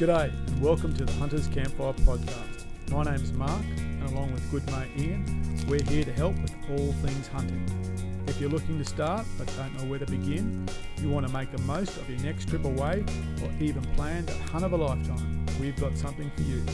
[0.00, 2.64] G'day and welcome to the Hunters Campfire Podcast.
[2.90, 5.26] My name's Mark and along with good mate Ian,
[5.68, 7.62] we're here to help with all things hunting.
[8.26, 10.66] If you're looking to start but don't know where to begin,
[11.02, 13.04] you want to make the most of your next trip away
[13.42, 16.64] or even plan that hunt of a lifetime, we've got something for you.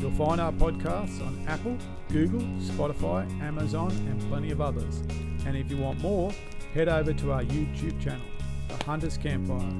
[0.00, 1.78] You'll find our podcasts on Apple,
[2.08, 4.98] Google, Spotify, Amazon and plenty of others.
[5.46, 6.32] And if you want more,
[6.74, 8.26] head over to our YouTube channel,
[8.72, 9.70] The Hunters Campfire,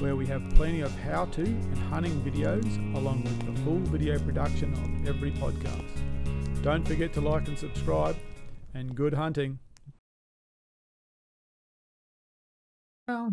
[0.00, 4.72] where we have plenty of how-to and hunting videos along with the full video production
[4.72, 5.84] of every podcast.
[6.62, 8.16] Don't forget to like and subscribe
[8.72, 9.58] and good hunting.
[13.06, 13.28] Ah,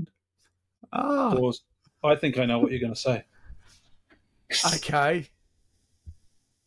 [0.92, 1.62] Pause.
[2.04, 3.24] I think I know what you're going to say.
[4.76, 5.30] okay.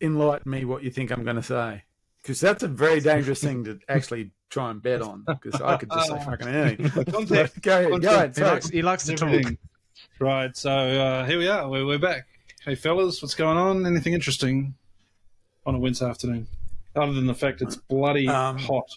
[0.00, 1.82] Enlighten me what you think I'm going to say.
[2.22, 5.24] Because that's a very dangerous thing to actually try and bet on.
[5.26, 7.04] Because I could just say fucking anything.
[7.12, 7.60] Context.
[7.62, 8.30] go ahead, go ahead.
[8.30, 8.50] He Sorry.
[8.50, 9.52] likes, he likes to talk.
[10.20, 11.68] Right, so uh, here we are.
[11.68, 12.26] We're, we're back.
[12.64, 13.86] Hey, fellas, what's going on?
[13.86, 14.74] Anything interesting
[15.66, 16.46] on a Wednesday afternoon?
[16.96, 18.90] Other than the fact it's bloody Um, hot.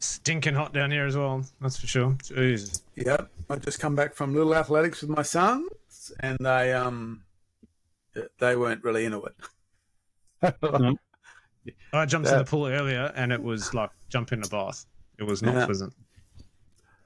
[0.00, 1.44] Stinking hot down here as well.
[1.60, 2.16] That's for sure.
[2.22, 2.82] Jesus.
[2.96, 3.30] Yep.
[3.48, 7.22] I just come back from little athletics with my sons, and they um
[8.38, 9.34] they weren't really into it.
[10.62, 10.94] No.
[11.92, 14.84] I jumped in the pool earlier and it was like jump in a bath.
[15.18, 15.66] It was not Yeah.
[15.66, 15.92] pleasant.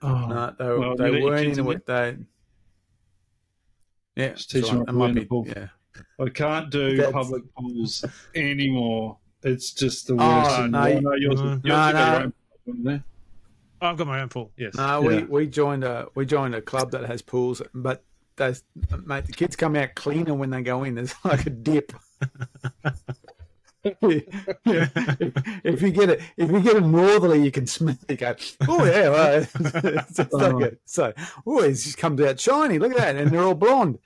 [0.02, 1.86] Oh, No, they, Well, they you weren't in it.
[1.86, 2.16] They
[4.16, 5.46] yeah, Just teach so them might be, do in the pool.
[5.48, 5.68] yeah.
[6.24, 9.18] I can't do That's- public pools anymore.
[9.42, 10.56] It's just the Oh, worst.
[10.56, 10.70] thing.
[10.72, 11.46] no, Oh, you- no, yours, No.
[11.50, 12.24] yours No, got no.
[12.24, 12.32] own
[12.64, 13.04] problem there.
[13.80, 14.52] I've got my own pool.
[14.56, 14.74] Yes.
[14.74, 15.18] No, Yeah.
[15.20, 18.04] we, we joined a we joined a club that has pools, but
[18.36, 18.62] those
[19.04, 20.94] mate, the kids come out cleaner when they go in.
[20.96, 21.92] There's like a dip.
[24.02, 27.96] if, if you get it, if you get a northerly, you can smell.
[28.08, 28.10] it.
[28.10, 28.34] You go,
[28.68, 30.58] oh yeah, well, it's just like Oh.
[30.60, 30.80] it.
[30.84, 31.12] So,
[31.46, 32.78] oh, it just comes out shiny.
[32.78, 33.98] Look at that, and they're all blonde.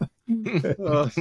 [0.00, 1.10] Oh,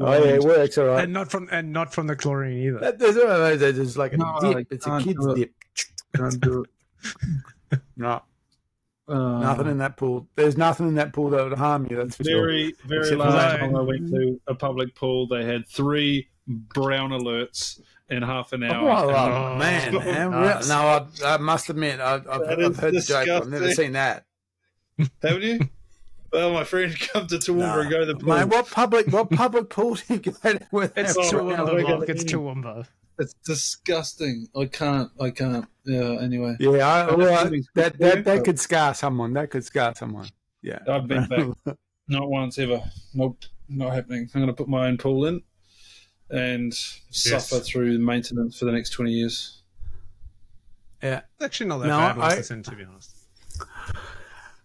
[0.00, 1.04] Oh yeah, it works all right.
[1.04, 2.78] And not from and not from the chlorine either.
[2.80, 4.56] That- There's, uh, there's like a No, dip.
[4.56, 5.36] I It's a kid's do it.
[5.36, 5.52] dip.
[6.16, 7.80] can't do it.
[7.96, 8.22] No,
[9.06, 10.26] Uh, nothing in that pool.
[10.34, 11.96] There's nothing in that pool that would harm you.
[11.96, 12.46] That's for sure.
[12.46, 17.10] Very, very Except last time I went to a public pool, they had three brown
[17.10, 18.88] alerts in half an hour.
[18.90, 20.30] Oh, oh, Oh, man, so man.
[20.30, 20.68] nice.
[20.68, 23.28] no, I, I must admit, I, I've, That I've is heard the joke.
[23.28, 24.24] I've never seen that.
[25.22, 25.60] Haven't you?
[26.32, 28.34] Well, my friend come to Toowoomba and go to the pool.
[28.36, 30.60] Mate, what public, what public pool do you go to?
[30.70, 31.82] Where It's they have Toowoomba, brown we're alerts?
[31.82, 32.08] gonna Mark.
[32.08, 32.28] It's eat.
[32.30, 32.86] Toowoomba.
[33.20, 34.46] It's disgusting.
[34.56, 35.10] I can't.
[35.20, 35.66] I can't.
[35.84, 36.18] Yeah.
[36.20, 39.32] Anyway, Yeah, I, I well, I- that, that that could scar someone.
[39.34, 40.28] That could scar someone.
[40.62, 41.76] Yeah, I've been back.
[42.08, 42.82] not once ever.
[43.14, 43.38] Nope.
[43.68, 44.28] Not happening.
[44.34, 45.42] I'm going to put my own pool in
[46.30, 46.74] and
[47.10, 49.62] suffer through maintenance for the next 20 years.
[51.02, 51.22] yeah.
[51.36, 53.14] It's actually not that No, bad once I- it's in, to be honest.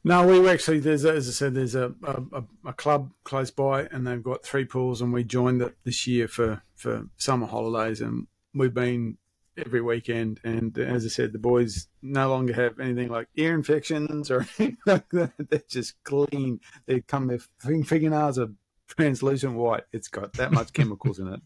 [0.06, 3.52] No, we actually there's a, as I said there's a, a, a- a club close
[3.52, 7.47] by and they've got three pools and we joined it this year for for summer
[7.47, 9.18] holidays and we've been
[9.56, 14.29] every weekend and as I said the boys no longer have anything like ear infections
[14.29, 15.31] or anything like that.
[15.38, 16.59] They're just clean.
[16.85, 18.50] They come their fing- fingernails are
[18.88, 19.84] translucent white.
[19.94, 21.40] It's got that much chemicals in it.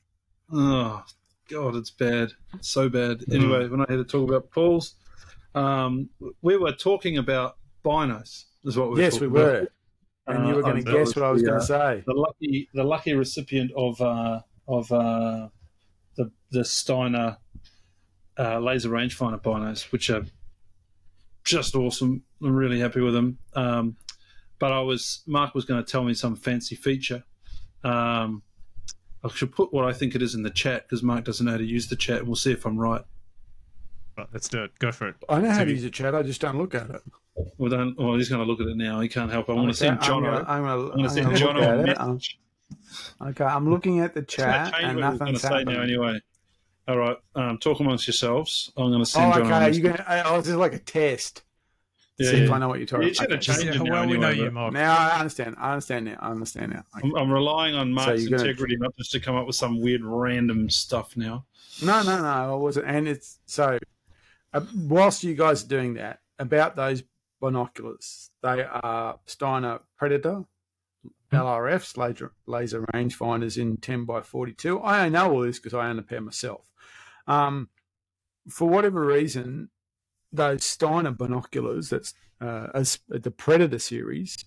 [0.52, 1.04] Oh,
[1.50, 2.32] God, it's bad.
[2.56, 3.20] It's so bad.
[3.20, 3.36] Mm.
[3.36, 4.96] Anyway, when I had to talk about pools,
[5.56, 6.10] um,
[6.42, 9.62] we were talking about binos, is what we were yes, we talking about.
[9.62, 9.68] were.
[10.28, 12.04] And you Uh, were going to guess what I was the, going uh, to say.
[12.06, 15.48] the lucky the lucky recipient of uh, of uh,
[16.18, 17.38] the the Steiner
[18.38, 20.26] uh, laser rangefinder binos, which are
[21.46, 22.24] just awesome.
[22.44, 23.38] I'm really happy with them.
[23.54, 23.96] Um,
[24.60, 27.24] but I was Mark was going to tell me some fancy feature.
[27.86, 28.44] Um,
[29.24, 31.54] I should put what I think it is in the chat because Mark doesn't know
[31.54, 32.26] how to use the chat.
[32.26, 33.02] We'll see if I'm right.
[34.18, 34.72] Right, let's do it.
[34.80, 35.16] Go for it.
[35.30, 36.16] I know how to you- use the chat.
[36.16, 37.02] I just don't look at it.
[37.58, 37.96] Well, don't.
[38.00, 39.00] Oh, he's going to look at it now.
[39.00, 39.50] He can't help.
[39.50, 40.26] I want to send John.
[40.26, 41.98] I'm gonna- I'm gonna- I want to I'm send John look a at it.
[42.00, 42.40] message.
[43.22, 45.76] Okay, I'm looking at the chat and what we're going to nothing's say happening.
[45.76, 46.20] now anyway.
[46.88, 48.72] All right, um, talk amongst yourselves.
[48.78, 49.52] I'm going to Oh, send John.
[49.64, 49.78] okay.
[49.78, 50.24] You're gonna.
[50.26, 51.44] Oh, this is like a test.
[52.18, 52.52] Yeah, See if.
[52.52, 53.42] I know what you're talking You should have about.
[53.42, 53.70] changed Okay.
[53.70, 54.74] it Yeah, now well, we anyway, know you, but- Mark.
[54.74, 55.56] Now I understand.
[55.60, 56.18] I understand now.
[56.20, 56.84] I understand now.
[56.98, 57.08] Okay.
[57.08, 59.80] I'm, I'm relying on Mark's you're gonna- integrity not just to come up with some
[59.82, 61.46] weird random stuff now.
[61.84, 62.28] No, no, no.
[62.28, 62.88] I wasn't.
[62.88, 63.78] And it's so.
[64.54, 67.04] Uh, whilst you guys are doing that, about those
[67.40, 70.46] binoculars, they are Steiner Predator
[71.32, 74.82] LRFs, laser laser rangefinders in 10 by 42.
[74.82, 76.66] I know all this because I own a pair myself.
[77.28, 77.70] Um,
[78.50, 79.70] for whatever reason,
[80.32, 84.46] those Steiner binoculars, that's uh, as the Predator series,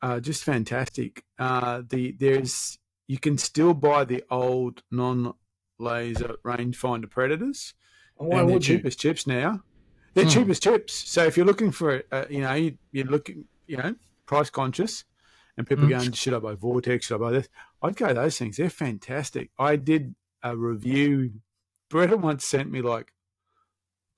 [0.00, 1.24] are just fantastic.
[1.38, 2.78] Uh, the there's
[3.08, 5.34] you can still buy the old non
[5.78, 7.74] laser rangefinder Predators,
[8.16, 8.90] Why and they're would you?
[8.90, 9.62] chips now.
[10.14, 10.30] They're Hmm.
[10.30, 10.92] cheap as chips.
[10.94, 13.94] So if you're looking for, uh, you know, you, you're looking, you know,
[14.26, 15.04] price conscious,
[15.56, 15.90] and people Mm.
[15.90, 17.06] going, should I buy Vortex?
[17.06, 17.48] Should I buy this?
[17.82, 18.56] I'd go those things.
[18.56, 19.50] They're fantastic.
[19.58, 21.40] I did a review.
[21.90, 23.12] Beretta once sent me like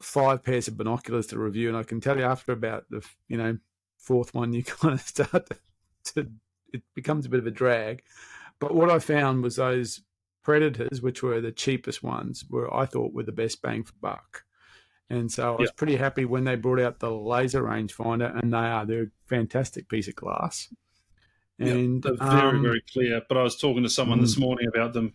[0.05, 3.37] five pairs of binoculars to review, and I can tell you after about the you
[3.37, 3.59] know
[3.99, 5.57] fourth one, you kind of start to,
[6.15, 6.31] to
[6.73, 8.03] it becomes a bit of a drag.
[8.59, 10.03] But what I found was those
[10.43, 14.45] predators, which were the cheapest ones, were I thought were the best bang for buck.
[15.11, 18.59] And so I was pretty happy when they brought out the laser rangefinder, and they
[18.59, 20.73] are they're a fantastic piece of glass.
[21.59, 23.23] And they're very, um, very clear.
[23.29, 25.15] But I was talking to someone this morning about them.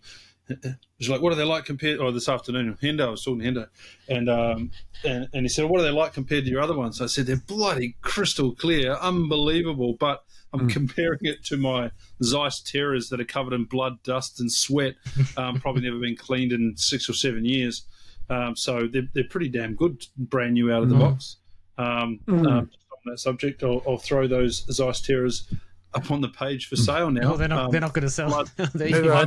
[0.97, 3.07] He's like, "What are they like compared?" Or this afternoon, Hendo.
[3.07, 3.67] I was talking to Hendo,
[4.07, 4.71] and um,
[5.03, 7.25] and, and he said, "What are they like compared to your other ones?" I said,
[7.25, 10.23] "They're bloody crystal clear, unbelievable." But
[10.53, 10.71] I'm Mm.
[10.73, 11.91] comparing it to my
[12.23, 14.95] Zeiss Terras that are covered in blood, dust, and sweat.
[15.37, 17.83] Um, probably never been cleaned in six or seven years.
[18.31, 20.99] Um, so they're, they're pretty damn good, brand new out of the Mm.
[20.99, 21.37] box.
[21.77, 22.47] Um, Mm.
[22.47, 22.69] on
[23.05, 25.47] that subject, I'll, I'll throw those Zeiss Terras
[25.93, 27.21] up on the page for sale now.
[27.31, 27.65] No, they're not.
[27.65, 28.29] Um, they're not going to sell.
[28.29, 29.25] blood- There you go.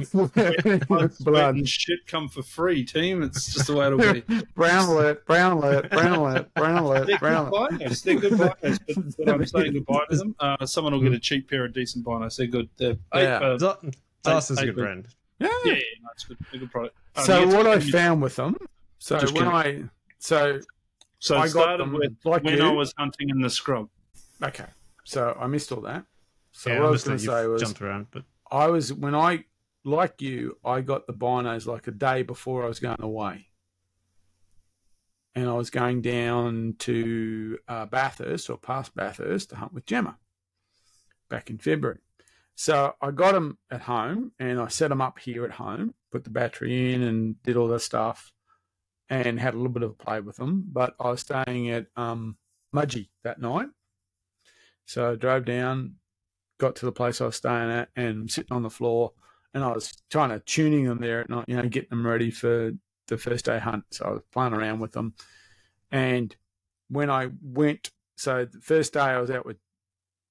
[0.88, 1.54] blood, blood.
[1.56, 3.22] and shit come for free, team.
[3.22, 4.22] It's just the way it'll be.
[4.54, 7.72] brown alert, brown alert, brown alert, brown alert, They're brown good alert.
[7.72, 8.02] binos.
[8.04, 10.36] They're good binos, but, but I'm saying goodbye to them.
[10.38, 12.36] Uh, someone will get a cheap pair of decent binos.
[12.36, 12.68] They're good.
[12.76, 13.38] They're eight, Yeah.
[13.40, 13.90] uh, Z-
[14.24, 15.08] Zeiss is a I- good brand.
[15.40, 15.48] Yeah.
[15.64, 16.36] yeah, yeah, no, it's good.
[16.52, 16.96] They're good product.
[17.16, 18.56] Um, So yeah, what I you- found with them,
[18.98, 19.84] so Just when kidding.
[19.88, 19.88] I
[20.20, 20.60] so
[21.18, 22.64] so I got started them with like when you.
[22.64, 23.88] I was hunting in the scrub.
[24.40, 24.66] okay,
[25.02, 26.04] so I missed all that.
[26.62, 28.92] So yeah, what I I was going to say was jumped around, but I was
[28.92, 29.46] when I
[29.84, 33.48] like you, I got the binos like a day before I was going away,
[35.34, 40.18] and I was going down to uh, Bathurst or past Bathurst to hunt with Gemma
[41.28, 41.98] back in February.
[42.54, 46.22] So I got them at home and I set them up here at home, put
[46.22, 48.32] the battery in and did all that stuff,
[49.08, 50.62] and had a little bit of a play with them.
[50.68, 52.36] But I was staying at um,
[52.72, 53.66] Mudgee that night,
[54.84, 55.96] so I drove down,
[56.62, 59.12] got to the place I was staying at, and sitting on the floor,
[59.52, 62.30] and I was trying to tuning them there at night, you know, getting them ready
[62.30, 62.72] for
[63.08, 63.84] the first day hunt.
[63.90, 65.14] So I was playing around with them,
[65.90, 66.34] and
[66.88, 69.56] when I went, so the first day I was out with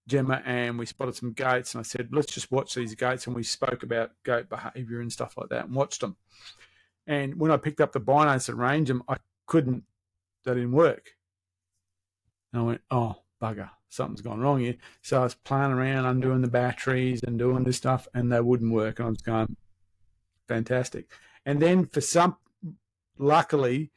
[0.07, 3.35] Gemma and we spotted some goats, and I said, let's just watch these goats, and
[3.35, 6.15] we spoke about goat behaviour and stuff like that, and watched them.
[7.07, 9.17] And when I picked up the binos and ranged them, I
[9.47, 9.83] couldn't.
[10.45, 11.11] They didn't work.
[12.53, 14.75] And I went, oh bugger, something's gone wrong here.
[15.01, 18.71] So I was playing around, undoing the batteries and doing this stuff, and they wouldn't
[18.73, 18.99] work.
[18.99, 19.55] And I was going,
[20.47, 21.09] fantastic.
[21.45, 22.37] And then for some,
[23.17, 23.91] luckily,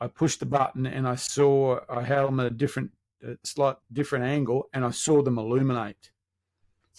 [0.00, 2.90] I pushed the button and I saw I had them at a different,
[3.26, 6.10] a slight different angle, and I saw them illuminate.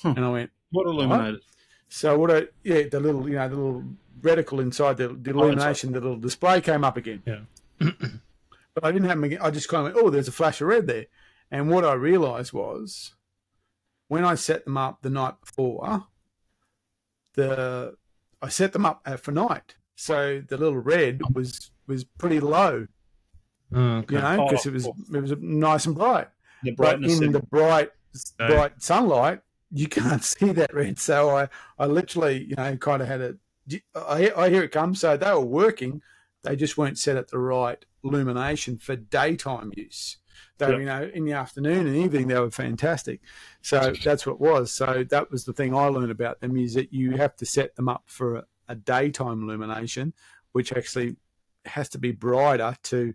[0.01, 0.13] Hmm.
[0.15, 1.41] And I went, What illuminated?
[1.89, 3.83] so what I yeah, the little you know the little
[4.21, 7.23] reticle inside the, the Oh, illumination, the little display came up again.
[7.25, 7.41] Yeah.
[8.73, 9.39] but I didn't have them again.
[9.41, 11.05] I just kind of went, oh, there's a flash of red there.
[11.51, 13.13] And what I realised was
[14.07, 16.05] when I set them up the night before,
[17.35, 17.95] the
[18.41, 22.87] I set them up uh, for night, so the little red was was pretty low,
[23.75, 24.15] okay.
[24.15, 24.95] you know, because Oh, it was cool.
[25.13, 26.29] it was nice and bright
[26.63, 27.21] The but brightness.
[27.21, 27.91] in the bright
[28.39, 28.47] No.
[28.47, 29.41] bright sunlight
[29.73, 31.47] you can't see that red so i
[31.79, 33.35] i literally you know kind of had a
[33.95, 36.01] i, I hear it come so they were working
[36.43, 40.17] they just weren't set at the right illumination for daytime use
[40.57, 40.79] they were, Yep.
[40.79, 43.21] you know in the afternoon and evening they were fantastic
[43.61, 46.73] so that's what it was so that was the thing i learned about them is
[46.75, 50.13] that you have to set them up for a, a daytime illumination
[50.51, 51.15] which actually
[51.65, 53.13] has to be brighter to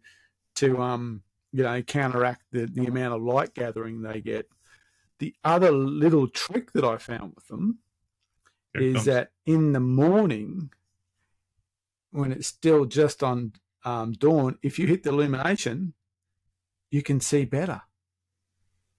[0.54, 4.49] to um you know counteract the, the amount of light gathering they get.
[5.18, 7.78] The other little trick that I found with them
[8.75, 9.04] Here is comes.
[9.06, 10.71] that in the morning,
[12.11, 13.52] when it's still just on
[13.85, 15.95] um, dawn, if you hit the illumination,
[16.90, 17.83] you can see better.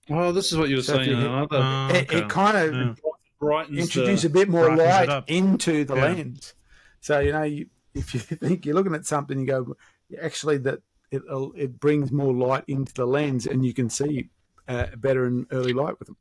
[0.09, 1.09] oh, this is what you were So saying.
[1.09, 2.17] you hit- Oh, It, okay.
[2.19, 2.93] it kind of Yeah.
[3.39, 6.01] brightens introduce the, a bit more light into the Yeah.
[6.01, 6.53] lens.
[7.01, 9.75] So you know, you, if you think you're looking at something, you go,
[10.21, 10.79] actually, that
[11.11, 11.23] it
[11.55, 14.29] it brings more light into the lens, and you can see
[14.67, 16.17] uh, better in early light with them.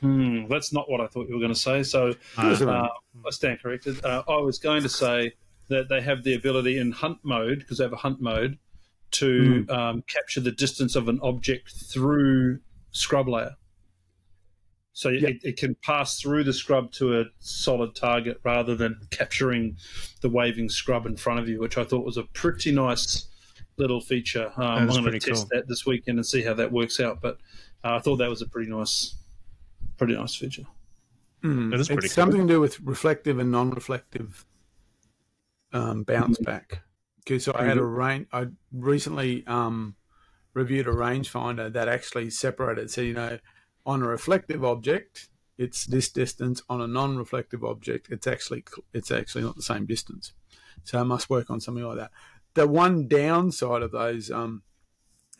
[0.00, 1.82] Hmm, that's not what I thought you were going to say.
[1.82, 2.88] So Ah, uh,
[3.26, 4.04] I stand corrected.
[4.04, 5.32] Uh, I was going to say
[5.68, 8.58] that they have the ability in hunt mode because they have a hunt mode
[9.14, 13.56] to um, capture the distance of an object through scrub layer.
[14.92, 15.30] So Yeah.
[15.30, 19.76] it, it can pass through the scrub to a solid target rather than capturing
[20.20, 23.26] the waving scrub in front of you, which I thought was a pretty nice
[23.76, 24.52] little feature.
[24.56, 25.58] Um, I'm going to test cool.
[25.58, 27.20] that this weekend and see how that works out.
[27.20, 27.38] But
[27.82, 29.16] uh, I thought that was a pretty nice,
[29.98, 30.62] pretty nice feature.
[31.42, 31.72] Mm.
[31.72, 32.22] That is pretty it's cool.
[32.22, 34.46] something to do with reflective and non-reflective
[35.72, 36.83] um, bounce back.
[37.24, 38.26] Because I had a range.
[38.32, 39.96] I recently um,
[40.52, 42.90] reviewed a rangefinder that actually separated.
[42.90, 43.38] So you know,
[43.86, 48.08] on a reflective object, it's this distance on a non-reflective object.
[48.10, 50.32] It's actually it's actually not the same distance.
[50.82, 52.10] So I must work on something like that.
[52.54, 54.62] The one downside of those um,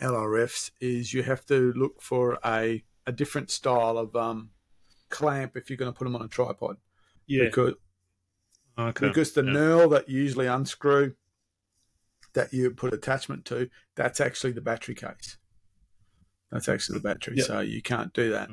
[0.01, 4.51] LRFs is you have to look for a a different style of um,
[5.11, 6.79] clamp if you're going to put them on a tripod.
[7.27, 7.45] Yeah.
[7.45, 7.75] Because
[8.77, 9.07] Okay.
[9.07, 9.53] because the yeah.
[9.53, 11.15] knurl that usually unscrew
[12.35, 15.39] that you put attachment to, that's actually the battery case.
[16.51, 17.47] That's actually the battery, Yep.
[17.47, 18.51] so you can't do that.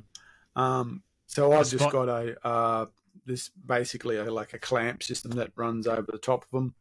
[0.56, 2.86] Um, so I've just got a uh,
[3.26, 6.76] this basically a, like a clamp system that runs over the top of them,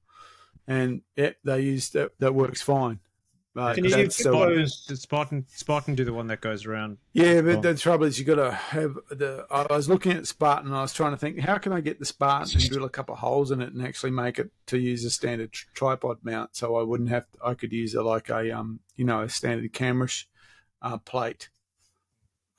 [0.66, 2.12] and yeah, they use that.
[2.18, 3.00] That works fine.
[3.56, 6.98] Uh, Can you give the- Spartan Spartan do the one that goes around?
[7.14, 7.60] yeah, but Oh.
[7.60, 9.44] the trouble is you got to have the.
[9.50, 10.68] I was looking at Spartan.
[10.68, 12.88] and I was trying to think how can I get the Spartan and drill a
[12.88, 16.54] couple of holes in it and actually make it to use a standard tripod mount,
[16.54, 17.26] so I wouldn't have.
[17.44, 20.26] I could use a like a um you know a standard camera sh-
[20.80, 21.50] uh, plate.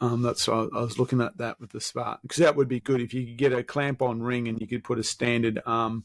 [0.02, 2.82] Um, that's why I was looking at that with the Spartan because that would be
[2.82, 5.62] good if you could get a clamp on ring and you could put a standard
[5.66, 6.04] um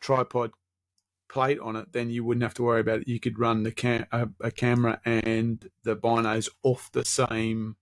[0.00, 0.52] tripod
[1.32, 3.08] plate on it, then you wouldn't have to worry about it.
[3.08, 7.76] You could run the cam- a, a camera and the binos off the same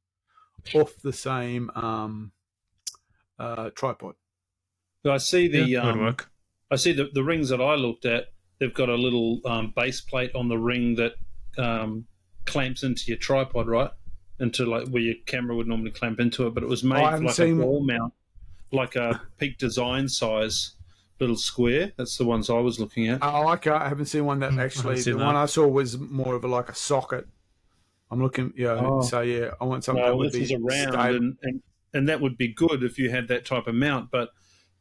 [0.75, 2.33] off the same um,
[3.39, 4.15] uh, tripod.
[5.05, 6.31] I see the yeah, um, work.
[6.71, 8.27] I see the, the rings that I looked at.
[8.59, 11.15] They've got a little um, base plate on the ring that
[11.59, 12.07] um,
[12.45, 13.91] clamps into your tripod, right?
[14.39, 17.17] Into like where your camera would normally clamp into it, but it was made I
[17.17, 18.13] like seen- a wall mount,
[18.71, 20.77] like a peak design size
[21.21, 21.93] little square.
[21.97, 23.19] That's the ones I was looking at.
[23.23, 23.71] Oh, okay.
[23.71, 24.97] I haven't seen one that Hmm, actually.
[24.97, 25.37] The seen one.
[25.37, 27.27] I saw was more of a, like a socket.
[28.11, 28.71] I'm looking, yeah.
[28.81, 29.03] Oh.
[29.03, 31.63] So yeah, I want something that Well, would this be is around, and, and
[31.95, 34.11] and that would be good if you had that type of mount.
[34.11, 34.31] But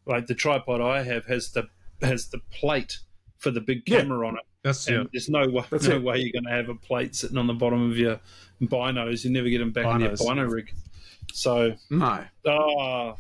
[0.06, 1.68] like the tripod I have has the
[2.02, 3.00] has the plate
[3.38, 4.00] for the big Yeah.
[4.02, 4.44] camera on it.
[4.64, 5.04] That's And yeah.
[5.14, 6.04] there's no way, That's no it.
[6.04, 8.20] way you're going to have a plate sitting on the bottom of your
[8.62, 9.24] binos.
[9.24, 10.74] You never get them back in your bino rig.
[11.32, 13.14] So, No, ah,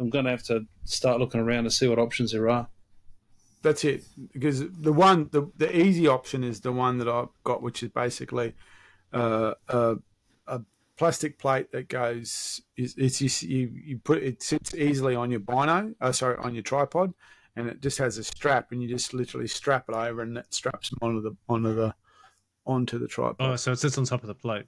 [0.00, 2.68] I'm going to have to start looking around to see what options there are.
[3.64, 4.04] that's it.
[4.32, 7.88] Because the one, the the easy option is the one that I've got, which is
[7.88, 8.54] basically
[9.12, 9.96] uh, a
[10.46, 10.60] a
[10.96, 12.60] plastic plate that goes.
[12.76, 15.94] Is it's just, you you put it sits easily on your bino.
[16.00, 17.14] Uh, sorry, on your tripod,
[17.56, 20.52] and it just has a strap, and you just literally strap it over, and that
[20.52, 21.94] straps onto the onto the
[22.66, 23.36] onto the tripod.
[23.40, 24.66] Oh, so it sits on top of the plate.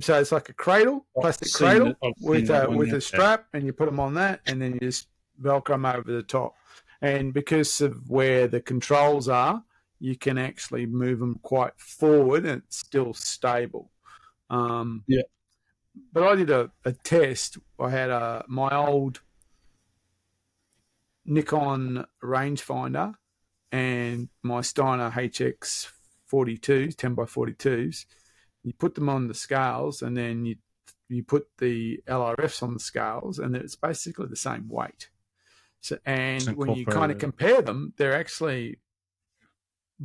[0.00, 2.14] So it's like a cradle, plastic cradle it.
[2.20, 5.08] With a with a strap, and you put them on that, and then you just
[5.42, 6.54] velcro them over the top.
[7.00, 9.62] And because of where the controls are,
[10.00, 13.90] you can actually move them quite forward, and it's still stable.
[14.50, 15.22] Um, Yeah.
[16.12, 17.58] But I did a, a test.
[17.78, 19.20] I had a my old
[21.24, 23.14] Nikon rangefinder
[23.72, 25.90] and my Steiner HX
[26.32, 28.06] 42s, 10 by 42s.
[28.64, 30.56] You put them on the scales and then you
[31.08, 35.08] you put the LRFs on the scales and it's basically the same weight.
[35.80, 38.78] So and when you kind of compare them, they're actually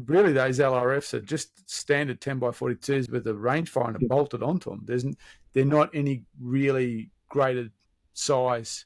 [0.05, 4.07] really those LRFs are just standard 10 by 42s with a rangefinder Yeah.
[4.07, 4.81] bolted onto them.
[4.86, 5.05] There's
[5.53, 7.72] they're not any really graded
[8.13, 8.86] size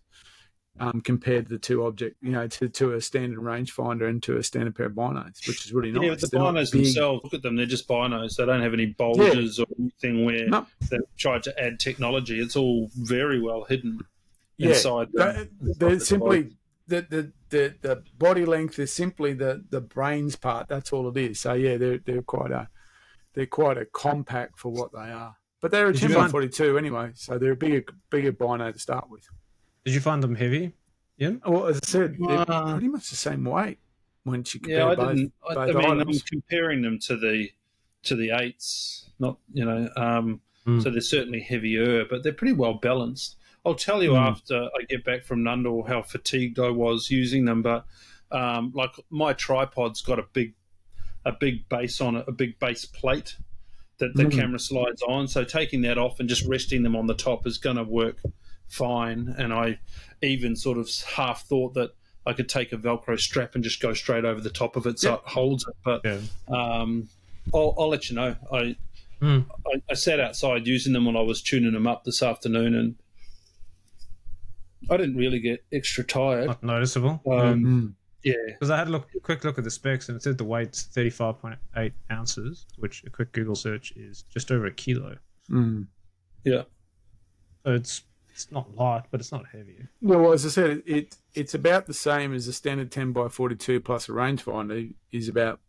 [0.79, 4.37] um, compared to the two object, you know, to, to a standard rangefinder and to
[4.37, 6.03] a standard pair of binos, which is really nice.
[6.03, 8.35] Yeah, but the They're binos themselves, look at them, they're just binos.
[8.35, 10.67] They don't have any bulges or anything where No.
[10.89, 12.39] they've tried to add technology.
[12.39, 13.99] It's all very well hidden
[14.57, 15.09] Yeah, inside.
[15.13, 16.57] the- They- they're simply
[16.87, 20.67] the, the the the body length is simply the the brains part.
[20.69, 21.39] That's all it is.
[21.39, 22.69] So yeah, they're they're quite a
[23.33, 25.35] they're quite a compact for what they are.
[25.61, 28.71] But they're a Did you 10 by 42 anyway, so they're a bigger bigger bino
[28.71, 29.27] to start with.
[29.87, 30.73] Did you find them heavy?
[31.17, 31.35] Yeah.
[31.45, 33.77] Well, as I said, they're Uh, pretty much the same weight
[34.25, 35.33] once you compare Yeah, I both, didn't.
[35.47, 37.49] I, I both mean, I'm comparing them to the
[38.03, 39.09] to the eights.
[39.17, 40.83] Not you know, um, Mm.
[40.83, 43.37] so they're certainly heavier, but they're pretty well balanced.
[43.65, 44.27] I'll tell you Mm.
[44.29, 47.85] after I get back from Nundle how fatigued I was using them, but
[48.31, 50.53] um, like my tripod's got a big
[51.23, 53.37] a big base on it, a big base plate
[53.99, 54.31] that the Mm.
[54.33, 55.27] camera slides on.
[55.29, 58.21] So taking that off and just resting them on the top is going to work
[58.69, 59.33] fine.
[59.37, 59.79] And I
[60.21, 61.91] even sort of half thought that
[62.25, 64.99] I could take a Velcro strap and just go straight over the top of it
[64.99, 65.21] so Yep.
[65.25, 65.75] it holds it.
[65.85, 66.19] But Yeah.
[66.49, 67.07] um,
[67.53, 68.35] I'll, I'll let you know.
[68.51, 68.75] I,
[69.19, 69.47] Mm.
[69.65, 72.95] I I sat outside using them when I was tuning them up this afternoon, and
[74.91, 76.45] I didn't really get extra tired.
[76.45, 77.19] Not noticeable.
[77.25, 77.93] Um, Mm.
[78.23, 80.43] yeah, Because I had a look, quick look at the specs, and it said the
[80.43, 85.17] weight's thirty-five point eight ounces, which a quick Google search is just over a kilo.
[85.49, 85.87] Mm.
[86.43, 86.63] yeah.
[87.65, 88.03] So it's
[88.37, 89.77] it's not light, but it's not heavy.
[90.01, 93.79] Well, as I said, it it's about the same as a standard 10 by 42
[93.81, 95.59] plus a rangefinder is about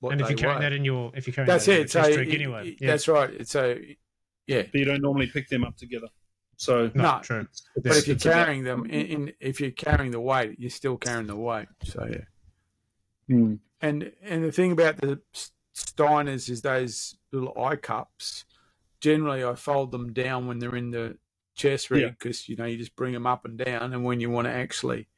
[0.00, 0.64] what and if you're carrying weigh.
[0.64, 1.80] that in your, if you're carrying That's that in it.
[1.82, 2.86] your So chest rig it- anyway, it- yeah.
[2.88, 3.46] that's right.
[3.48, 3.76] So
[4.48, 6.08] yeah, But you don't normally pick them up together.
[6.56, 7.20] So No, No.
[7.22, 7.46] true.
[7.76, 10.70] But if you're it's about- carrying them in, in, if you're carrying the weight, you're
[10.70, 11.68] still carrying the weight.
[11.84, 12.24] So yeah.
[13.28, 13.54] Hmm.
[13.80, 15.20] And and the thing about the
[15.74, 18.44] Steiners is those little eye cups.
[19.00, 21.18] Generally, I fold them down when they're in the
[21.56, 22.08] chest rig Yeah.
[22.10, 24.52] because you know you just bring them up and down, and when you want to
[24.52, 25.08] actually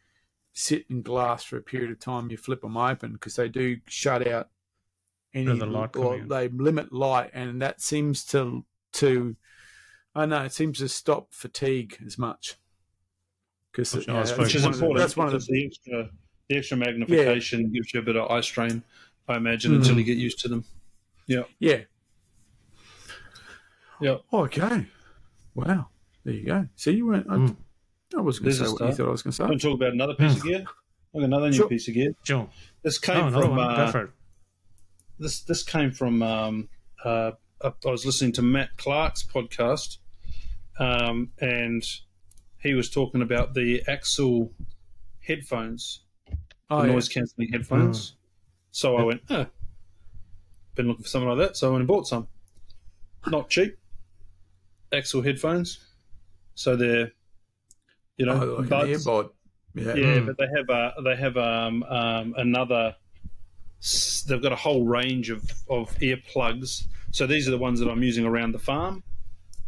[0.55, 3.77] sit in glass for a period of time, you flip them open because they do
[3.87, 4.49] shut out
[5.35, 9.37] any the light or they limit light, and that seems to to
[10.15, 12.57] I know it seems to stop fatigue as much.
[13.71, 14.99] Because Which suppose which is the- important.
[14.99, 16.11] that's one of the the extra
[16.49, 18.83] the extra magnification gives you a bit of eye strain,
[19.29, 19.77] I imagine, Mm.
[19.77, 20.65] until you get used to them.
[21.27, 21.43] Yeah.
[21.59, 21.83] Yeah.
[24.01, 24.17] Yeah.
[24.33, 24.87] Okay.
[25.55, 25.89] Wow.
[26.29, 26.69] There you go.
[26.77, 27.27] See, you weren't.
[27.31, 27.57] I, Mm.
[28.15, 29.59] I was going to say what you thought I was going to Want say.
[29.59, 30.65] to talk about another piece of gear?
[31.15, 31.69] Look, another new Sure.
[31.71, 32.13] piece of gear.
[32.23, 32.51] Sure.
[32.83, 34.07] This Oh, came another from uh,
[35.19, 35.41] this.
[35.41, 36.23] This came from.
[36.23, 36.69] Um,
[37.03, 37.31] uh,
[37.65, 39.97] I was listening to Matt Clark's podcast,
[40.79, 41.83] um, and
[42.59, 44.51] he was talking about the AXIL
[45.21, 46.01] headphones,
[46.69, 46.93] Oh, the yeah.
[46.93, 48.17] noise cancelling headphones.
[48.71, 49.47] So I went, oh,
[50.75, 51.57] been looking for something like that.
[51.57, 52.29] So I went and bought some.
[53.27, 53.79] Not cheap.
[54.93, 55.85] AXIL headphones.
[56.59, 57.13] So they're,
[58.17, 59.07] you know, Oh, like an buds.
[59.07, 59.31] earbud.
[59.75, 59.95] Yeah.
[59.95, 60.27] Yeah, Mm.
[60.27, 62.97] but they have a they have um, um, another.
[64.27, 66.85] They've got a whole range of of earplugs.
[67.13, 69.05] So these are the ones that I'm using around the farm.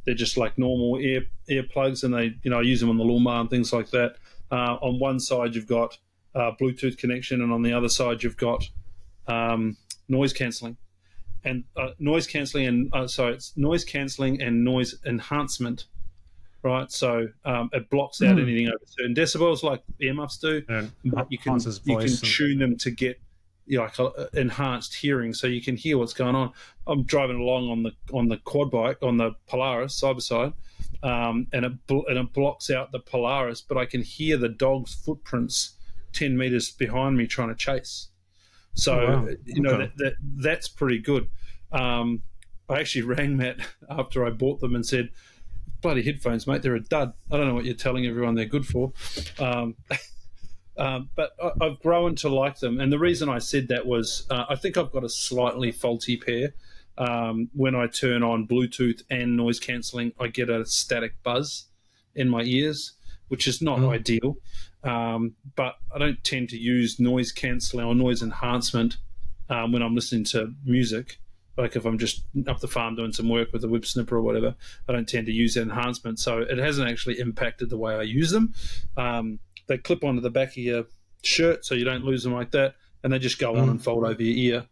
[0.05, 3.05] They're just like normal ear earplugs, and they you know I use them on the
[3.05, 4.17] lawnmower and things like that.
[4.51, 5.97] Uh, on one side you've got
[6.35, 8.69] uh, Bluetooth connection, and on the other side you've got
[9.29, 9.77] um,
[10.09, 10.77] noise cancelling.
[11.45, 15.85] And uh, noise cancelling and uh, sorry, it's noise cancelling and noise enhancement,
[16.63, 16.91] right?
[16.91, 18.41] So um, it blocks out Hmm.
[18.41, 22.31] anything over certain decibels, like earmuffs do And but you can you can voice and-
[22.31, 23.21] tune them to get
[23.67, 26.53] you know, like uh, enhanced hearing, so you can hear what's going on.
[26.89, 30.53] I'm driving along on the on the quad bike on the Polaris side by side,
[31.05, 34.49] um, and it bl- and it blocks out the Polaris, but I can hear the
[34.49, 35.77] dog's footprints
[36.13, 38.09] ten meters behind me trying to chase.
[38.75, 39.29] So Oh, wow.
[39.45, 39.85] you know Okay.
[39.85, 41.29] that, that that's pretty good.
[41.71, 42.23] Um,
[42.69, 43.59] I actually rang Matt
[43.89, 45.11] after I bought them and said,
[45.81, 46.63] "Bloody headphones, mate!
[46.63, 47.13] They're a dud.
[47.31, 48.93] I don't know what you're telling everyone they're good for."
[49.39, 49.77] Um,
[50.77, 54.27] um, but I, I've grown to like them, and the reason I said that was
[54.31, 56.55] uh, I think I've got a slightly faulty pair.
[56.99, 61.67] Um, when I turn on Bluetooth and noise cancelling, I get a static buzz
[62.15, 62.93] in my ears,
[63.29, 63.89] which is not Mm.
[63.91, 64.37] ideal.
[64.85, 68.97] Um, but I don't tend to use noise cancelling or noise enhancement
[69.49, 71.19] um, when I'm listening to music.
[71.57, 74.23] Like if I'm just up the farm doing some work with a whip snipper or
[74.23, 74.55] whatever,
[74.89, 76.19] I don't tend to use that enhancement.
[76.19, 78.55] So it hasn't actually impacted the way I use them.
[78.97, 80.85] Um, they clip onto the back of your
[81.23, 83.71] shirt so you don't lose them like that, and they just go on Mm.
[83.73, 84.67] and fold over your ear,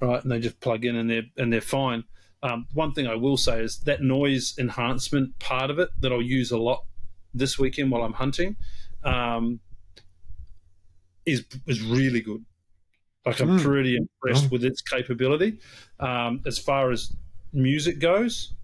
[0.00, 0.22] right?
[0.22, 2.04] And they just plug in and they're and they're fine.
[2.42, 6.22] Um, one thing I will say is that noise enhancement part of it that I'll
[6.22, 6.84] use a lot
[7.34, 8.56] this weekend while I'm hunting
[9.04, 9.60] um,
[11.26, 12.44] is is really good.
[13.26, 13.62] Like I'm Mm.
[13.62, 14.48] pretty impressed Oh.
[14.52, 15.58] with its capability.
[15.98, 17.14] Um, as far as
[17.52, 18.54] music goes,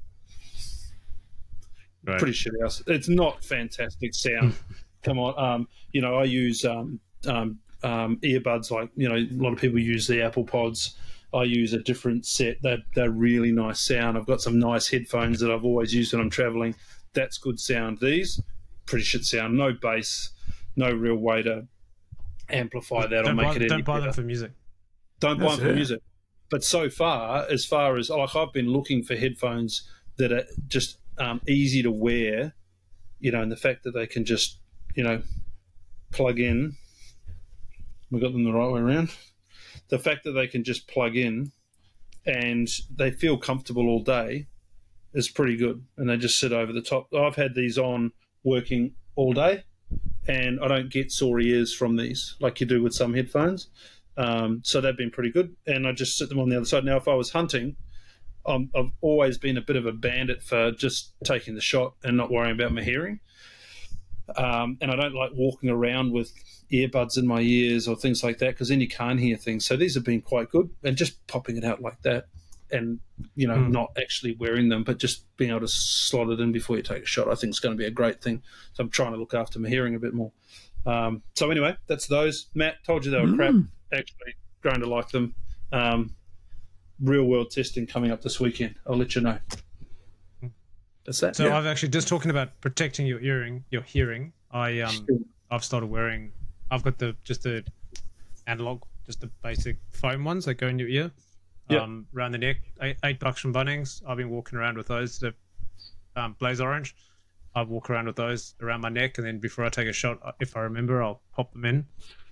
[2.05, 2.19] Right.
[2.19, 2.83] pretty shit house.
[2.87, 4.55] It's not fantastic sound.
[5.03, 9.29] Come on, um, you know I use um, um, um, earbuds like you know a
[9.33, 10.97] lot of people use the Apple Pods.
[11.35, 12.57] I use a different set.
[12.63, 14.17] They're, they're really nice sound.
[14.17, 16.75] I've got some nice headphones that I've always used when I'm traveling.
[17.13, 17.99] That's good sound.
[18.01, 18.41] These
[18.87, 19.57] pretty shit sound.
[19.57, 20.31] No bass,
[20.77, 21.67] no real way to
[22.49, 24.53] amplify that or don't make buy, it any don't buy better them for music.
[25.21, 25.77] don't buy That's them for it.
[25.77, 26.01] music.
[26.51, 30.99] But so far, as far as like I've been looking for headphones that are just
[31.19, 32.55] um, easy to wear,
[33.19, 34.61] you know, and the fact that they can just,
[34.95, 35.23] you know,
[36.13, 36.77] plug in.
[38.11, 39.11] We got them the right way around.
[39.89, 41.51] The fact that they can just plug in
[42.25, 44.47] and they feel comfortable all day
[45.15, 47.09] is pretty good, and they just sit over the top.
[47.15, 48.13] I've had these on
[48.45, 49.65] working all day,
[50.29, 53.69] and I don't get sore ears from these like you do with some headphones.
[54.17, 56.85] Um, so they've been pretty good, and I just sit them on the other side.
[56.85, 57.77] Now, if I was hunting,
[58.47, 62.17] um, I've always been a bit of a bandit for just taking the shot and
[62.17, 63.21] not worrying about my hearing.
[64.37, 66.33] Um, and I don't like walking around with
[66.73, 69.65] earbuds in my ears or things like that because then you can't hear things.
[69.65, 72.29] So these have been quite good, and just popping it out like that,
[72.71, 72.99] and
[73.35, 73.71] you know, Hmm.
[73.73, 77.03] not actually wearing them, but just being able to slot it in before you take
[77.05, 78.43] a shot, I think is going to be a great thing.
[78.75, 80.33] So I'm trying to look after my hearing a bit more.
[80.85, 82.47] Um, so anyway, that's those.
[82.55, 83.53] Matt told you they were crap.
[83.55, 83.69] Mm.
[83.93, 85.35] Actually, grown to like them.
[85.73, 86.15] Um,
[87.01, 88.75] real world testing coming up this weekend.
[88.87, 89.39] I'll let you know.
[91.05, 91.37] That's that.
[91.37, 91.57] So Yeah.
[91.59, 94.33] I've actually just talking about protecting your hearing, your hearing.
[94.51, 95.07] I um
[95.51, 96.33] I've started wearing.
[96.71, 97.65] I've got the just the
[98.47, 101.11] analog, just the basic foam ones that go in your ear,
[101.69, 101.81] Yeah.
[101.83, 102.57] um, around the neck.
[102.81, 104.03] Eight, eight bucks from Bunnings.
[104.07, 105.19] I've been walking around with those.
[105.19, 105.35] The
[106.15, 106.95] um, blaze orange.
[107.55, 110.19] I walk around with those around my neck, and then before I take a shot,
[110.41, 111.87] if I remember, I'll pop them in.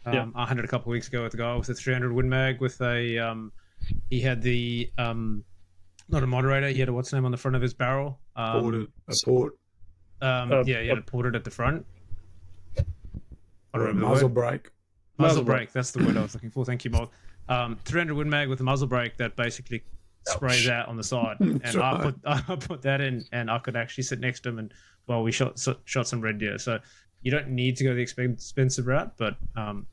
[0.06, 0.26] Um, Yeah.
[0.34, 2.60] I hunted a couple of weeks ago with a guy with a 300 Win Mag
[2.60, 3.18] with a.
[3.18, 3.50] Um,
[4.10, 5.44] he had the um,
[6.08, 6.68] not a moderator.
[6.68, 8.18] He had a what's name on the front of his barrel.
[8.36, 9.58] Um, Ported, a port,
[10.20, 11.84] Um, Uh, yeah, he had uh, it ported at the front.
[12.78, 12.82] I
[13.78, 14.70] don't remember muzzle brake.
[15.18, 15.72] Muzzle brake.
[15.72, 16.64] That's the word I was looking for.
[16.64, 17.10] Thank you, Bob.
[17.48, 19.82] Um, 300 Win Mag with a muzzle brake that basically
[20.26, 23.76] sprays out on the side, and I put I put that in, and I could
[23.76, 24.72] actually sit next to him, and
[25.06, 26.58] well, we shot so- shot some red deer.
[26.58, 26.78] So
[27.22, 29.86] you don't need to go the expensive route, but um,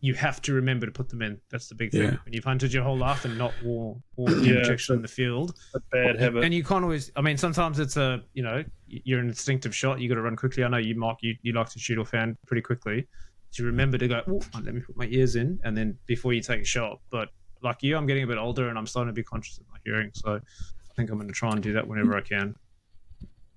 [0.00, 1.40] you have to remember to put them in.
[1.50, 2.02] That's the big thing.
[2.02, 2.16] Yeah.
[2.24, 5.08] When you've hunted your whole life and not wore, wore deer Yeah, protection in the
[5.08, 6.44] field, A bad habit.
[6.44, 7.10] and you can't always.
[7.16, 10.00] I mean, sometimes it's a you know you're an instinctive shot.
[10.00, 10.62] You got to run quickly.
[10.62, 11.18] I know you, Mark.
[11.22, 13.08] You, you like to shoot or fan pretty quickly.
[13.54, 14.22] To remember to go.
[14.26, 17.00] Oh, let me put my ears in, and then before you take a shot.
[17.10, 17.28] But
[17.62, 19.78] like you, I'm getting a bit older, and I'm starting to be conscious of my
[19.84, 20.10] hearing.
[20.14, 22.56] So I think I'm going to try and do that whenever I can.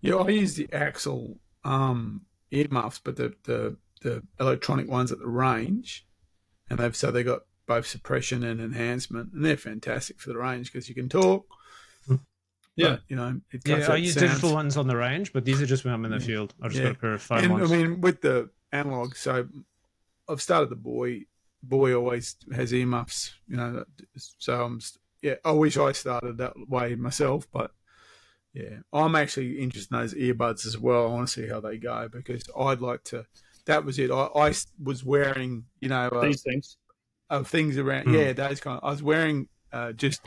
[0.01, 5.27] Yeah, I use the AXIL um, earmuffs, but the, the the electronic ones at the
[5.27, 6.05] range,
[6.69, 10.71] and they've so they got both suppression and enhancement, and they're fantastic for the range
[10.71, 11.45] because you can talk.
[12.75, 12.89] Yeah.
[12.89, 14.27] but, you know, it cuts Yeah, I use sounds.
[14.33, 16.53] digital ones on the range, but these are just when I'm in the field.
[16.62, 16.89] I just Yeah.
[16.89, 17.71] got a pair of phone And ones.
[17.71, 19.47] I mean, with the analog, so
[20.29, 21.25] I've started the boy.
[21.63, 23.83] Boy always has earmuffs, you know.
[24.15, 24.79] So I'm,
[25.21, 25.35] yeah.
[25.43, 27.71] I wish I started that way myself, but
[28.53, 31.07] yeah, I'm actually interested in those earbuds as well.
[31.07, 33.25] I want to see how they go because I'd like to.
[33.65, 34.11] That was it.
[34.11, 36.77] I was wearing, you know, uh, These things.
[37.29, 38.03] uh, things around.
[38.03, 38.15] Hmm.
[38.15, 38.79] Yeah, those kind.
[38.81, 40.21] Of, I was wearing uh, just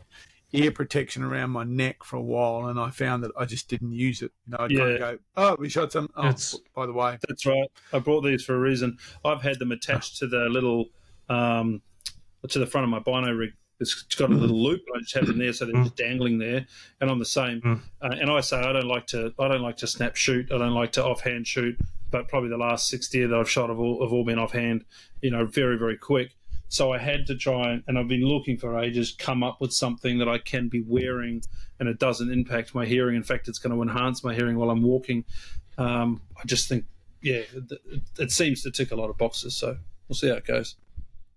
[0.53, 3.93] ear protection around my neck for a while, and I found that I just didn't
[3.93, 4.33] use it.
[4.47, 4.85] You know, I'd kind Yeah.
[4.87, 7.69] of go, "Oh, we shot some." Oh, It's- by the way, That's right.
[7.93, 8.99] I brought these for a reason.
[9.25, 10.91] I've had them attached to the little,
[11.29, 11.83] um,
[12.49, 13.53] to the front of my bino rig.
[13.79, 14.83] It's got a little loop.
[14.95, 16.67] I just have them there, so they're just dangling there.
[17.01, 17.63] And I'm the same.
[17.63, 17.81] Mm.
[18.03, 19.33] Uh, and I say I don't like to.
[19.39, 20.53] I don't like to snap shoot.
[20.53, 21.79] I don't like to offhand shoot.
[22.11, 24.85] But probably the last six deer that I've shot have all, have all been offhand.
[25.23, 26.37] You know, very very quick.
[26.71, 29.73] So I had to try, and, and I've been looking for ages, come up with
[29.73, 31.43] something that I can be wearing,
[31.81, 33.17] and it doesn't impact my hearing.
[33.17, 35.25] In fact, it's going to enhance my hearing while I'm walking.
[35.79, 36.85] Um, I just think,
[37.23, 37.73] yeah, it,
[38.21, 39.57] it seems to tick a lot of boxes.
[39.57, 39.77] So
[40.09, 40.77] we'll see how it goes.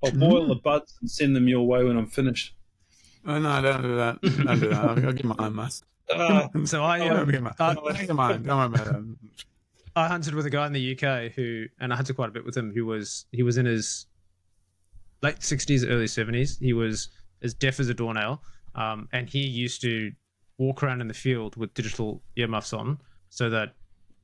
[0.05, 2.53] I'll boil the buds and send them your way when I'm finished.
[3.25, 4.21] Oh, no, don't do that.
[4.21, 4.79] Don't do that.
[4.79, 5.81] I'll, I'll get my own, mate.
[6.13, 8.33] Ah, so I, I'll um, get my, I, I'll get my.
[8.33, 9.03] Don't worry about it.
[9.95, 12.45] I hunted with a guy in the UK who, and I hunted quite a bit
[12.45, 12.71] with him.
[12.71, 14.05] Who was he was in his
[15.23, 16.59] late sixties, early seventies.
[16.59, 17.09] He was
[17.41, 18.43] as deaf as a doornail,
[18.75, 20.11] um, and he used to
[20.59, 23.73] walk around in the field with digital earmuffs on, so that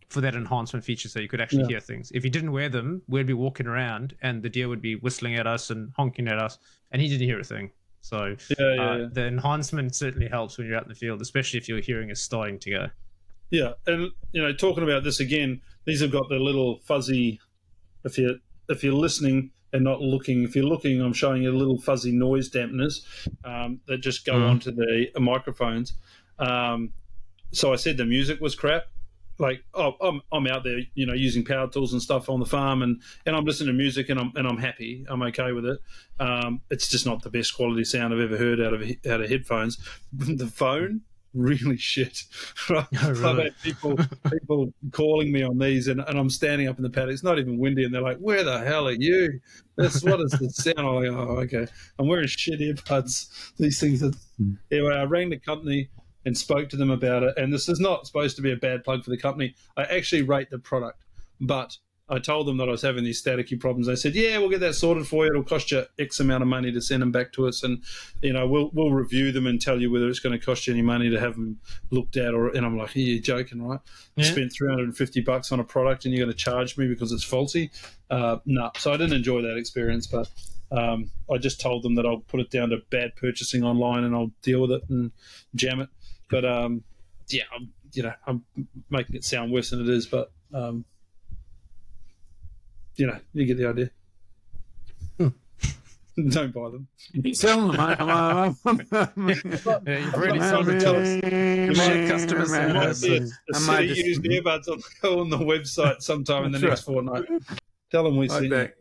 [0.10, 1.70] for that enhancement feature, so you could actually Yeah.
[1.70, 2.12] hear things.
[2.14, 5.36] If he didn't wear them, we'd be walking around, and the deer would be whistling
[5.36, 6.58] at us and honking at us,
[6.92, 7.72] and he didn't hear a thing.
[8.02, 9.08] So yeah, yeah, uh, yeah.
[9.12, 12.22] the enhancement certainly helps when you're out in the field, especially if your hearing is
[12.22, 12.90] starting to go.
[13.52, 17.40] Yeah, and you know, talking about this again, these have got the little fuzzy.
[18.04, 21.80] If you if you're listening and not looking, if you're looking, I'm showing you little
[21.80, 23.02] fuzzy noise dampeners
[23.44, 24.50] um, that just go Mhm.
[24.50, 25.94] onto the microphones.
[26.40, 26.94] Um,
[27.52, 28.84] so I said the music was crap.
[29.38, 32.46] Like, oh, I'm I'm out there, you know, using power tools and stuff on the
[32.46, 35.06] farm, and, and I'm listening to music, and I'm and I'm happy.
[35.08, 35.80] I'm okay with it.
[36.20, 39.30] Um, it's just not the best quality sound I've ever heard out of out of
[39.30, 39.78] headphones.
[40.12, 41.02] the phone,
[41.34, 42.24] really shit.
[42.70, 42.86] Right?
[43.02, 43.26] Oh, really?
[43.26, 43.98] I've had people
[44.32, 47.14] people calling me on these, and, and I'm standing up in the paddock.
[47.14, 49.40] It's not even windy, and they're like, "Where the hell are you?
[49.76, 53.56] This what is the sound?" I'm like, "Oh, okay." I'm wearing shit earbuds.
[53.58, 54.12] These things are.
[54.38, 54.54] Hmm.
[54.72, 55.90] Anyway, I rang the company
[56.26, 57.34] and spoke to them about it.
[57.38, 59.56] And this is not supposed to be a bad plug for the company.
[59.78, 61.02] I actually rate the product,
[61.40, 61.78] but
[62.10, 63.88] I told them that I was having these staticky problems.
[63.88, 65.32] They said, "Yeah, we'll get that sorted for you.
[65.32, 67.84] It'll cost you X amount of money to send them back to us, and
[68.22, 70.74] you know we'll we'll review them and tell you whether it's going to cost you
[70.74, 71.60] any money to have them
[71.92, 73.80] looked at." Or and I'm like, "Are you joking, right?
[74.16, 74.32] You Yeah.
[74.32, 77.72] spent 350 bucks on a product and you're going to charge me because it's faulty?"
[78.10, 80.30] Uh, no, so I didn't enjoy that experience, but.
[80.72, 84.14] Um, I just told them that I'll put it down to bad purchasing online and
[84.14, 85.12] I'll deal with it and
[85.56, 85.90] jam it.
[86.30, 86.84] But um,
[87.28, 88.44] yeah, I'm, you know, I'm
[88.92, 90.86] making it sound worse than it is, but um,
[93.00, 93.90] you know, you get the idea.
[96.32, 96.86] Don't buy them.
[97.14, 97.96] You sell them, mate.
[98.02, 101.78] I'm, I'm, I'm, Yeah, you've already sold not it to us.
[101.78, 103.24] Shit customer There might that's be a, it.
[103.24, 104.82] a I set might just- used earbuds on,
[105.18, 107.24] on the website sometime in the That's next fortnight.
[107.90, 108.74] Tell them we like see that.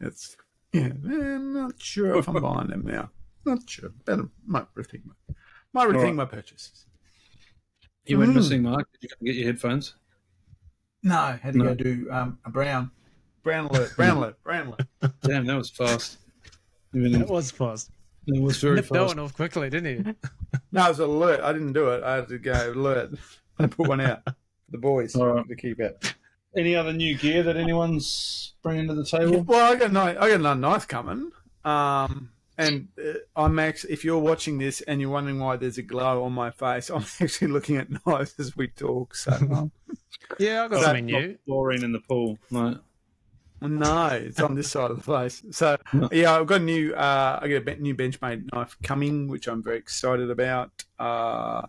[0.00, 0.36] It's
[0.72, 0.84] yeah.
[0.86, 3.10] I'm not sure if I'm buying them now.
[3.44, 3.90] Not sure.
[4.06, 5.34] Better might rethink my
[5.74, 6.14] might rethink Alright.
[6.14, 6.86] my purchases.
[8.06, 8.36] You went Mm.
[8.36, 8.88] missing, Mark.
[9.02, 9.96] Did you get your headphones?
[11.02, 11.64] No, had to No.
[11.66, 12.90] go do um, a brown,
[13.42, 15.12] brown alert, brown alert, brown alert.
[15.22, 16.18] Damn, that was fast.
[16.94, 17.90] I mean, That it was fast.
[18.26, 19.16] It was very Nipped that fast.
[19.16, 20.14] one off quickly, didn't he?
[20.72, 21.40] No, it was an alert.
[21.40, 22.02] I didn't do it.
[22.02, 23.10] I had to go alert.
[23.58, 24.22] I put one out.
[24.24, 24.34] for
[24.70, 25.46] the boys All right.
[25.48, 26.14] to keep it.
[26.56, 29.42] Any other new gear that anyone's bringing to the table?
[29.42, 31.30] Well, I got no, I got another knife coming.
[31.64, 35.82] Um, and uh, I'm actually, if you're watching this and you're wondering why there's a
[35.82, 39.14] glow on my face, I'm actually looking at knives as we talk.
[39.14, 39.70] So um,
[40.38, 41.38] Yeah, I got So- something new.
[41.46, 42.38] Chlorine in the pool.
[42.50, 42.78] No.
[43.62, 45.42] no, it's on this side of the face.
[45.52, 45.76] So
[46.12, 49.62] yeah, I've got a new, uh, I got a new Benchmade knife coming, which I'm
[49.62, 50.70] very excited about.
[50.98, 51.62] Uh,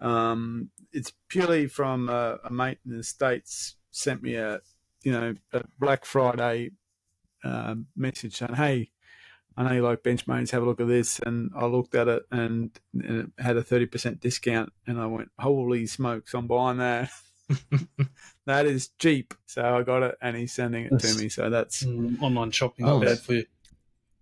[0.00, 4.60] um, it's purely from a, a mate in the states sent me a,
[5.02, 6.70] you know, a Black Friday
[7.44, 8.90] um, message saying, "Hey,
[9.56, 10.50] I know you like Benchmades.
[10.50, 13.62] Have a look at this." And I looked at it and, and it had a
[13.62, 16.34] thirty percent discount, and I went, "Holy smokes!
[16.34, 17.10] I'm buying that.
[18.46, 21.28] that is cheap." So I got it, and he's sending it to me.
[21.28, 23.00] So that's Mm, online shopping Oh.
[23.02, 23.44] is bad for you.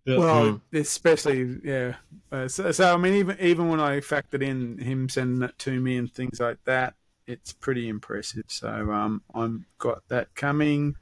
[0.07, 0.17] Yeah.
[0.19, 1.97] well, especially yeah.
[2.33, 5.79] Uh, so, so I mean, even even when I factored in him sending it to
[5.81, 6.95] me and things like that,
[7.27, 8.45] it's pretty impressive.
[8.49, 10.97] So um, I'm got that coming.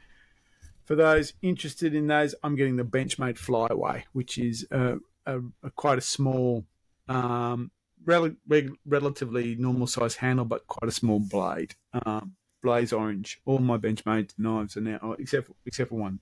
[0.89, 4.97] For those interested in those, I'm getting the Benchmade Flyway, which is a,
[5.27, 6.65] a, a quite a small,
[7.09, 7.71] um,
[8.07, 11.75] rel- reg- relatively normal size handle, but quite a small blade.
[11.93, 13.39] Um, blaze orange.
[13.45, 16.21] All my Benchmade knives are now, except for, except for one,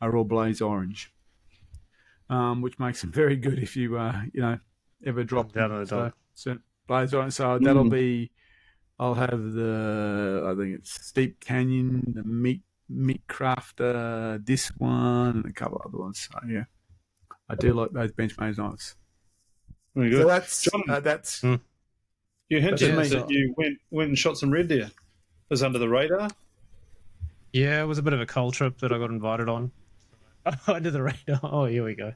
[0.00, 1.12] are all blaze orange
[2.28, 4.58] um, which makes them very good if you uh, you know
[5.04, 6.12] ever drop Down on the so, dog.
[6.34, 7.30] so blaze on.
[7.30, 7.90] So that'll Mm.
[7.90, 8.30] be.
[8.98, 15.46] I'll have the I think it's Steep Canyon, the Meat Meat Crafter, this one, and
[15.46, 16.28] a couple other ones.
[16.30, 16.64] So yeah,
[17.48, 18.96] I do like those Benchmade knives.
[19.94, 20.22] Very good.
[20.22, 20.82] So that's John.
[20.88, 21.60] uh, that's Mm.
[22.48, 24.90] You hinted That's that you went went and shot some red deer.
[25.48, 26.28] Was under the radar.
[27.52, 29.72] Yeah, it was a bit of a cull trip that I got invited on.
[30.66, 31.40] Under the radar.
[31.42, 32.12] Oh, here we go.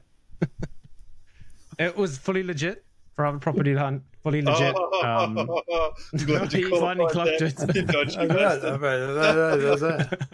[1.79, 2.85] it was fully legit.
[3.21, 4.75] Private property hunt, fully legit.
[4.75, 7.53] Um, I'm glad you he finally qualified it.
[7.75, 10.25] You dodgy bastard.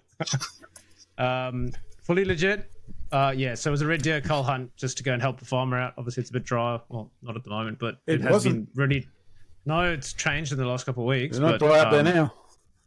[1.17, 1.73] um,
[2.04, 2.71] fully legit.
[3.12, 5.38] Uh, yeah, so it was a red deer cull hunt just to go and help
[5.38, 5.95] the farmer out.
[5.97, 6.80] Obviously, it's a bit dry.
[6.88, 8.73] Well, not at the moment, but it, It has wasn't.
[8.73, 9.08] been really.
[9.65, 11.36] No, it's changed in the last couple of weeks.
[11.36, 12.34] It's not but, dry up there um, now.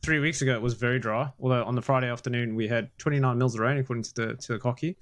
[0.03, 1.31] three weeks ago it was very dry.
[1.41, 4.55] Although on the Friday afternoon we had 29 mils of rain according to the to
[4.55, 4.97] the cocky.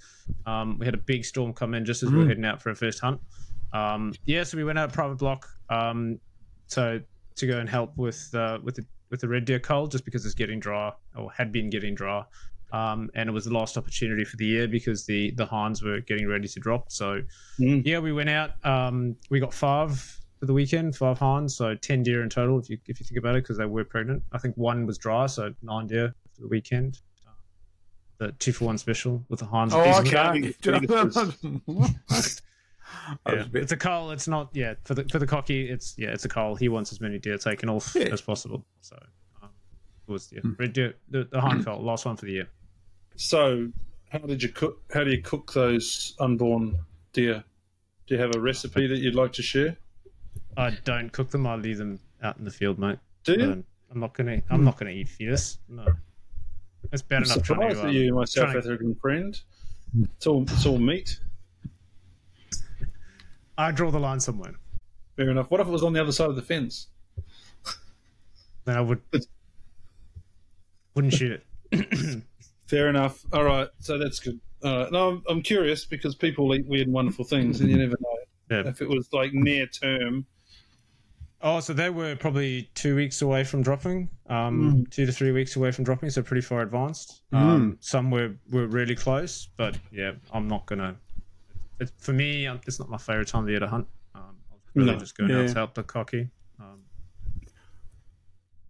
[0.44, 2.28] Um, we had a big storm come in just as we were Mm.
[2.30, 3.20] heading out for our first hunt.
[3.72, 5.46] Um, yeah, so we went out private block.
[5.70, 6.18] Um,
[6.66, 7.00] so
[7.36, 10.24] to go and help with uh, with the with the red deer cull just because
[10.26, 12.24] it's getting dry or had been getting dry.
[12.72, 16.00] Um, and it was the last opportunity for the year because the the hinds were
[16.00, 16.90] getting ready to drop.
[16.92, 17.22] So
[17.58, 17.82] Mm.
[17.86, 18.50] yeah, we went out.
[18.64, 19.98] Um, we got five
[20.38, 22.58] for the weekend, five hinds, so ten deer in total.
[22.58, 24.22] If you if you think about it, because they were pregnant.
[24.32, 27.00] I think one was dry, so nine deer for the weekend.
[28.18, 29.72] The two for one special with the hinds.
[29.74, 30.52] Oh, okay.
[32.88, 33.18] carving fetuses.
[33.26, 33.44] I was Yeah.
[33.46, 34.10] a bit- It's a cull.
[34.10, 34.50] It's not.
[34.52, 36.54] Yeah, for the for the cocky, it's yeah, it's a cull.
[36.56, 38.04] He wants as many deer taken off Yeah.
[38.12, 38.64] as possible.
[38.80, 38.96] So
[39.42, 39.50] um,
[40.06, 42.48] it was yeah, red deer, the, the hind cull, last one for the year.
[43.16, 43.68] So,
[44.10, 44.80] how did you cook?
[44.92, 46.78] How do you cook those unborn
[47.12, 47.42] deer?
[48.06, 49.76] Do you have a recipe that you'd like to share?
[50.56, 51.46] I don't cook them.
[51.46, 52.98] I leave them out in the field, mate.
[53.24, 53.52] Do you?
[53.52, 54.40] Um, I'm not gonna.
[54.50, 55.58] I'm not gonna eat fetus.
[55.68, 55.86] No,
[56.92, 57.82] it's bad I'm enough trying surprised to.
[57.82, 59.40] at Um, you, my South trying to- African friend.
[60.02, 61.20] It's all it's all meat.
[63.58, 64.54] I draw the line somewhere.
[65.16, 65.50] Fair enough.
[65.50, 66.86] What if it was on the other side of the fence?
[68.64, 69.00] Then I would
[70.94, 71.40] wouldn't shoot
[71.72, 72.22] it.
[72.66, 73.24] Fair enough.
[73.32, 74.38] All right, so that's good.
[74.64, 74.92] All right.
[74.92, 78.16] No, I'm, I'm curious because people eat weird and wonderful things, and you never know
[78.56, 78.68] Yeah.
[78.68, 80.26] if it was like near term.
[81.40, 85.54] Oh, so they were probably two weeks away from dropping, um, two to three weeks
[85.54, 87.22] away from dropping, so pretty far advanced.
[87.32, 90.96] Um, some were, were really close, but yeah, I'm not gonna.
[91.80, 93.86] It, for me, um, it's not my favorite time of the year to hunt.
[94.14, 94.98] Um, I'll really No.
[94.98, 96.30] just go out to help the cocky.
[96.58, 96.80] Um,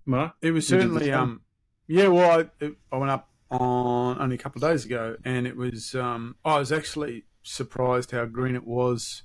[0.07, 1.41] Mark, It was You did the certainly, um,
[1.87, 2.09] yeah.
[2.09, 5.57] Well, I, it, I went up on only a couple of days ago, and it
[5.57, 5.95] was.
[5.95, 9.23] Um, I was actually surprised how green it was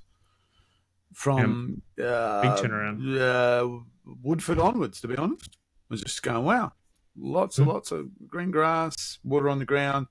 [1.12, 3.18] from uh, Big turnaround.
[3.20, 3.82] uh,
[4.22, 5.00] Woodford onwards.
[5.02, 6.72] To be honest, I was just going, wow,
[7.16, 7.72] lots and Hmm.
[7.74, 10.06] lots of green grass, water on the ground.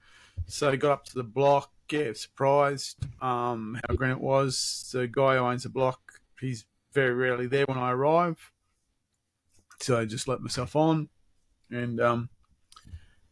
[0.47, 1.71] So I got up to the block.
[1.91, 4.89] Yeah, surprised um, how green it was.
[4.91, 5.99] The guy who owns the block,
[6.39, 8.51] he's very rarely there when I arrive.
[9.79, 11.09] So I just let myself on
[11.69, 12.29] and um,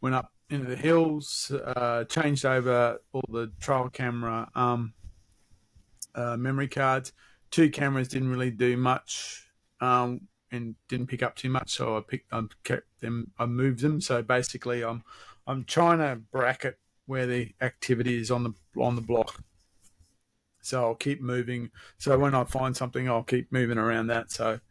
[0.02, 4.94] went up into the hills, uh, changed over all the trail camera um,
[6.14, 7.14] uh, memory cards.
[7.52, 9.48] Two cameras didn't really do much
[9.80, 13.80] um, and didn't pick up too much, so I picked, I kept them, I moved
[13.80, 14.02] them.
[14.02, 15.04] So basically, I'm
[15.48, 16.78] I'm trying to bracket
[17.12, 19.43] where the activity is on the on the block.
[20.62, 21.69] So I'll keep moving.
[21.97, 24.32] So when I find something, I'll keep moving around that.
[24.32, 24.62] So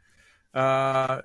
[0.55, 1.21] uh,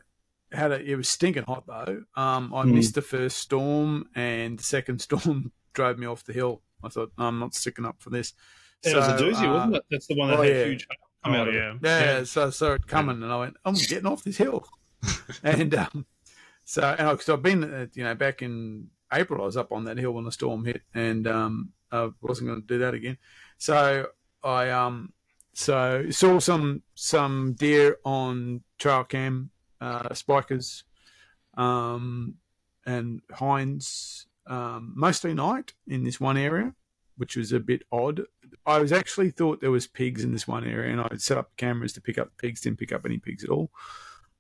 [0.52, 2.04] had a, it was stinking hot though.
[2.16, 2.76] Um, I Hmm.
[2.76, 6.62] missed the first storm, and the second storm drove me off the hill.
[6.84, 8.34] I thought I'm not sticking up for this.
[8.84, 9.84] It was a doozy, uh, wasn't it?
[9.90, 10.66] That's the one that oh, had yeah.
[10.66, 11.60] huge hail come out of it.
[11.60, 12.18] Oh, yeah.
[12.18, 14.68] Yeah, so I saw it coming, and I went, "I'm getting off this hill."
[15.44, 16.06] and um,
[16.66, 19.86] so, and because I've been, uh, you know, back in April, I was up on
[19.86, 23.18] that hill when the storm hit, and um, I wasn't going to do that again.
[23.58, 24.08] So
[24.44, 25.14] I um,
[25.54, 29.52] so saw some some deer on trail cam,
[29.82, 30.84] uh, spikers,
[31.58, 32.36] um,
[32.86, 36.76] and hinds, um, mostly night in this one area,
[37.18, 38.22] which was a bit odd.
[38.66, 41.56] I was actually thought there was pigs in this one area, and I set up
[41.56, 42.62] cameras to pick up pigs.
[42.62, 43.72] Didn't pick up any pigs at all.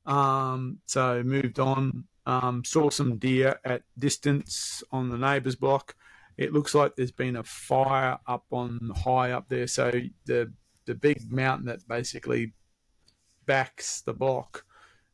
[0.05, 2.05] Um, so moved on.
[2.25, 5.95] Um, saw some deer at distance on the neighbour's block.
[6.37, 9.67] It looks like there's been a fire up on high up there.
[9.67, 9.91] So
[10.25, 10.51] the
[10.85, 12.53] the big mountain that basically
[13.45, 14.65] backs the block,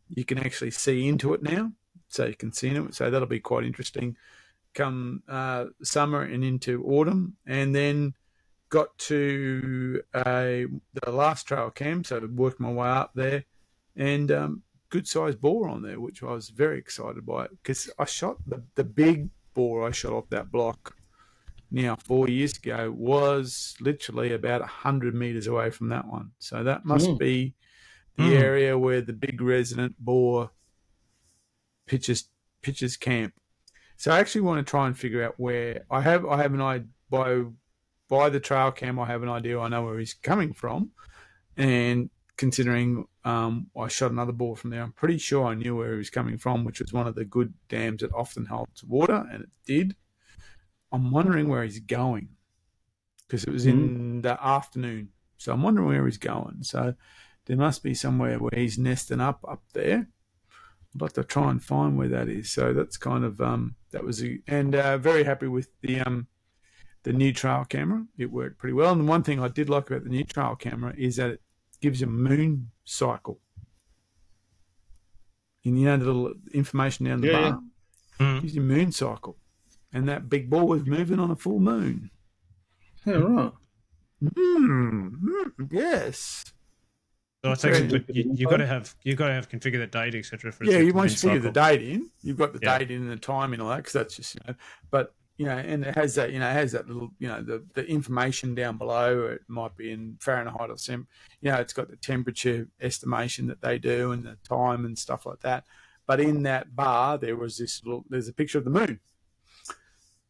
[0.09, 1.71] you can actually see into it now.
[2.09, 2.95] So you can see it.
[2.95, 4.17] So that'll be quite interesting.
[4.73, 8.13] Come uh, summer and into autumn, and then
[8.69, 12.07] got to a the last trail camp.
[12.07, 13.43] So worked my way up there,
[13.95, 17.89] and um, good sized boar on there, which I was very excited by it because
[17.97, 20.95] I shot the the big boar I shot off that block
[21.71, 26.31] now four years ago was literally about hundred meters away from that one.
[26.39, 27.19] So that must Mm.
[27.19, 27.55] be
[28.17, 28.41] the Mm.
[28.41, 30.51] area where the big resident boar
[31.87, 32.29] pitches
[32.61, 33.33] pitches camp.
[33.97, 36.61] So I actually want to try and figure out where I have I have an
[36.61, 37.43] idea by
[38.09, 40.91] by the trail cam I have an idea I know where he's coming from,
[41.57, 42.09] and
[42.41, 45.97] considering um, I shot another boar from there, I'm pretty sure I knew where he
[45.99, 49.43] was coming from, which was one of the good dams that often holds water, and
[49.43, 49.95] it did.
[50.91, 52.29] I'm wondering where he's going
[53.27, 56.63] because it was in the afternoon, so I'm wondering where he's going.
[56.63, 56.95] So
[57.45, 60.07] there must be somewhere where he's nesting up up there.
[60.95, 62.49] I'd like to try and find where that is.
[62.49, 66.25] So that's kind of um, that was a, and uh, very happy with the um,
[67.03, 68.07] the new trail camera.
[68.17, 68.93] It worked pretty well.
[68.93, 71.41] And the one thing I did like about the new trail camera is that it
[71.81, 73.39] gives you a moon cycle.
[75.65, 77.61] And you know the little information down the Yeah, bar
[78.19, 78.41] Mm.
[78.41, 79.37] gives you moon cycle.
[79.93, 82.11] And that big boar was moving on a full moon.
[83.05, 83.51] Yeah, right.
[84.23, 86.45] Mm, mm, yes.
[87.43, 89.79] So it's actually, Very but you, have got to have you've got to have configured
[89.79, 90.53] the date, etc.
[90.61, 92.11] Yeah, you won't moon figure the date in.
[92.21, 92.77] You've got the Yeah.
[92.77, 94.53] date in and the time and all that because that's just you know.
[94.91, 97.41] But you know, and it has that you know it has that little you know
[97.41, 99.25] the the information down below.
[99.25, 101.07] It might be in Fahrenheit or some.
[101.41, 105.25] You know, it's got the temperature estimation that they do and the time and stuff
[105.25, 105.63] like that.
[106.05, 108.05] But in that bar, there was this little.
[108.07, 108.99] There's a picture of the moon,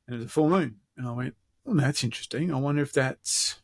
[0.07, 0.77] and it was a full moon.
[0.95, 2.53] And I went, "Oh, that's interesting.
[2.53, 3.59] I wonder if that's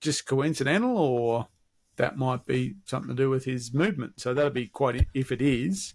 [0.00, 1.48] just coincidental or."
[1.96, 4.20] That might be something to do with his movement.
[4.20, 5.94] So that'll be quite, if it is,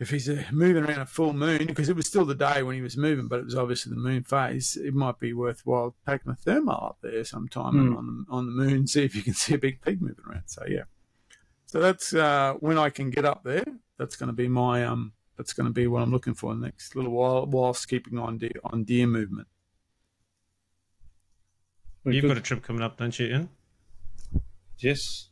[0.00, 2.74] if he's uh, moving around a full moon, because it was still the day when
[2.74, 6.32] he was moving, but it was obviously the moon phase, it might be worthwhile taking
[6.32, 7.96] a thermal up there sometime Hmm.
[7.96, 10.44] on, the, on the moon, see if you can see a big pig moving around.
[10.46, 10.84] So, yeah.
[11.66, 13.64] So that's uh, when I can get up there.
[13.98, 16.60] That's going to be my, um, that's going to be what I'm looking for the
[16.60, 19.46] next little while, whilst keeping on deer, on deer movement.
[22.06, 23.48] You've got a trip coming up, don't you, Ian?
[24.78, 25.28] Yes.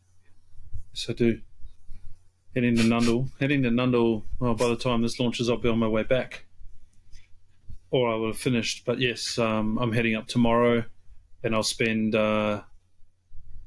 [0.92, 1.40] Yes, I do.
[2.58, 3.30] Heading to Nundle.
[3.38, 6.44] Heading to Nundle, well, by the time this launches, I'll be on my way back.
[7.92, 8.84] Or I will have finished.
[8.84, 10.84] But yes, um, I'm heading up tomorrow
[11.44, 12.16] and I'll spend.
[12.16, 12.62] Uh,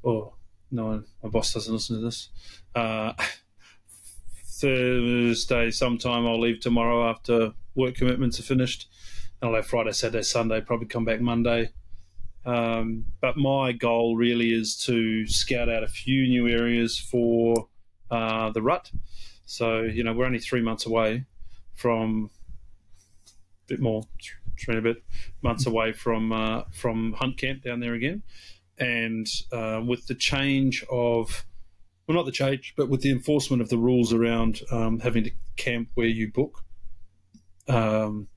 [0.04, 0.34] oh,
[0.70, 2.28] no, my boss doesn't listen to this.
[2.74, 3.14] Uh,
[4.60, 8.90] Thursday, sometime, I'll leave tomorrow after work commitments are finished.
[9.40, 11.70] And I'll have Friday, Saturday, Sunday, probably come back Monday.
[12.44, 17.68] Um, but my goal really is to scout out a few new areas for
[18.12, 18.92] uh, the rut.
[19.46, 21.24] So, you know, we're only three months away
[21.74, 22.30] from
[23.26, 24.02] a bit more,
[24.60, 25.02] three and a bit
[25.42, 28.22] months away from uh, from hunt camp down there again.
[28.78, 31.44] And uh, with the change of,
[32.06, 35.30] well, not the change, but with the enforcement of the rules around um, having to
[35.56, 36.64] camp where you book,
[37.68, 38.28] um,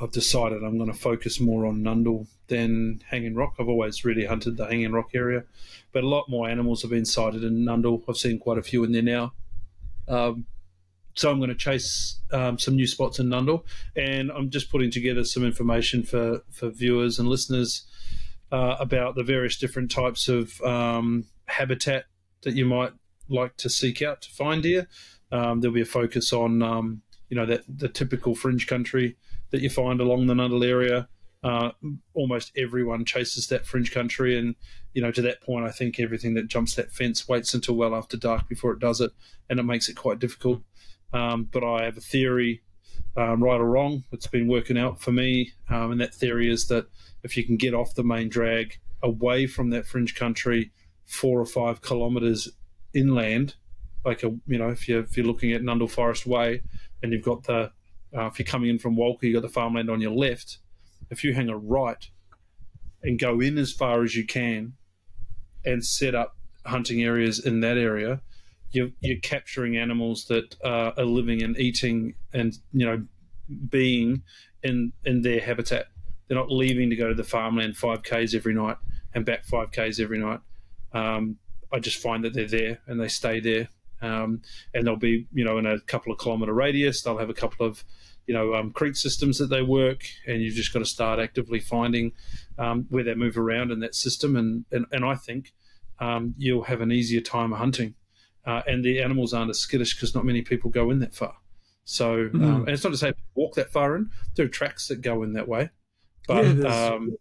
[0.00, 3.54] I've decided I'm going to focus more on Nundle than Hanging Rock.
[3.58, 5.44] I've always really hunted the Hanging Rock area,
[5.92, 8.02] but a lot more animals have been sighted in Nundle.
[8.08, 9.32] I've seen quite a few in there now.
[10.08, 10.46] Um,
[11.14, 13.64] so I'm going to chase um, some new spots in Nundle,
[13.96, 17.86] and I'm just putting together some information for, for viewers and listeners
[18.52, 22.04] uh, about the various different types of um, habitat
[22.42, 22.92] that you might
[23.28, 24.86] like to seek out to find deer.
[25.32, 29.16] Um, there'll be a focus on um, you know that the typical fringe country
[29.56, 31.08] that you find along the Nundle area,
[31.42, 31.70] uh,
[32.12, 34.54] almost everyone chases that fringe country, and
[34.92, 37.94] you know to that point, I think everything that jumps that fence waits until well
[37.94, 39.12] after dark before it does it,
[39.48, 40.60] and it makes it quite difficult.
[41.14, 42.62] Um, but I have a theory,
[43.16, 46.66] um, right or wrong, it's been working out for me, um, and that theory is
[46.66, 46.86] that
[47.22, 50.70] if you can get off the main drag away from that fringe country,
[51.06, 52.50] four or five kilometres
[52.92, 53.54] inland,
[54.04, 56.60] like a you know if you're if you're looking at Nundle Forest Way,
[57.02, 57.72] and you've got the
[58.16, 60.58] uh, if you're coming in from Walcha, you've got the farmland on your left
[61.10, 62.10] if you hang a right
[63.02, 64.74] and go in as far as you can
[65.64, 68.20] and set up hunting areas in that area,
[68.70, 73.04] you're, you're capturing animals that uh, are living and eating and you know
[73.68, 74.22] being
[74.62, 75.86] in in their habitat.
[76.26, 78.76] They're not leaving to go to the farmland five k's every night
[79.14, 80.40] and back five k's every night.
[80.92, 81.36] Um,
[81.72, 83.68] I just find that they're there and they stay there,
[84.02, 84.42] um,
[84.74, 87.02] and they'll be you know in a couple of kilometre radius.
[87.02, 87.84] They'll have a couple of
[88.26, 91.60] you know um, creek systems that they work, and you've just got to start actively
[91.60, 92.12] finding
[92.58, 94.36] um, where they move around in that system.
[94.36, 95.52] And and, and I think
[95.98, 97.94] um, you'll have an easier time hunting,
[98.46, 101.36] uh, and the animals aren't as skittish because not many people go in that far.
[101.88, 102.60] So, Mm.
[102.62, 104.10] and it's not to say walk that far in.
[104.34, 105.70] There are tracks that go in that way,
[106.26, 107.16] but Yeah, um,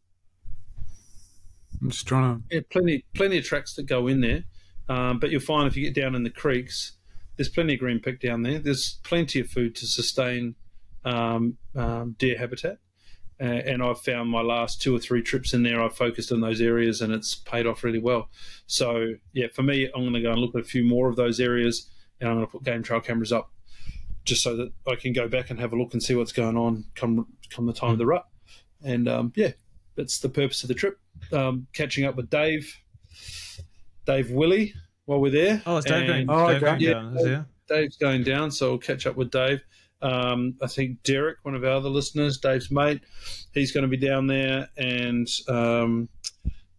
[1.82, 2.55] I'm just trying to.
[2.55, 4.43] yeah, plenty plenty of tracks that go in there.
[4.88, 6.94] Um, but you'll find if you get down in the creeks,
[7.38, 8.60] there's plenty of green pick down there.
[8.60, 10.56] There's plenty of food to sustain
[11.04, 12.80] um, um, deer habitat.
[13.40, 16.40] Uh, and I've found my last two or three trips in there, I've focused on
[16.40, 18.30] those areas and it's paid off really well.
[18.66, 21.18] So, yeah, for me, I'm going to go and look at a few more of
[21.18, 21.90] those areas
[22.22, 23.52] and I'm going to put game trail cameras up
[24.24, 26.58] just so that I can go back and have a look and see what's going
[26.58, 28.26] on come come the time of the rut.
[28.84, 29.52] And um, yeah,
[29.96, 30.98] that's the purpose of the trip.
[31.32, 32.74] Um, catching up with Dave,
[34.06, 34.74] Dave Willie,
[35.06, 35.62] while we're there.
[35.66, 36.30] Oh, it's Dave going.
[36.30, 36.78] Oh, Dave okay.
[36.80, 36.93] Yeah.
[36.93, 37.45] down, is it?
[37.68, 39.64] Dave's going down, so we'll catch up with Dave.
[40.01, 43.01] Um, I think Derek, one of our other listeners, Dave's mate,
[43.53, 44.70] he's going to be down there.
[44.78, 46.10] And um,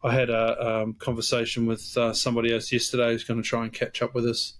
[0.02, 3.72] I had a um, conversation with uh, somebody else yesterday who's going to try and
[3.72, 4.54] catch up with us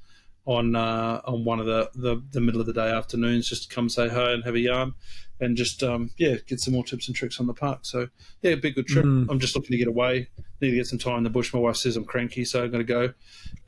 [0.47, 3.75] on uh, on one of the, the, the middle of the day afternoons, just to
[3.75, 4.95] come say hi and have a yarn,
[5.41, 7.81] and just um, yeah, get some more tips and tricks on the park.
[7.83, 8.09] So
[8.43, 9.05] yeah, it'd be a good trip.
[9.05, 9.27] Mhm.
[9.31, 10.29] I'm just looking to get away.
[10.61, 11.53] Need to get some time in the bush.
[11.53, 13.13] My wife says I'm cranky, so I'm going to go.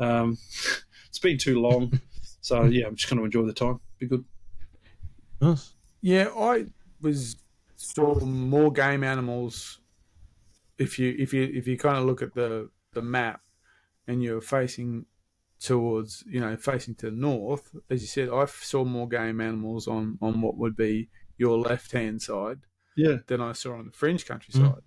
[0.05, 0.39] Um,
[1.09, 2.01] it's been too long,
[2.41, 3.81] so yeah, I'm just going to enjoy the time.
[3.99, 4.25] Be good.
[5.41, 5.75] Nice.
[6.01, 6.67] Yeah, I
[7.01, 7.37] was
[7.77, 9.81] saw more game animals.
[10.79, 13.41] If you if you if you kind of look at the the map,
[14.07, 15.07] and you're facing
[15.61, 19.87] towards you know facing to the north, as you said, I saw more game animals
[19.89, 21.09] on on what would be
[21.39, 22.59] your left hand side
[22.97, 24.83] Yeah, than I saw on the fringe countryside.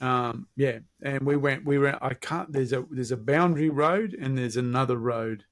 [0.00, 1.64] Um, yeah, and we went.
[1.64, 1.98] We went.
[2.02, 2.52] I can't.
[2.52, 5.44] There's a there's a boundary road and there's another road,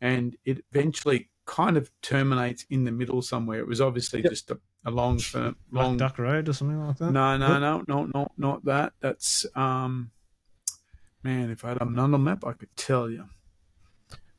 [0.00, 3.58] and it eventually kind of terminates in the middle somewhere.
[3.58, 4.30] It was obviously Yep.
[4.30, 5.96] just a, a long, firm, long.
[5.96, 7.10] Duck Road or something like that.
[7.10, 8.92] No, no, no, no, no, not that.
[9.00, 10.12] That's um,
[11.24, 11.50] man.
[11.50, 13.24] If I had a Nundle map, I could tell you.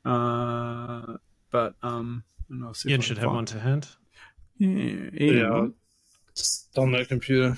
[0.04, 1.18] Uh,
[1.50, 3.86] but um, and I'll see Ian should have one to hand.
[4.62, 5.56] Yeah, yeah.
[5.56, 5.74] Ian,
[6.30, 7.56] It's on that computer.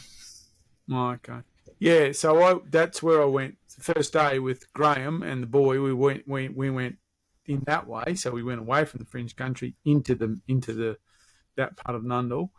[0.90, 1.40] Oh, okay.
[1.78, 5.82] Yeah, so I that's where I went the first day with Graham and the boy.
[5.82, 6.96] We went we, we went
[7.44, 10.96] in that way, so we went away from the fringe country into the into the
[11.56, 12.50] that part of Nundle.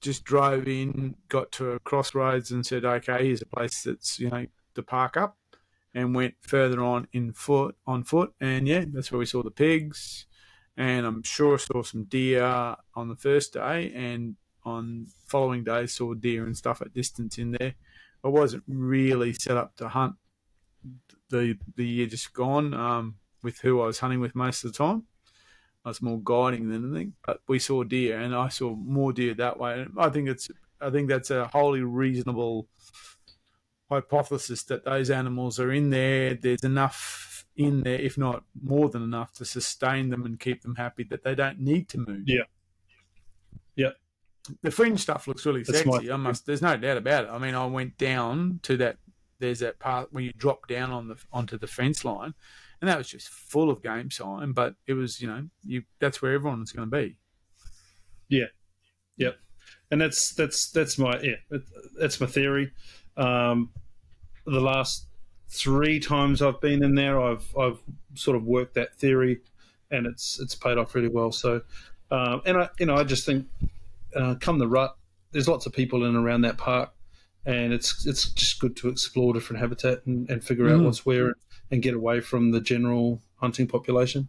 [0.00, 4.30] Just drove in, got to a crossroads, and said, "Okay, here's a place that's you
[4.30, 4.46] know
[4.76, 5.36] to park up,"
[5.94, 9.50] and went further on in foot on foot, and yeah, that's where we saw the
[9.50, 10.24] pigs,
[10.76, 12.44] and I'm sure I saw some deer
[12.94, 17.52] on the first day, and on following days saw deer and stuff at distance in
[17.52, 17.74] there.
[18.22, 20.14] I wasn't really set up to hunt
[21.30, 24.78] the the year just gone um, with who I was hunting with most of the
[24.78, 25.04] time.
[25.84, 29.34] I was more guiding than anything, but we saw deer, and I saw more deer
[29.34, 29.80] that way.
[29.80, 30.50] And I think it's
[30.80, 32.68] I think that's a wholly reasonable
[33.88, 36.34] hypothesis that those animals are in there.
[36.34, 37.29] There's enough
[37.60, 41.04] in there, if not more than enough, to sustain them and keep them happy.
[41.04, 42.22] That they don't need to move.
[42.26, 42.44] Yeah.
[43.76, 43.90] Yeah.
[44.62, 46.10] The fringe stuff looks really That's my sexy.
[46.10, 46.46] I must.
[46.46, 47.30] There's no doubt about it.
[47.30, 48.96] I mean, I went down to that.
[49.38, 52.34] There's that part where you drop down on the onto the fence line,
[52.80, 54.52] and that was just full of game sign.
[54.52, 57.16] But it was, you know, you that's where everyone was going to be.
[58.28, 58.46] Yeah,
[59.16, 59.36] yep,
[59.90, 61.58] and that's that's that's my yeah
[61.98, 62.72] that's my theory.
[63.16, 63.70] Um,
[64.46, 65.06] the last
[65.50, 67.78] three times I've been in there, I've I've
[68.14, 69.40] sort of worked that theory,
[69.90, 71.32] and it's it's paid off really well.
[71.32, 71.62] So,
[72.10, 73.46] um, and I you know I just think
[74.16, 74.96] uh, come the rut,
[75.32, 76.92] there's lots of people in and around that park,
[77.44, 80.84] and it's it's just good to explore different habitat and, and figure out Mm.
[80.84, 81.34] what's where
[81.70, 84.28] and get away from the general hunting population.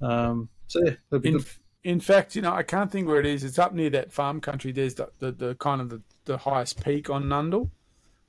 [0.00, 1.46] Um, so yeah, that'd be In, good.
[1.84, 3.44] in fact, you know, I can't think where it is.
[3.44, 4.72] It's up near that farm country.
[4.72, 7.70] There's the, the, the kind of the, the highest peak on Nundle,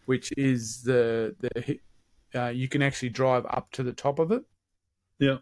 [0.05, 1.79] which is the the
[2.36, 4.43] uh, you can actually drive up to the top of it.
[5.19, 5.38] Yeah.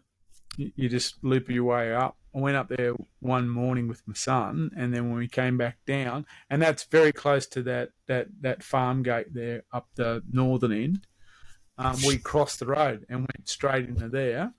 [0.56, 2.16] You, you just loop your way up.
[2.34, 5.78] I went up there one morning with my son, and then when we came back
[5.84, 10.72] down, and that's very close to that that that farm gate there up the northern
[10.72, 11.06] end.
[11.76, 14.52] Um, we crossed the road and went straight into there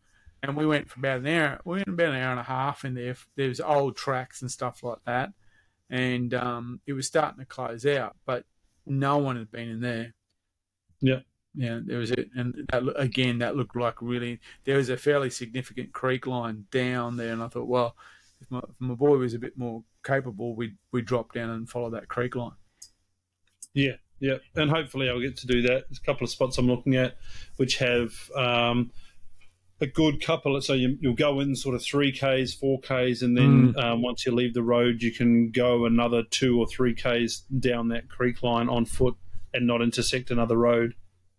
[0.43, 1.59] and we went for about an hour.
[1.65, 3.15] We went about an hour and a half in there.
[3.35, 5.31] There was old tracks and stuff like that,
[5.89, 8.45] and um, it was starting to close out, but
[8.85, 10.13] no one had been in there.
[10.99, 11.19] Yeah,
[11.55, 11.79] yeah.
[11.83, 14.39] There was it, and that, again, that looked like really.
[14.65, 17.95] There was a fairly significant creek line down there, and I thought, well,
[18.41, 21.69] if my, if my boy was a bit more capable, we'd we drop down and
[21.69, 22.51] follow that creek line.
[23.73, 25.85] Yeah, yeah, and hopefully I'll get to do that.
[25.89, 27.17] There's a couple of spots I'm looking at
[27.57, 28.13] which have.
[28.35, 28.91] Um,
[29.81, 30.61] a good couple.
[30.61, 33.83] So you, will go in sort of three k's, four k's, and then mm.
[33.83, 37.89] um, once you leave the road, you can go another two or three k's down
[37.89, 39.15] that creek line on foot
[39.53, 40.93] and not intersect another road.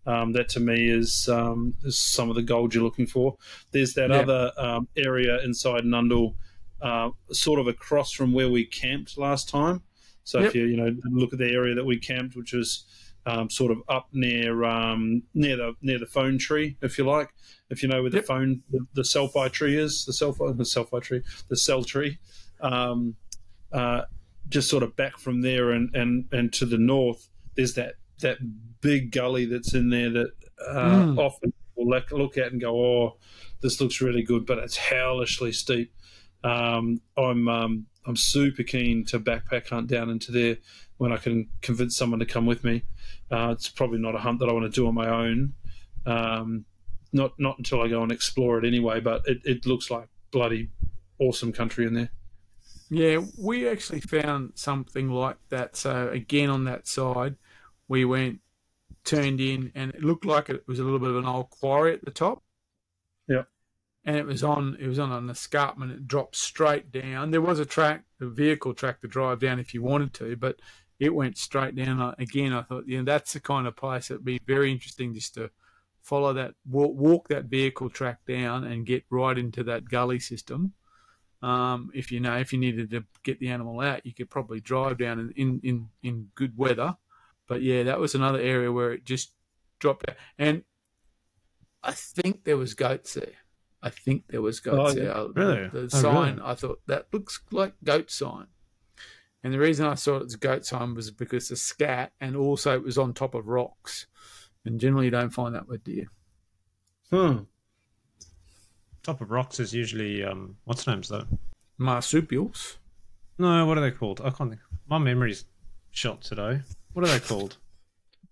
[0.04, 3.36] Um, that to me is, um, is some of the gold you're looking for.
[3.70, 4.16] There's that yeah.
[4.16, 6.34] other um, area inside Nundle,
[6.80, 9.82] uh, sort of across from where we camped last time.
[10.24, 10.48] So yep.
[10.48, 12.84] if you you know look at the area that we camped, which was
[13.26, 17.32] um, sort of up near um, near the near the phone tree, if you like.
[17.70, 18.26] If you know where the yep.
[18.26, 22.18] phone the, the selfie tree is, the selfie the selfie tree, the cell tree.
[22.60, 23.16] Um,
[23.72, 24.02] uh,
[24.48, 28.38] just sort of back from there and, and, and to the north, there's that that
[28.80, 30.32] big gully that's in there that
[30.68, 31.18] uh, mm.
[31.18, 33.16] often people look, look at and go, "Oh,
[33.60, 35.92] this looks really good," but it's hellishly steep.
[36.44, 40.56] Um, I'm um, I'm super keen to backpack hunt down into there
[40.98, 42.84] when I can convince someone to come with me.
[43.30, 45.54] Uh, it's probably not a hunt that I want to do on my own.
[46.06, 46.64] Um,
[47.12, 49.00] not not until I go and explore it anyway.
[49.00, 50.70] But it, it looks like bloody
[51.18, 52.10] awesome country in there.
[52.90, 55.76] Yeah, we actually found something like that.
[55.76, 57.36] So again, on that side,
[57.88, 58.40] we went
[59.04, 61.92] turned in, and it looked like it was a little bit of an old quarry
[61.92, 62.42] at the top.
[63.28, 63.44] Yeah,
[64.04, 65.92] and it was on it was on an escarpment.
[65.92, 67.30] It dropped straight down.
[67.30, 70.60] There was a track, a vehicle track to drive down if you wanted to, but
[71.02, 72.14] it went straight down.
[72.18, 75.50] Again, I thought, yeah, that's the kind of place that'd be very interesting just to
[76.02, 80.74] follow that, walk, walk that vehicle track down and get right into that gully system.
[81.42, 84.60] Um, if you know, if you needed to get the animal out, you could probably
[84.60, 86.96] drive down in, in, in good weather.
[87.48, 89.32] But yeah, that was another area where it just
[89.78, 90.16] dropped out.
[90.38, 90.62] And
[91.82, 93.34] I think there was goats there.
[93.82, 95.12] I think there was goats oh, yeah.
[95.12, 95.28] there.
[95.34, 95.68] Really?
[95.68, 96.48] The, the oh, sign, really?
[96.48, 98.46] I thought that looks like goat sign.
[99.44, 102.74] And the reason I saw it as goat sign was because the scat, and also
[102.74, 104.06] it was on top of rocks.
[104.64, 106.06] And generally, you don't find that with deer.
[107.10, 107.38] Hmm.
[109.02, 111.26] Top of rocks is usually um, what's names though?
[111.76, 112.78] Marsupials.
[113.36, 114.20] No, what are they called?
[114.20, 114.62] I can't think.
[114.88, 115.44] My memory's
[115.90, 116.60] shot today.
[116.92, 117.56] What are they called?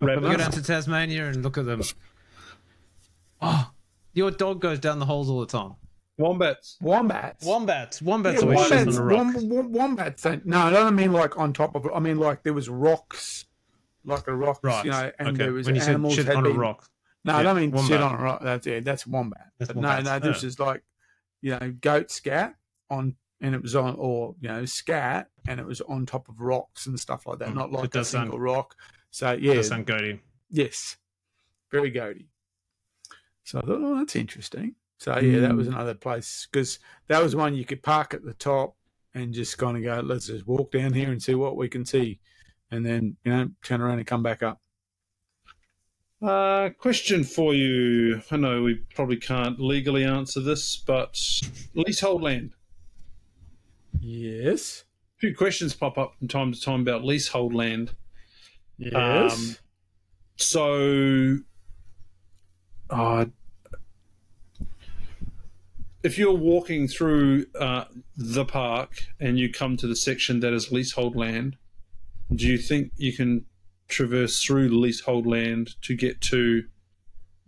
[0.00, 0.26] Rabbits.
[0.26, 1.82] Go down to Tasmania and look at them.
[3.42, 3.70] Oh,
[4.12, 5.74] your dog goes down the holes all the time.
[6.18, 6.76] Wombats.
[6.82, 7.46] Wombats.
[7.46, 8.02] Wombats.
[8.02, 8.42] Wombats.
[8.42, 8.98] Yeah, wombats.
[8.98, 9.34] on a rock.
[9.36, 10.22] Wom- wombats.
[10.22, 11.88] Don't, no, I don't mean like on top of.
[11.94, 13.46] I mean like there was rocks,
[14.04, 14.84] like a rock, right.
[14.84, 15.38] you know, and okay.
[15.38, 16.88] there was when you animals said shit had on been, a rock.
[17.24, 17.88] No, Yeah, I don't mean wombat.
[17.88, 18.40] shit on a rock.
[18.42, 19.48] That's yeah, that's wombat.
[19.58, 20.04] That's but no, wombats.
[20.06, 20.46] no, this Yeah.
[20.48, 20.82] is like,
[21.40, 22.54] you know, goat scat
[22.90, 26.40] on, and it was on, or you know, scat, and it was on top of
[26.40, 28.76] rocks and stuff like that, Mm, not like a sound- single rock.
[29.10, 29.54] So Yeah.
[29.54, 30.20] Does sound goaty.
[30.50, 30.96] yes,
[31.70, 32.28] very goaty.
[33.44, 34.74] So I thought, oh, that's interesting.
[34.98, 35.72] So yeah, that was Mm.
[35.72, 36.78] another place because
[37.08, 38.76] that was one you could park at the top
[39.14, 41.84] and just kind of go, let's just walk down here and see what we can
[41.84, 42.20] see,
[42.70, 44.60] and then you know turn around and come back up.
[46.22, 48.20] Uh, question for you.
[48.30, 51.18] I know we probably can't legally answer this, but
[51.74, 52.52] leasehold land.
[53.98, 54.84] Yes.
[55.16, 57.94] A few questions pop up from time to time about leasehold land.
[58.78, 59.34] Yes.
[59.34, 59.56] Um,
[60.36, 61.36] So,
[62.88, 63.26] uh,
[66.02, 67.84] if you're walking through uh,
[68.16, 71.56] the park and you come to the section that is leasehold land,
[72.34, 73.44] do you think you can
[73.88, 76.64] traverse through the leasehold land to get to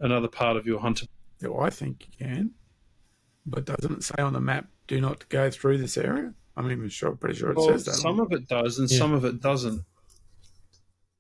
[0.00, 1.06] another part of your hunter?
[1.40, 2.50] Yeah, I think you can.
[3.46, 6.34] But doesn't it say on the map, do not go through this area?
[6.54, 7.94] I'm even sure, pretty sure it Well, says that.
[7.94, 8.98] some of it does and Yeah.
[8.98, 9.80] some of it doesn't.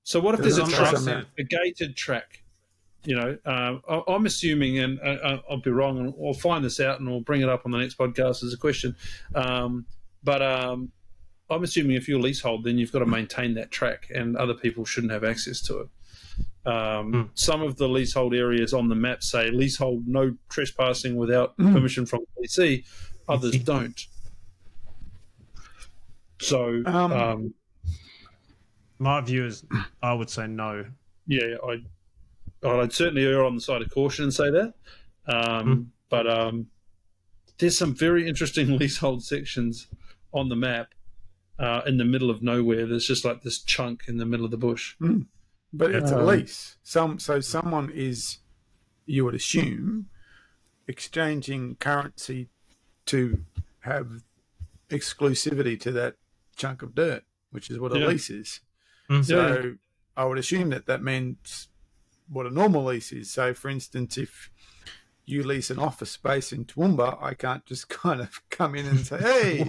[0.04, 2.42] So what if Does there's a it track, a gated track?
[3.04, 6.80] You know, um, I, I'm assuming, and uh, I'll be wrong, and we'll find this
[6.80, 8.94] out, and we'll bring it up on the next podcast as a question.
[9.34, 9.86] Um,
[10.22, 10.92] but um,
[11.48, 14.84] I'm assuming if you're leasehold, then you've got to maintain that track, and other people
[14.84, 15.88] shouldn't have access to it.
[16.70, 17.22] Um, Hmm.
[17.34, 21.72] Some of the leasehold areas on the map say leasehold no trespassing without Hmm.
[21.72, 22.84] permission from the PC.
[23.28, 24.06] Others don't.
[26.40, 27.54] So, Um, um,
[28.98, 29.64] My view is,
[30.02, 30.84] I would say no.
[31.26, 31.82] yeah, I,
[32.68, 34.74] I'd certainly err on the side of caution and say that.
[35.26, 35.82] Um, Hmm.
[36.08, 36.66] But um,
[37.58, 39.86] there's some very interesting leasehold sections
[40.32, 40.88] on the map
[41.58, 42.86] uh, in the middle of nowhere.
[42.86, 44.94] There's just like this chunk in the middle of the bush.
[45.72, 46.76] But it's a Um, lease.
[46.82, 48.38] Some so someone is,
[49.06, 50.10] you would assume,
[50.86, 52.48] exchanging currency
[53.06, 53.44] to
[53.80, 54.22] have
[54.90, 56.16] exclusivity to that
[56.56, 58.06] chunk of dirt, which is what a Yeah.
[58.06, 58.60] lease is.
[59.10, 59.24] Mm.
[59.24, 59.74] So
[60.16, 61.68] I would assume that that means
[62.28, 63.30] what a normal lease is.
[63.30, 64.50] So, for instance, if
[65.24, 69.06] you lease an office space in Toowoomba, I can't just kind of come in and
[69.06, 69.64] say, "Hey,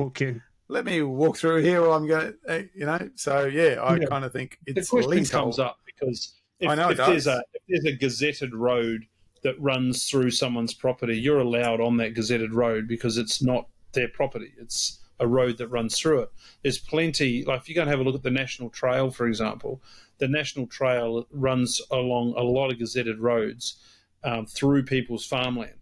[0.68, 3.10] let me walk through here while I'm going." to, you know.
[3.16, 4.06] So yeah, I Yeah.
[4.08, 5.44] kind of think The it's question leasehold.
[5.46, 9.06] comes up because if, I know it if there's a if there's a gazetted road
[9.44, 14.08] that runs through someone's property, you're allowed on that gazetted road because it's not their
[14.08, 14.54] property.
[14.58, 16.32] It's a road that runs through it.
[16.62, 17.44] There's plenty.
[17.44, 19.82] Like if you go and have a look at the National Trail, for example,
[20.18, 23.78] the National Trail runs along a lot of gazetted roads
[24.24, 25.76] um, through people's farmland.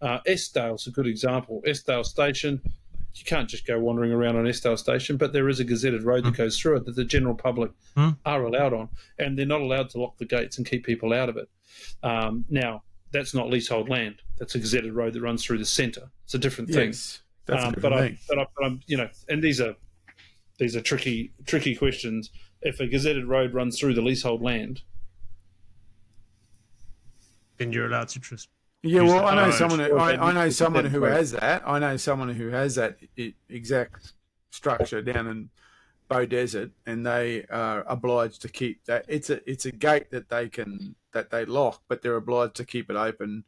[0.00, 1.62] Uh, Eskdale's a good example.
[1.66, 2.60] Eskdale Station,
[3.16, 6.24] you can't just go wandering around on Eskdale Station, but there is a gazetted road
[6.24, 8.10] that goes through it that the general public Hmm.
[8.26, 8.88] are allowed on,
[9.18, 11.48] and they're not allowed to lock the gates and keep people out of it.
[12.02, 14.16] Um, now, that's not leasehold land.
[14.38, 16.10] That's a gazetted road that runs through the centre.
[16.24, 16.88] It's a different thing.
[16.88, 19.60] Yes, that's a Um, different but, I, but, I, but I'm, you know, and these
[19.60, 19.74] are
[20.58, 22.30] these are tricky tricky questions.
[22.62, 24.82] If a gazetted road runs through the leasehold land,
[27.58, 28.48] Then you're allowed to just.
[28.86, 29.78] Yeah, well, I know someone.
[29.80, 31.62] Who, I, I know someone who has that.
[31.66, 32.98] I know someone who has that
[33.48, 34.12] exact
[34.50, 35.50] structure down in
[36.08, 39.04] Bow Desert, and they are obliged to keep that.
[39.08, 42.64] It's a it's a gate that they can that they lock, but they're obliged to
[42.64, 43.44] keep it open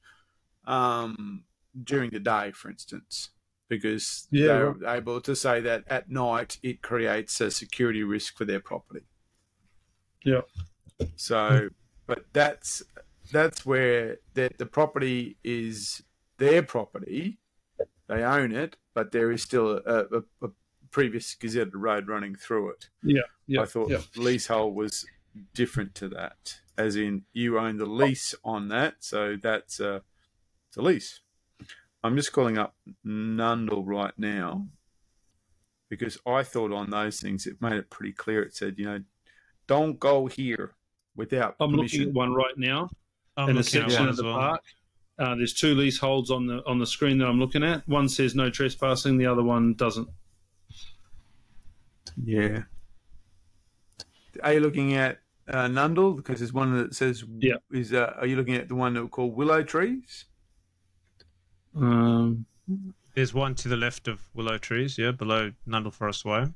[0.67, 1.45] um,
[1.85, 3.31] during the day, for instance,
[3.69, 8.45] because Yeah, they're able to say that at night it creates a security risk for
[8.45, 9.05] their property.
[10.25, 10.43] Yeah.
[11.17, 11.69] So,
[12.07, 12.83] but that's
[13.31, 16.03] that's where the the property is
[16.39, 17.39] their property.
[18.09, 20.49] They own it, but there is still a, a, a
[20.91, 22.89] previous gazetted road running through it.
[23.03, 24.01] yeah, yeah, I thought yeah.
[24.17, 25.05] leasehold was
[25.55, 30.03] different to that, as in you own the lease on that, so that's a,
[30.69, 31.21] it's a lease.
[32.03, 34.67] I'm just calling up Nundle right now
[35.89, 38.43] because I thought on those things it made it pretty clear.
[38.43, 39.03] It said, you know,
[39.67, 40.75] don't go here
[41.17, 42.89] without I'm looking at one right now
[43.39, 44.35] I'm in a section of the well.
[44.35, 44.63] park.
[45.19, 47.87] Uh, there's two leaseholds on the on the screen that I'm looking at.
[47.89, 50.09] One says no trespassing, the other one doesn't.
[52.23, 52.63] Yeah.
[54.43, 55.19] Are you looking at
[55.49, 56.17] uh, Nundle?
[56.17, 57.57] Because there's one that says, Yeah.
[57.73, 60.27] Is uh, are you looking at the one that we call willow trees?
[61.75, 62.47] Um,
[63.15, 66.47] There's one to the left of Willow Trees, yeah, below Nundle Forest Way.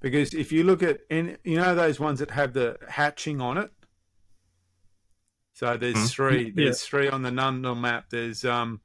[0.00, 3.58] Because if you look at, and you know those ones that have the hatching on
[3.58, 3.70] it.
[5.58, 6.04] So there's Hmm.
[6.06, 6.50] three.
[6.52, 8.10] There's three on the Nundle map.
[8.10, 8.80] There's um,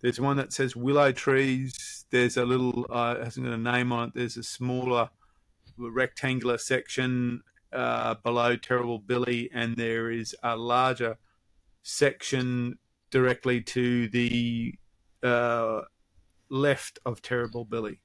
[0.00, 2.04] there's one that says willow trees.
[2.10, 4.14] There's a little uh, hasn't got a name on it.
[4.14, 5.08] There's a smaller
[5.78, 7.42] rectangular section
[7.72, 11.16] uh, below Terrible Billy, and there is a larger
[11.82, 12.78] section
[13.10, 14.74] directly to the
[15.22, 15.80] uh,
[16.50, 18.02] left of Terrible Billy.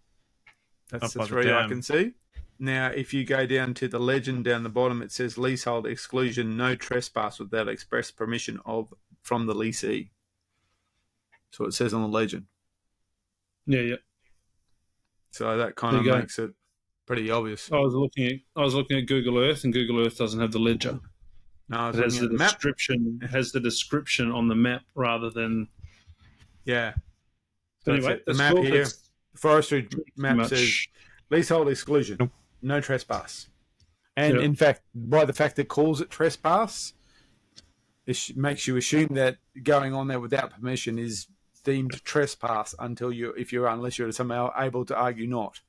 [0.90, 2.14] That's Up the by the three I can see.
[2.58, 6.56] Now, if you go down to the legend down the bottom, it says leasehold exclusion,
[6.56, 8.94] no trespass without express permission of
[9.24, 10.10] from the leasee.
[11.52, 12.46] So it says on the legend.
[13.66, 13.96] yeah, yeah.
[15.32, 16.20] So that kind There of you go.
[16.20, 16.52] makes it
[17.06, 17.70] pretty obvious.
[17.72, 20.54] I was looking at I was looking at Google Earth, and Google Earth doesn't have
[20.54, 21.00] the ledger.
[21.68, 22.52] No, It has looking the at the map.
[22.52, 23.20] description.
[23.22, 25.68] It has the description on the map rather than.
[26.64, 26.94] Yeah.
[27.86, 28.22] But That's anyway.
[28.26, 28.64] The map cool.
[28.64, 30.88] here, That's the forestry map much- says
[31.30, 32.32] leasehold exclusion, Nope.
[32.62, 33.48] No trespass.
[34.18, 34.44] And Yeah.
[34.44, 36.94] in fact, by the fact it calls it trespass,
[38.06, 41.28] it sh- makes you assume that going on there without permission is
[41.64, 45.60] deemed trespass until you, if you're unless you're somehow able to argue not.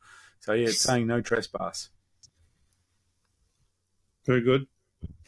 [0.41, 1.89] So yeah, it's saying no trespass.
[4.27, 4.67] very good.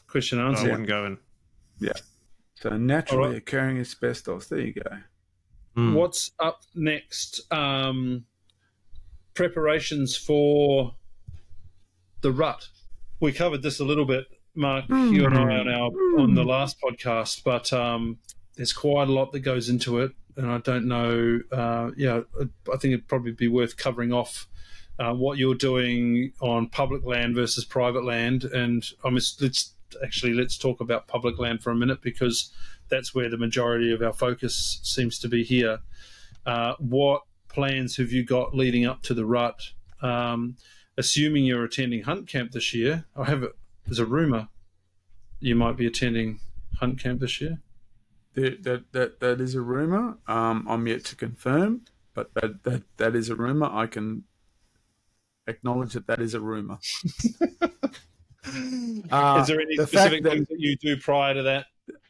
[0.08, 0.70] Question I answered.
[0.70, 1.18] wouldn't go in.
[2.56, 3.36] So naturally All right.
[3.38, 4.48] occurring asbestos.
[4.48, 4.98] There you go.
[5.76, 5.94] Hmm.
[5.94, 7.40] What's up next?
[7.52, 8.24] Um,
[9.34, 10.96] preparations for
[12.20, 12.68] the rut.
[13.20, 14.88] We covered this a little bit, Mark.
[14.88, 15.90] You and I on our
[16.20, 18.18] on the last podcast, but um,
[18.56, 21.40] there's quite a lot that goes into it, and I don't know.
[21.50, 24.46] Uh, yeah, I think it'd probably be worth covering off.
[25.00, 30.32] Uh, what you're doing on public land versus private land, and I mean, let's actually
[30.32, 32.52] let's talk about public land for a minute because
[32.88, 35.78] that's where the majority of our focus seems to be here.
[36.46, 39.60] Uh, what plans have you got leading up to the rut?
[40.02, 40.56] Um,
[40.98, 43.52] assuming you're attending hunt camp this year, I have a,
[43.86, 44.48] there's a rumor
[45.40, 46.40] you might be attending
[46.80, 47.60] hunt camp this year.
[48.34, 50.18] That that that, that is a rumor.
[50.26, 51.82] Um, I'm yet to confirm,
[52.14, 53.68] but that that that is a rumor.
[53.70, 54.24] I can
[55.46, 56.78] acknowledge that that is a rumor.
[59.10, 61.66] Uh, is there any the specific that- things that you do prior to that?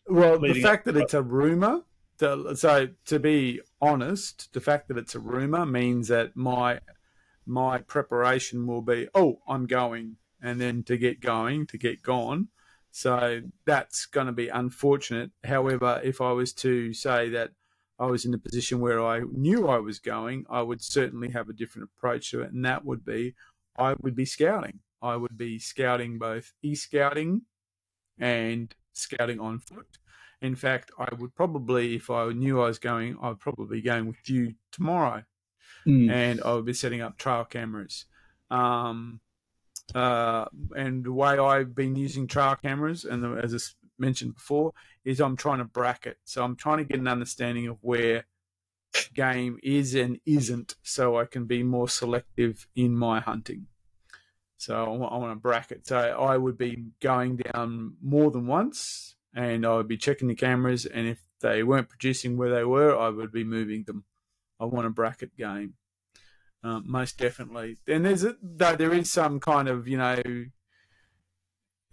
[0.06, 1.82] Well, the fact up that it's a rumor,
[2.18, 6.78] to, so to be honest, the fact that it's a rumor means that my
[7.48, 12.48] my preparation will be, oh, I'm going, and then to get going, to get gone.
[12.90, 15.30] So that's going to be unfortunate.
[15.44, 17.50] However, if I was to say that
[17.98, 21.48] I was in a position where I knew I was going, I would certainly have
[21.48, 23.34] a different approach to it, and that would be
[23.76, 24.80] I would be scouting.
[25.00, 27.42] I would be scouting both e scouting
[28.18, 29.98] and scouting on foot.
[30.40, 34.06] In fact, I would probably, if I knew I was going, I'd probably be going
[34.06, 35.24] with you tomorrow,
[36.10, 38.06] and I would be setting up trail cameras.
[38.50, 39.20] Um,
[39.94, 40.44] uh,
[40.76, 43.58] and the way I've been using trail cameras, and the, as I
[43.98, 44.72] mentioned before,
[45.04, 46.18] is I'm trying to bracket.
[46.24, 48.26] So I'm trying to get an understanding of where
[49.14, 53.66] game is and isn't, so I can be more selective in my hunting.
[54.58, 55.86] So I want, I want to bracket.
[55.86, 60.34] So I would be going down more than once, and I would be checking the
[60.34, 60.84] cameras.
[60.84, 64.04] And if they weren't producing where they were, I would be moving them.
[64.60, 65.74] I want a bracket game,
[66.62, 67.78] um, most definitely.
[67.86, 70.20] And there's a, though there is some kind of you know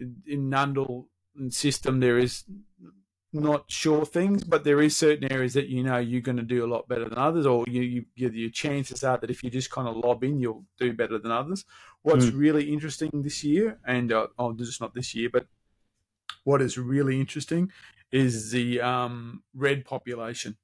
[0.00, 1.06] in, Nundle
[1.48, 2.44] system there is
[3.32, 6.64] not sure things, but there is certain areas that you know you're going to do
[6.64, 7.82] a lot better than others, or you,
[8.14, 11.18] you your, chances are that if you just kind of lob in, you'll do better
[11.18, 11.64] than others.
[12.02, 15.46] What's really interesting this year, and uh, oh, just not this year, but
[16.44, 17.72] what is really interesting
[18.12, 20.56] is the um, red population.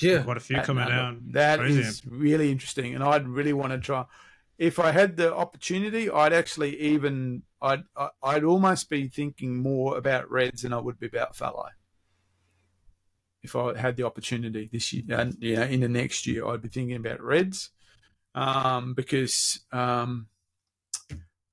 [0.00, 0.88] Yeah, Quite a few at coming Nundle.
[0.88, 1.22] down.
[1.32, 1.80] That Crazy.
[1.80, 4.04] is really interesting, and I'd really want to try.
[4.58, 9.96] If I had the opportunity, I'd actually even I'd I- I'd almost be thinking more
[9.98, 11.68] about reds than I would be about fallow.
[13.42, 16.62] If I had the opportunity this year, and you know, in the next year, I'd
[16.62, 17.70] be thinking about reds,
[18.34, 20.28] um, because um,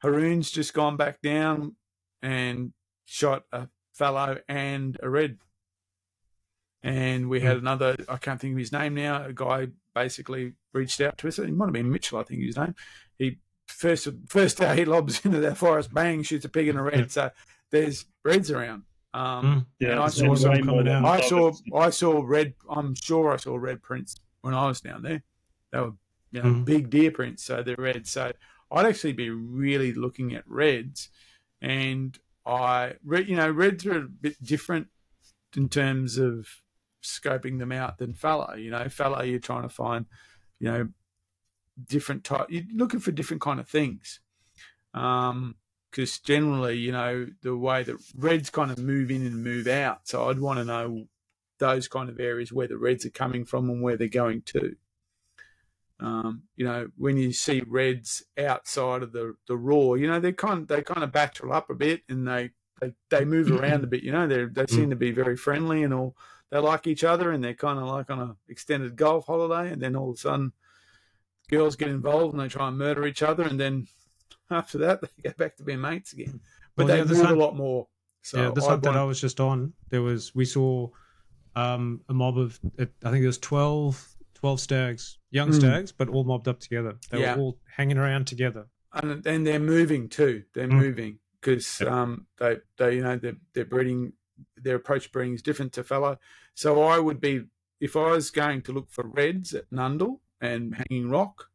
[0.03, 1.75] Haroon's just gone back down
[2.21, 2.73] and
[3.05, 5.39] shot a fallow and a red
[6.83, 9.23] and we had another I can't think of his name now.
[9.25, 11.39] A guy basically reached out to us.
[11.39, 12.75] It might have been Mitchell, I think his name.
[13.17, 16.81] He first first day he lobs into that forest, bang, shoots a pig and a
[16.81, 17.11] red.
[17.11, 17.31] So
[17.71, 18.83] there's reds around.
[19.13, 19.65] Um, Mm.
[19.79, 19.91] yeah.
[19.91, 21.03] and I saw the some coming down.
[21.05, 22.53] I saw I saw red.
[22.69, 25.23] I'm sure I saw red prints when I was down there.
[25.71, 25.93] They were
[26.31, 26.65] you know, Mhm.
[26.65, 28.05] big deer prints, so they're red.
[28.05, 28.31] So
[28.71, 31.09] I'd actually be really looking at reds,
[31.59, 34.87] and I you know reds are a bit different
[35.57, 36.47] in terms of
[37.03, 38.55] scoping them out than fallow.
[38.55, 40.05] You know, fallow you're trying to find
[40.59, 40.89] you know
[41.87, 42.47] different type.
[42.49, 44.19] You're looking for different kind of things.
[44.93, 45.55] Um,
[45.91, 50.07] because generally, you know, the way that reds kind of move in and move out.
[50.07, 51.07] So I'd want to know
[51.57, 54.75] those kind of areas where the reds are coming from and where they're going to.
[55.99, 60.31] Um, you know, when you see reds outside of the, the roar, you know, they
[60.31, 63.87] kind they kind of battle up a bit and they, they, they move around a
[63.87, 64.03] bit.
[64.03, 66.15] You know, they they seem to be very friendly and all.
[66.51, 69.71] They like each other and they're kind of like on an extended golf holiday.
[69.71, 70.51] And then all of a sudden,
[71.49, 73.43] girls get involved and they try and murder each other.
[73.43, 73.87] And then
[74.49, 76.39] after that, they go back to being mates again.
[76.75, 77.87] But Well, they yeah, hunt- a lot more.
[78.21, 80.89] So yeah, this I hunt that I was just on, there was we saw
[81.55, 85.55] um, a mob of I think there was 12, 12 stags, young Mm.
[85.59, 86.97] stags, but all mobbed up together.
[87.11, 87.35] They Yeah.
[87.35, 88.67] were all hanging around together.
[88.91, 90.43] and and they're moving too.
[90.53, 90.79] They're Mm.
[90.79, 94.13] moving because um, they they you know they're, they're breeding.
[94.57, 96.17] Their approach breeding is different to fallow.
[96.55, 97.43] So I would be
[97.79, 101.49] if I was going to look for reds at Nundle and Hanging Rock.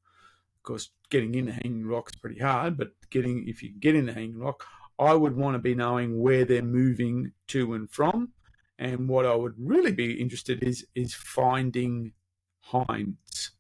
[0.59, 4.13] Of course, getting into Hanging Rock is pretty hard, but getting if you get into
[4.13, 4.65] Hanging Rock,
[4.99, 8.33] I would want to be knowing where they're moving to and from.
[8.79, 12.13] And what I would really be interested is is finding
[12.61, 13.51] hinds.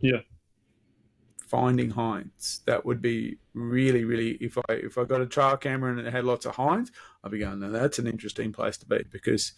[0.00, 0.20] Yeah.
[1.46, 2.60] Finding hinds.
[2.66, 6.12] That would be really, really if I if I got a trail camera and it
[6.12, 6.90] had lots of hinds,
[7.22, 9.52] I'd be going, no, that's an interesting place to be because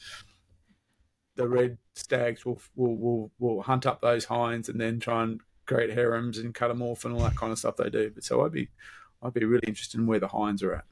[1.36, 5.40] the red stags will will will, will hunt up those hinds and then try and
[5.66, 8.10] create harems and cut them off and all that kind of stuff they do.
[8.14, 8.68] But so I'd be
[9.22, 10.84] I'd be really interested in where the hinds are at.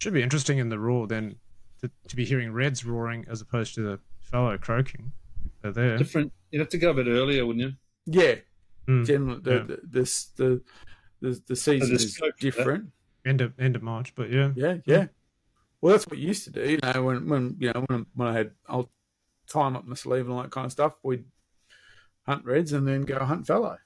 [0.00, 1.36] Should be interesting in the roar then
[1.80, 5.12] to, to be hearing reds roaring as opposed to the fallow croaking.
[5.62, 5.96] They're there.
[5.98, 6.32] Different.
[6.50, 7.72] You'd have to go a bit earlier, wouldn't you?
[8.06, 8.36] Yeah,
[8.86, 9.06] Mm.
[9.06, 9.62] generally the, Yeah.
[9.62, 10.60] the this the
[11.20, 12.40] the the season there's is scope for that.
[12.40, 12.90] different.
[13.26, 14.52] End of end of March, but yeah.
[14.54, 15.06] Yeah, yeah.
[15.80, 16.70] Well, that's what you used to do.
[16.70, 18.88] You know, when when you know when when I had old
[19.48, 21.24] time up my sleeve and all that kind of stuff, we'd
[22.26, 23.76] hunt reds and then go hunt fallow.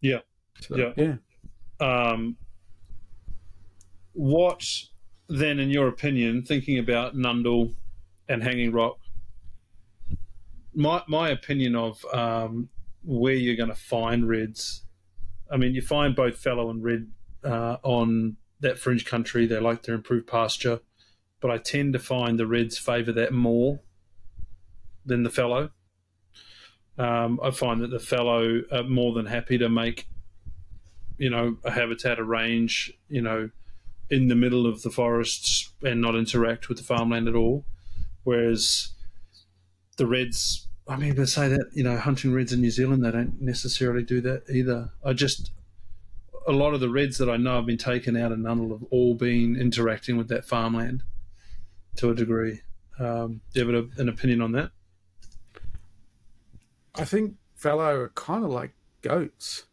[0.00, 0.20] Yeah.
[0.60, 0.92] So, Yeah.
[0.96, 1.16] yeah.
[1.80, 2.36] Um,
[4.12, 4.64] what
[5.28, 7.74] then, in your opinion, thinking about Nundle
[8.28, 8.98] and Hanging Rock,
[10.74, 12.68] my my opinion of um,
[13.04, 14.82] where you're going to find reds.
[15.50, 17.08] I mean, you find both fallow and red
[17.44, 19.46] uh, on that fringe country.
[19.46, 20.80] They like their improved pasture,
[21.40, 23.80] but I tend to find the reds favour that more
[25.04, 25.70] than the fallow.
[26.98, 30.06] Um, I find that the fallow are more than happy to make,
[31.16, 33.50] you know, a habitat, a range, you know,
[34.10, 37.64] in the middle of the forests and not interact with the farmland at all.
[38.24, 38.92] Whereas
[39.96, 43.10] the reds, I mean, they say that, you know, hunting reds in New Zealand, they
[43.10, 44.90] don't necessarily do that either.
[45.04, 45.50] I just,
[46.46, 48.84] a lot of the reds that I know have been taken out of Nundle have
[48.90, 51.02] all been interacting with that farmland
[51.96, 52.62] to a degree.
[52.98, 54.70] Um, do you have an opinion on that?
[56.94, 58.72] I think fallow are kind of like
[59.02, 59.64] goats.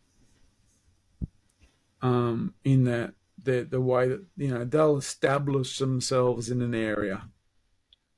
[2.02, 7.30] Um, in that the the way that you know they'll establish themselves in an area,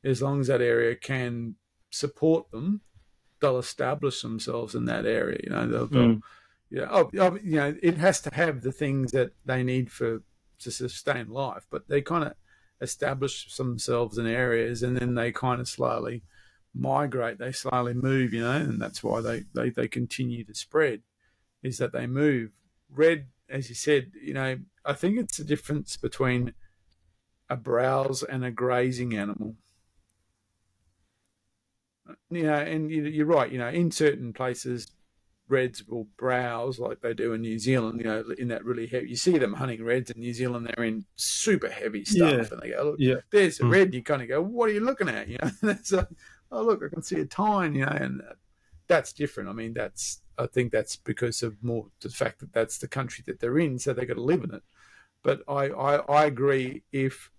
[0.03, 1.55] as long as that area can
[1.89, 2.81] support them,
[3.39, 5.39] they'll establish themselves in that area.
[5.43, 6.21] You know, they'll, they'll Mm.
[6.69, 10.21] yeah, oh, oh, you know, it has to have the things that they need for
[10.59, 12.33] to sustain life, but they kind of
[12.81, 16.23] establish themselves in areas, and then they kind of slowly
[16.73, 17.37] migrate.
[17.37, 21.01] They slowly move, you know, and that's why they they they continue to spread.
[21.63, 22.51] Is that they move?
[22.89, 26.53] Red, as you said, you know, I think it's the difference between
[27.49, 29.55] a browse and a grazing animal.
[32.29, 33.51] You know, and you- you're right.
[33.51, 34.87] You know, in certain places,
[35.49, 37.99] reds will browse like they do in New Zealand.
[37.99, 39.09] You know, in that really heavy.
[39.09, 40.67] You see them hunting reds in New Zealand.
[40.67, 42.47] They're in super heavy stuff, Yeah.
[42.51, 43.21] and they go, "Look, Yeah.
[43.31, 43.71] there's a Mm.
[43.71, 46.07] red." You kind of go, "What are you looking at?" You know, that's a,
[46.51, 47.75] oh look, I can see a tine.
[47.75, 48.21] You know, and
[48.87, 49.49] that's different.
[49.49, 53.23] I mean, that's I think that's because of more the fact that that's the country
[53.27, 54.63] that they're in, so they've got to live in it.
[55.23, 57.31] But I, I I agree if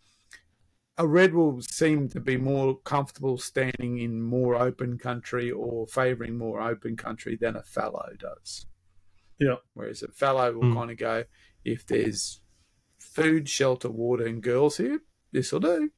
[0.98, 6.36] a red will seem to be more comfortable standing in more open country or favouring
[6.36, 8.66] more open country than a fallow does.
[9.38, 9.56] Yeah.
[9.74, 10.74] Whereas a fallow will Mm.
[10.74, 11.24] kind of go,
[11.64, 12.40] if there's
[12.98, 15.00] food, shelter, water, and girls here,
[15.32, 15.90] this will do.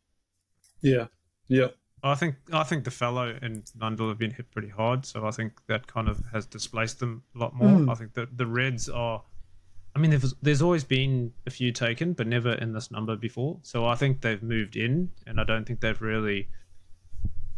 [0.82, 1.06] Yeah.
[1.48, 1.68] Yeah.
[2.02, 5.30] I think I think the fallow and Nundle have been hit pretty hard, so I
[5.30, 7.68] think that kind of has displaced them a lot more.
[7.78, 7.90] Mm.
[7.90, 9.22] I think that the Reds are.
[9.94, 13.58] I mean, there's there's always been a few taken, but never in this number before.
[13.62, 16.48] So I think they've moved in, and I don't think they've really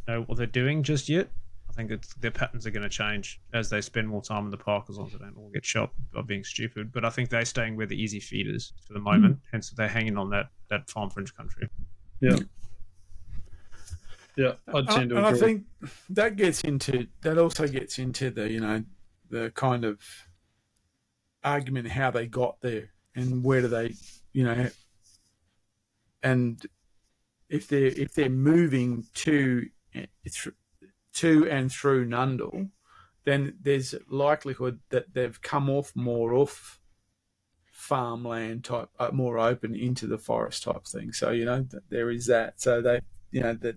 [0.08, 1.28] know what they're doing just yet.
[1.68, 4.50] I think it's, their patterns are going to change as they spend more time in
[4.50, 6.92] the park, as long as they don't all get shot by being stupid.
[6.92, 9.88] But I think they're staying where the easy feeders for the moment, hence that they're
[9.88, 11.68] hanging on that that farm fringe country.
[12.20, 12.36] Yeah.
[14.36, 14.52] Yeah.
[14.68, 15.64] I Uh, tend to and I think
[16.10, 18.82] that gets into that also gets into the you know
[19.30, 20.00] the kind of
[21.44, 23.94] argument how they got there and where do they
[24.32, 24.68] you know
[26.22, 26.66] and
[27.48, 29.66] if they're if they're moving to
[31.14, 32.70] to and through Nundle,
[33.24, 36.80] then there's likelihood that they've come off more off
[37.70, 41.12] farmland type, uh, more open into the forest type thing.
[41.12, 42.60] So you know th- there is that.
[42.60, 43.76] So they, you know that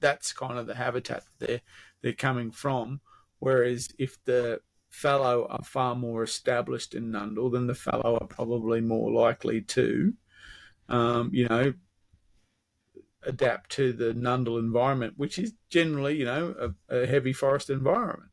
[0.00, 1.60] that's kind of the habitat that they're
[2.02, 3.00] they're coming from.
[3.38, 4.60] Whereas if the
[4.94, 10.14] fallow are far more established in Nundle, than the fallow are probably more likely to,
[10.88, 11.74] um, you know,
[13.24, 16.54] adapt to the Nundle environment, which is generally, you know,
[16.88, 18.30] a, a heavy forest environment.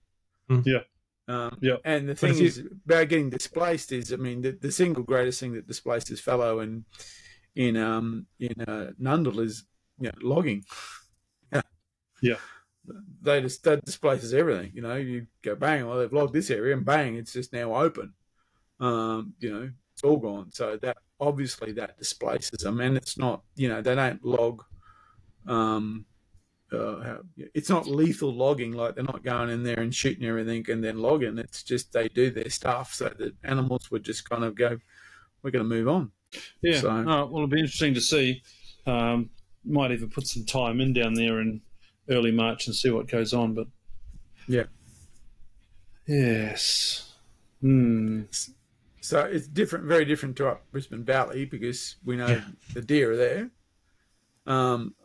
[0.49, 0.63] Mm.
[0.65, 0.83] Yeah.
[1.27, 1.77] Um, Yeah.
[1.83, 5.53] And the thing is about getting displaced is, I mean, the, the single greatest thing
[5.53, 6.85] that displaces fallow in
[7.55, 9.65] in um in uh, Nundle is
[9.99, 10.63] you know logging.
[11.51, 11.61] yeah.
[12.21, 12.35] Yeah.
[13.21, 14.71] They just that displaces everything.
[14.73, 17.75] You know, you go bang, well they've logged this area, and bang, it's just now
[17.75, 18.13] open.
[18.79, 20.51] Um, you know, it's all gone.
[20.51, 23.43] So that obviously that displaces them, and it's not.
[23.55, 24.63] You know, they don't log.
[25.47, 26.05] Um,
[26.71, 27.17] uh,
[27.53, 28.71] it's not lethal logging.
[28.71, 31.37] Like they're not going in there and shooting everything and then logging.
[31.37, 34.79] It's just they do their stuff so that animals would just kind of go,
[35.43, 36.11] "We're going to move on."
[36.61, 36.79] Yeah.
[36.79, 37.05] So- right.
[37.05, 38.41] Well, it'll be interesting to see.
[38.87, 39.29] Um,
[39.63, 41.61] might even put some time in down there in
[42.11, 43.53] early March and see what goes on.
[43.53, 43.67] But
[44.47, 44.65] Yeah.
[46.07, 47.15] yes.
[47.61, 48.23] Hmm.
[49.01, 52.45] So it's different, very different to up Brisbane Valley because we know Yeah.
[52.73, 53.51] the deer are there,
[54.45, 54.95] um,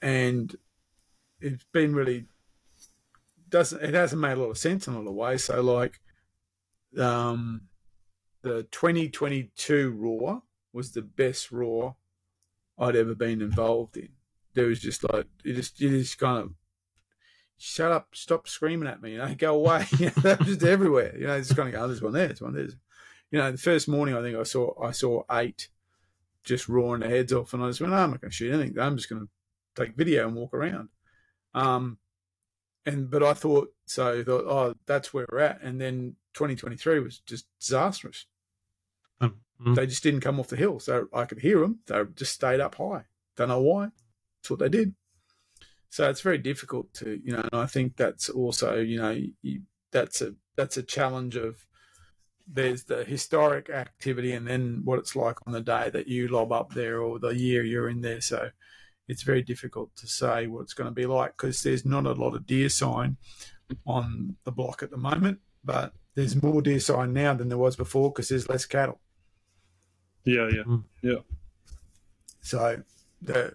[0.00, 0.54] and
[1.40, 2.26] it's been really
[3.48, 5.44] doesn't it hasn't made a lot of sense in a lot of ways.
[5.44, 6.00] So like,
[6.98, 7.68] um,
[8.42, 10.42] the 2022 Roar
[10.72, 11.96] was the best Roar
[12.78, 14.08] I'd ever been involved in.
[14.54, 16.52] There was just like you just you just kind of
[17.58, 19.86] shut up, stop screaming at me, you know, go away.
[19.98, 21.16] You know, they're just everywhere.
[21.16, 22.68] You know, just kind of go, oh, there's one there, there's one there.
[23.30, 25.68] you know, the first morning I think I saw I saw eight
[26.44, 28.52] just roaring their heads off, and I just went, oh, I'm not going to shoot
[28.52, 28.78] anything.
[28.78, 30.90] I'm just going to take video and walk around.
[31.54, 31.98] Um,
[32.86, 34.22] and but I thought so.
[34.22, 35.62] Thought, oh, that's where we're at.
[35.62, 38.26] And then 2023 was just disastrous.
[39.20, 39.74] Um, mm.
[39.74, 41.80] They just didn't come off the hill, so I could hear them.
[41.86, 43.04] They just stayed up high.
[43.36, 43.88] Don't know why.
[44.44, 44.94] That's what they did.
[45.88, 49.62] So it's very difficult to, you know, and I think that's also, you know, you,
[49.90, 51.64] that's a that's a challenge of
[52.46, 56.52] there's the historic activity and then what it's like on the day that you lob
[56.52, 58.20] up there or the year you're in there.
[58.20, 58.50] So
[59.08, 62.12] it's very difficult to say what it's going to be like because there's not a
[62.12, 63.16] lot of deer sign
[63.86, 67.76] on the block at the moment, but there's more deer sign now than there was
[67.76, 69.00] before because there's less cattle.
[70.26, 70.84] Yeah, yeah, Mm.
[71.02, 71.20] yeah.
[72.42, 72.82] So
[73.22, 73.54] the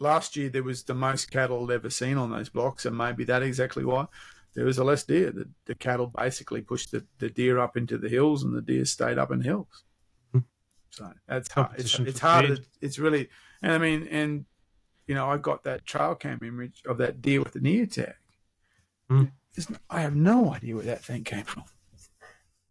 [0.00, 3.42] last year there was the most cattle ever seen on those blocks, and maybe that
[3.42, 4.06] exactly why
[4.54, 5.30] there was a less deer.
[5.30, 8.84] The, the cattle basically pushed the, the deer up into the hills, and the deer
[8.84, 9.84] stayed up in hills.
[10.32, 10.40] Hmm.
[10.90, 11.68] So that's hard.
[11.78, 12.46] It's, Competition it's hard.
[12.48, 12.56] feed.
[12.56, 13.28] to- It's really,
[13.62, 14.46] and I mean, and
[15.06, 18.14] you know, I got that trail cam image of that deer with the near tag.
[19.08, 19.24] Hmm.
[19.90, 21.64] I have no idea where that thing came from.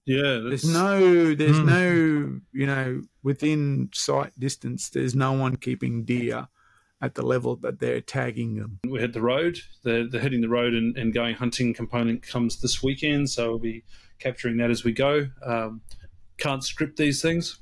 [0.06, 1.66] Yeah, There's no, there's Hmm.
[1.68, 4.90] no, you know, within sight distance.
[4.90, 6.48] There's no one keeping deer
[7.02, 8.80] at the level that they're tagging them.
[8.88, 9.60] we hit the road.
[9.84, 13.60] The the hitting the road and, and going hunting component comes this weekend, so we'll
[13.60, 13.84] be
[14.20, 15.28] capturing that as we go.
[15.46, 15.82] Um,
[16.38, 17.60] can't script these things.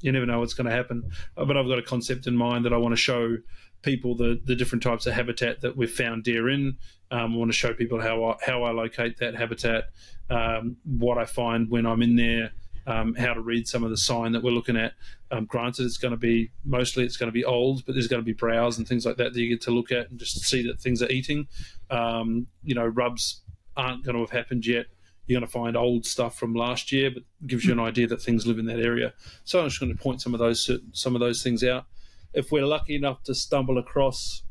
[0.00, 2.64] You never know what's going to happen, Uh, but I've got a concept in mind
[2.64, 3.36] that I want to show
[3.82, 6.76] people the, the different types of habitat that we've found deer in.
[7.10, 9.84] Um, I want to show people how I, how I locate that habitat,
[10.30, 12.52] um, what I find when I'm in there,
[12.86, 14.92] um, how to read some of the sign that we're looking at.
[15.30, 18.22] Um, granted, it's going to be mostly it's going to be old, but there's going
[18.22, 20.40] to be browse and things like that that you get to look at and just
[20.40, 21.46] see that things are eating.
[21.90, 23.42] Um, you know, rubs
[23.76, 24.86] aren't going to have happened yet.
[25.26, 28.20] You're going to find old stuff from last year, but gives you an idea that
[28.20, 29.12] things live in that area.
[29.44, 31.86] So I'm just going to point some of those some of those things out.
[32.32, 34.42] If we're lucky enough to stumble across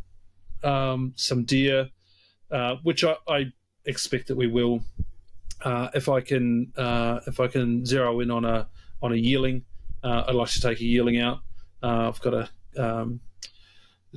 [0.63, 1.89] um, some deer,
[2.51, 3.51] uh, which I, I
[3.85, 4.81] expect that we will,
[5.61, 8.67] uh, if I can uh, if I can zero in on a
[9.01, 9.63] on a yearling,
[10.03, 11.39] uh, I'd like to take a yearling out.
[11.81, 13.21] Uh, I've got a um,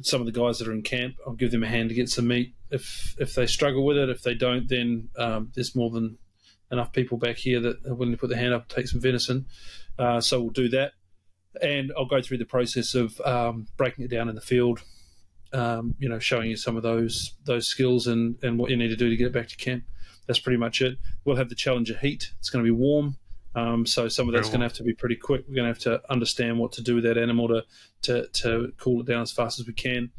[0.01, 1.16] some of the guys that are in camp.
[1.26, 2.55] I'll give them a hand to get some meat.
[2.70, 6.18] If if they struggle with it, if they don't, then um, there's more than
[6.70, 9.01] enough people back here that are willing to put their hand up and take some
[9.01, 9.47] venison.
[9.99, 10.93] Uh, so we'll do that,
[11.61, 14.82] and I'll go through the process of um, breaking it down in the field.
[15.53, 18.88] Um, you know, showing you some of those those skills and and what you need
[18.88, 19.84] to do to get it back to camp.
[20.26, 20.98] That's pretty much it.
[21.24, 22.30] We'll have the Challenger heat.
[22.38, 23.16] It's going to be warm.
[23.54, 25.44] Um, so some of that's Very going to have to be pretty quick.
[25.46, 27.64] We're going to have to understand what to do with that animal to
[28.02, 30.10] to, to cool it down as fast as we can.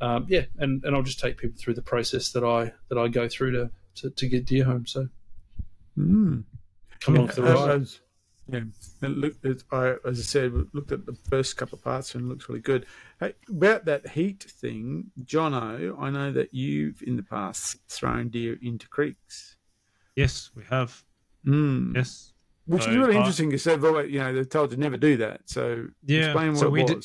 [0.00, 3.08] Um, yeah, and, and I'll just take people through the process that I that I
[3.08, 4.86] go through to to, to get deer home.
[4.86, 5.08] So
[5.98, 6.44] Mm.
[7.00, 7.80] come along for the Uh, ride.
[7.82, 8.00] as-
[8.48, 8.60] yeah,
[9.02, 9.44] looked.
[9.44, 12.28] It, I, as I said, we looked at the first couple of parts and it
[12.28, 12.86] looks really good.
[13.20, 18.58] Hey, about that heat thing, Jono, I know that you've in the past thrown deer
[18.62, 19.56] into creeks.
[20.16, 21.04] Yes, we have.
[21.46, 21.94] Mm.
[21.94, 22.32] Yes.
[22.66, 25.40] Which is really interesting because they've always, you know, they're told to never do that.
[25.46, 26.26] So Yeah.
[26.26, 26.90] explain what so it we was.
[26.90, 27.04] did.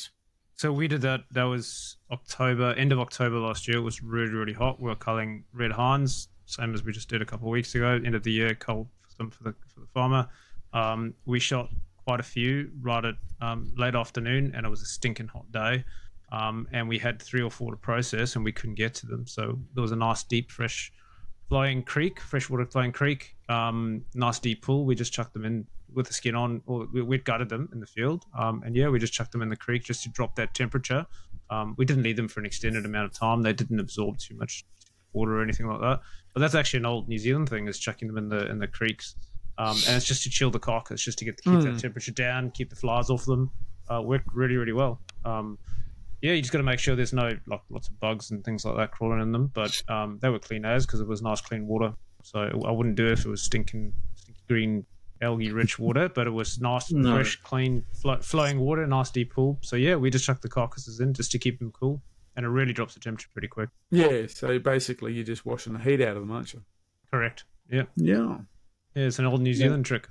[0.56, 1.22] So we did that.
[1.32, 3.78] That was October, end of October last year.
[3.78, 4.80] It was really, really hot.
[4.80, 8.00] We were culling red hinds, same as we just did a couple of weeks ago.
[8.06, 10.28] End of the year, cull some for the for the farmer.
[10.74, 11.70] Um, we shot
[12.06, 15.84] quite a few right at um, late afternoon, and it was a stinking hot day.
[16.32, 19.28] Um, and we had three or four to process, and we couldn't get to them.
[19.28, 20.92] So there was a nice deep, fresh
[21.48, 24.86] flowing creek, freshwater flowing creek, um, nice deep pool.
[24.86, 27.80] We just chucked them in with the skin on, or we, we'd gutted them in
[27.80, 30.36] the field, um, and yeah, we just chucked them in the creek just to drop
[30.36, 31.06] that temperature.
[31.52, 33.44] Um, we didn't leave them for an extended amount of time.
[33.44, 34.66] They didn't absorb too much
[35.12, 36.00] water or anything like that.
[36.34, 38.68] But that's actually an old New Zealand thing: is chucking them in the in the
[38.68, 39.16] creeks,
[39.58, 41.64] um, and it's just to chill the carcass, just to get keep Mm.
[41.64, 43.50] that temperature down, keep the flies off them.
[43.92, 45.02] Uh, worked really really well.
[45.26, 45.58] Um,
[46.22, 48.64] yeah, you just got to make sure there's no like lots of bugs and things
[48.66, 49.48] like that crawling in them.
[49.54, 51.94] But um, they were clean as because it was nice clean water.
[52.24, 54.86] So I wouldn't do it if it was stinking, stinky green
[55.22, 56.08] algae rich water.
[56.08, 57.16] But it was nice, No.
[57.16, 59.60] fresh, clean, flo- flowing water, nice deep pool.
[59.62, 62.02] So yeah, we just chucked the carcasses in just to keep them cool,
[62.38, 63.70] and it really drops the temperature pretty quick.
[63.92, 64.26] Yeah.
[64.28, 66.64] So basically, you're just washing the heat out of them, aren't you?
[67.12, 67.44] Correct.
[67.70, 68.38] Yeah, Yeah.
[68.96, 70.08] Yeah, it's an old New Zealand trick.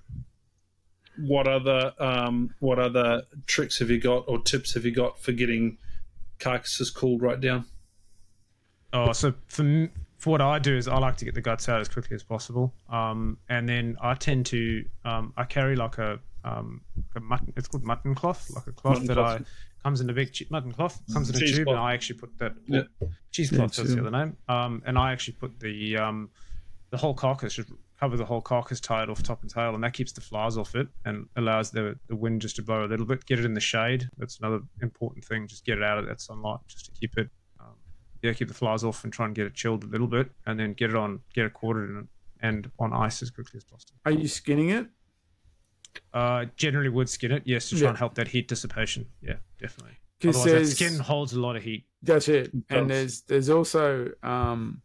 [1.18, 5.32] What other um, what other tricks have you got or tips have you got for
[5.32, 5.78] getting
[6.38, 7.66] carcasses cooled right down?
[8.92, 11.80] Oh, so for for what I do is I like to get the guts out
[11.80, 16.18] as quickly as possible, um, and then I tend to um, I carry like a
[16.44, 16.80] um,
[17.14, 17.52] a mutton.
[17.56, 19.40] It's called mutton cloth, like a cloth Mutton that cloth.
[19.42, 19.44] I
[19.82, 21.76] comes in a big che- mutton cloth comes in a Cheese tube, cloth.
[21.76, 22.82] and I actually put that Yeah.
[23.32, 23.74] cheese Yeah, cloth.
[23.76, 24.36] that's the other name.
[24.48, 26.30] Um, and I actually put the um,
[26.90, 27.68] the whole carcass just
[28.02, 30.56] cover the whole carcass, tie it off top and tail, and that keeps the flies
[30.58, 33.24] off it and allows the the wind just to blow a little bit.
[33.26, 34.08] Get it in the shade.
[34.18, 35.46] That's another important thing.
[35.46, 37.28] Just get it out of that sunlight, just to keep it,
[37.60, 37.76] um,
[38.20, 40.58] yeah, keep the flies off and try and get it chilled a little bit, and
[40.58, 42.08] then get it on, get it quartered and,
[42.40, 43.94] and on ice as quickly as possible.
[44.04, 44.88] Are you skinning it?
[46.12, 47.88] Uh, generally would skin it, yes, to try Yeah.
[47.90, 49.06] and help that heat dissipation.
[49.20, 49.96] Yeah, definitely.
[50.18, 51.84] Because Otherwise, that skin holds a lot of heat.
[52.02, 52.46] That's it.
[52.52, 54.82] It And there's there's also um,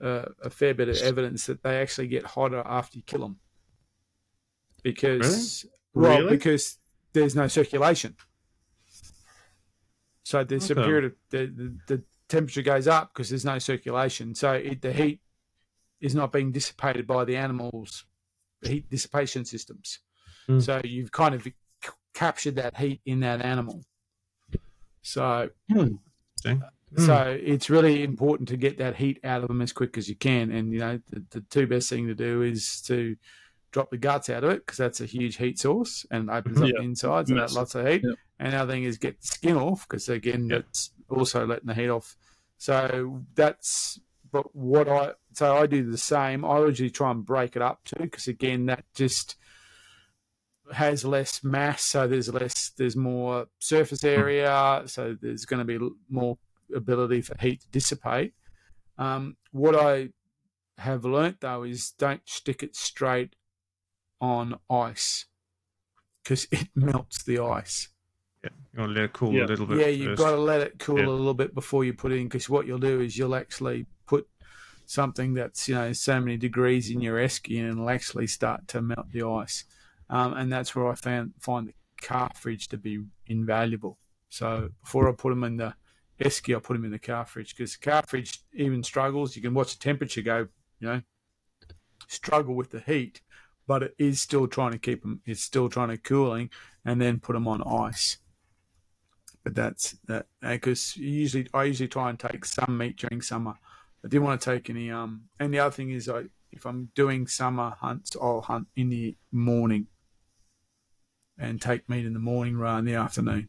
[0.00, 3.36] uh, a fair bit of evidence that they actually get hotter after you kill them.
[4.82, 5.64] Because
[5.94, 6.36] well, Really?
[6.36, 6.78] because
[7.12, 8.16] there's no circulation.
[10.24, 14.34] So there's a period of the, the, the temperature goes up because there's no circulation.
[14.34, 15.20] So it, the heat
[16.00, 18.04] is not being dissipated by the animals'
[18.62, 20.00] heat dissipation systems.
[20.48, 20.62] Mm.
[20.62, 21.52] So you've kind of c-
[22.14, 23.84] captured that heat in that animal.
[25.02, 25.50] So
[26.96, 27.44] So hmm.
[27.44, 30.50] it's really important to get that heat out of them as quick as you can.
[30.52, 33.16] And you know, the, the two best thing to do is to
[33.72, 36.68] drop the guts out of it because that's a huge heat source and opens up
[36.68, 36.74] Yeah.
[36.78, 37.56] the insides and that Massive.
[37.56, 38.02] lots of heat.
[38.04, 38.14] Yeah.
[38.38, 40.58] And the other thing is get the skin off because again, Yeah.
[40.58, 42.16] that's also letting the heat off.
[42.58, 43.98] So that's
[44.30, 46.44] but what I so I do the same.
[46.44, 49.36] I usually try and break it up too because again, that just
[50.72, 54.08] has less mass, so there's less, there's more surface hmm.
[54.08, 55.78] area, so there's going to be
[56.08, 56.38] more
[56.74, 58.34] ability for heat to dissipate.
[58.98, 60.10] Um, what I
[60.78, 63.34] have learnt though is don't stick it straight
[64.20, 65.26] on ice
[66.22, 67.88] because it melts the ice.
[68.42, 69.44] Yeah, you want to let it cool Yeah.
[69.44, 69.78] a little bit.
[69.78, 70.22] Yeah, you've first.
[70.22, 71.06] got to let it cool Yeah.
[71.06, 73.86] a little bit before you put it in because what you'll do is you'll actually
[74.06, 74.28] put
[74.86, 78.82] something that's you know so many degrees in your esky and it'll actually start to
[78.82, 79.64] melt the ice,
[80.10, 83.98] um, and that's where I found find the car fridge to be invaluable.
[84.28, 85.74] So before I put them in the
[86.20, 89.36] esky, I put them in the car fridge because the car fridge even struggles.
[89.36, 90.48] You can watch the temperature go,
[90.80, 91.02] you know,
[92.08, 93.20] struggle with the heat,
[93.66, 95.20] but it is still trying to keep them.
[95.26, 96.50] It's still trying to cooling,
[96.84, 98.18] and then put them on ice
[99.44, 103.54] but that's that because usually I usually try and take some meat during summer.
[104.04, 105.24] I didn't want to take any um.
[105.38, 109.16] And the other thing is, I if I'm doing summer hunts, I'll hunt in the
[109.30, 109.86] morning
[111.38, 113.48] and take meat in the morning rather than the afternoon.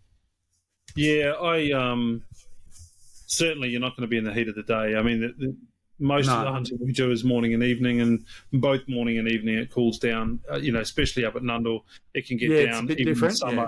[0.96, 2.24] Yeah, I um
[3.26, 4.96] certainly you're not going to be in the heat of the day.
[4.96, 5.56] I mean, the, the,
[6.00, 9.58] most of the hunting we do is morning and evening, and both morning and evening
[9.58, 10.40] it cools down.
[10.52, 13.38] Uh, you know, especially up at Nundle, it can get Yeah, down even different, in
[13.38, 13.56] summer.
[13.64, 13.68] yeah.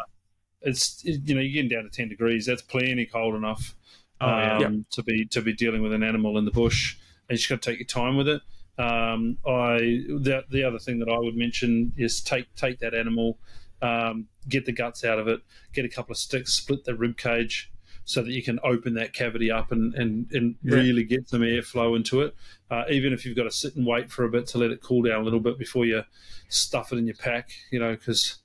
[0.69, 2.45] It's it- you know you're getting down to ten degrees.
[2.45, 3.75] That's plenty cold enough
[4.19, 4.57] Oh, yeah.
[4.65, 6.97] um, to be to be dealing with an animal in the bush.
[7.29, 8.41] And you just got to take your time with it.
[8.77, 9.77] Um, I
[10.09, 13.37] the, the other thing that I would mention is take take that animal,
[13.81, 15.39] um, get the guts out of it,
[15.73, 17.71] get a couple of sticks, split the rib cage
[18.09, 20.75] so that you can open that cavity up and and, and Yeah.
[20.75, 22.33] really get some airflow into it.
[22.71, 24.81] Uh, even if you've got to sit and wait for a bit to let it
[24.81, 26.03] cool down a little bit before you
[26.47, 28.37] stuff it in your pack, you know, because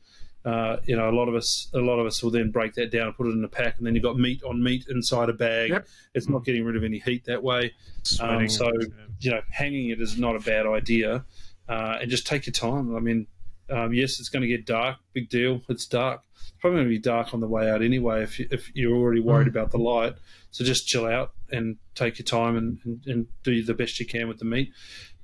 [0.44, 2.90] uh, you know, a lot of us, a lot of us will then break that
[2.90, 5.28] down and put it in a pack, and then you've got meat on meat inside
[5.28, 5.70] a bag.
[5.70, 5.86] Yep.
[6.14, 7.72] It's not getting rid of any heat that way.
[8.02, 8.48] Sweating.
[8.48, 8.72] so-
[9.20, 11.24] You know, hanging it is not a bad idea,
[11.68, 12.96] uh, and just take your time.
[12.96, 13.28] I mean,
[13.70, 14.96] um, yes, it's going to get dark.
[15.12, 15.62] Big deal.
[15.68, 16.22] It's dark.
[16.34, 18.22] It's probably going to be dark on the way out anyway.
[18.22, 20.14] If you, if you're already worried about the light,
[20.50, 24.06] so just chill out and take your time and, and, and do the best you
[24.06, 24.72] can with the meat.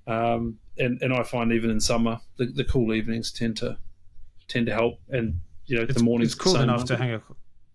[0.07, 3.77] Um, and and I find even in summer, the, the cool evenings tend to
[4.47, 6.87] tend to help, and you know it's, the morning's it's cool the enough way.
[6.87, 7.23] to hang a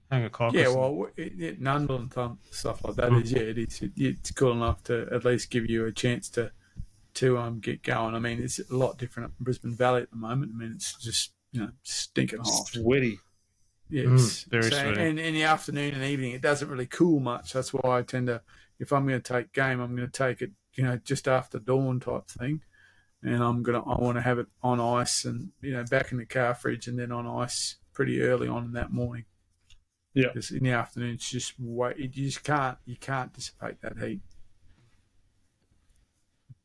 [0.10, 0.60] hang a carcass.
[0.61, 3.23] Yeah, well, it, it, Nundle and th- stuff like that Mm.
[3.23, 3.81] is yeah, it is.
[3.81, 6.52] It, it's cool enough to at least give you a chance to
[7.15, 8.15] to um get going.
[8.15, 10.52] I mean, it's a lot different up in Brisbane Valley at the moment.
[10.53, 12.68] I mean, it's just you know stinking hot.
[12.68, 13.19] sweaty.
[13.90, 15.02] Yes, Mm, very so, sweaty.
[15.02, 17.53] and in the afternoon and evening, it doesn't really cool much.
[17.53, 18.41] That's why I tend to,
[18.80, 21.60] if I'm going to take game, I'm going to take it, you know, just after
[21.60, 22.61] dawn type thing,
[23.22, 26.18] and I'm gonna, I want to have it on ice and you know back in
[26.18, 29.26] the car fridge and then on ice pretty early on in that morning.
[30.15, 30.27] Yeah.
[30.27, 34.22] because in the afternoon it's just way, you just can't, you can't dissipate that heat.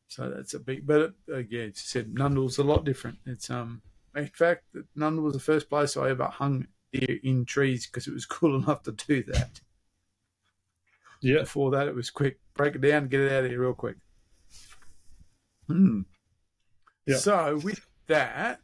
[0.09, 3.19] So that's a big, but yeah, it's said Nundle's a lot different.
[3.27, 3.83] It's um,
[4.15, 4.63] in fact,
[4.97, 8.55] Nundle was the first place I ever hung deer in trees because it was cool
[8.55, 9.61] enough to do that.
[11.21, 13.73] Yeah, Before that, it was quick, break it down, get it out of here real
[13.73, 13.97] quick.
[15.67, 16.01] Hmm.
[17.05, 17.17] Yeah.
[17.17, 18.61] So with that,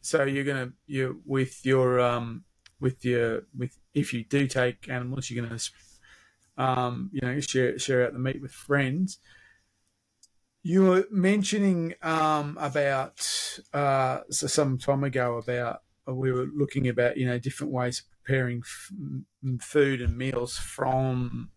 [0.00, 2.44] so you're gonna you with your um
[2.80, 5.60] with your with if you do take animals, you're gonna
[6.56, 9.18] um you know share share out the meat with friends.
[10.62, 13.20] You were mentioning um about
[13.72, 18.00] uh so some time ago about uh, we were looking about you know different ways
[18.00, 18.92] of preparing f-
[19.60, 21.50] food and meals from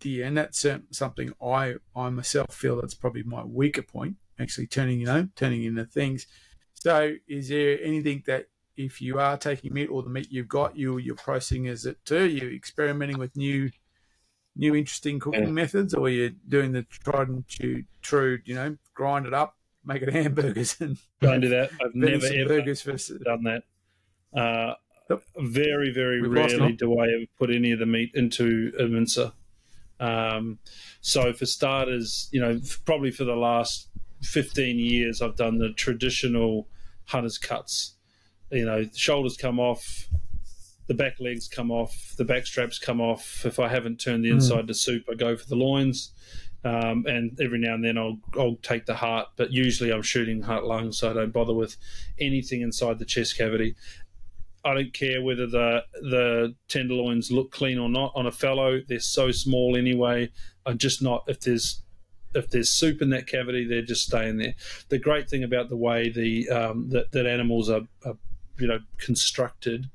[0.00, 5.00] deer, and that's something I I myself feel that's probably my weaker point, actually turning,
[5.00, 6.26] you know, turning into things.
[6.74, 8.46] So, is there anything that
[8.76, 12.04] if you are taking meat or the meat you've got, you you're processing as it
[12.04, 12.26] too?
[12.28, 13.70] You're experimenting with new,
[14.56, 15.50] new interesting cooking Yeah.
[15.50, 17.44] methods, or you're doing the tried and
[18.02, 21.70] true, you know, grind it up, make it hamburgers, and Don't do that.
[21.84, 22.96] I've never ever for.
[23.24, 23.62] done that.
[24.38, 24.74] Uh,
[25.08, 25.22] Yep.
[25.38, 29.32] very, very We've rarely do I ever put any of the meat into a mincer.
[29.98, 30.60] Um,
[31.00, 33.88] so for starters, you know, probably for the last
[34.22, 36.68] 15 years, I've done the traditional
[37.06, 37.94] hunter's cuts.
[38.52, 40.08] You know, the shoulders come off,
[40.90, 43.46] the back legs come off, the back straps come off.
[43.46, 44.34] If I haven't turned the Mm.
[44.34, 46.10] inside to soup, I go for the loins.
[46.64, 50.42] Um, and every now and then I'll, I'll take the heart, but usually I'm shooting
[50.42, 51.76] heart lungs, so I don't bother with
[52.18, 53.76] anything inside the chest cavity.
[54.64, 55.84] I don't care whether the
[56.16, 58.80] the tenderloins look clean or not on a fallow.
[58.86, 60.28] They're so small anyway.
[60.66, 61.82] I'm just not if there's
[62.34, 64.54] if there's soup in that cavity, they're just staying there.
[64.88, 68.16] The great thing about the way the um, that, that animals are, are
[68.58, 69.86] you know constructed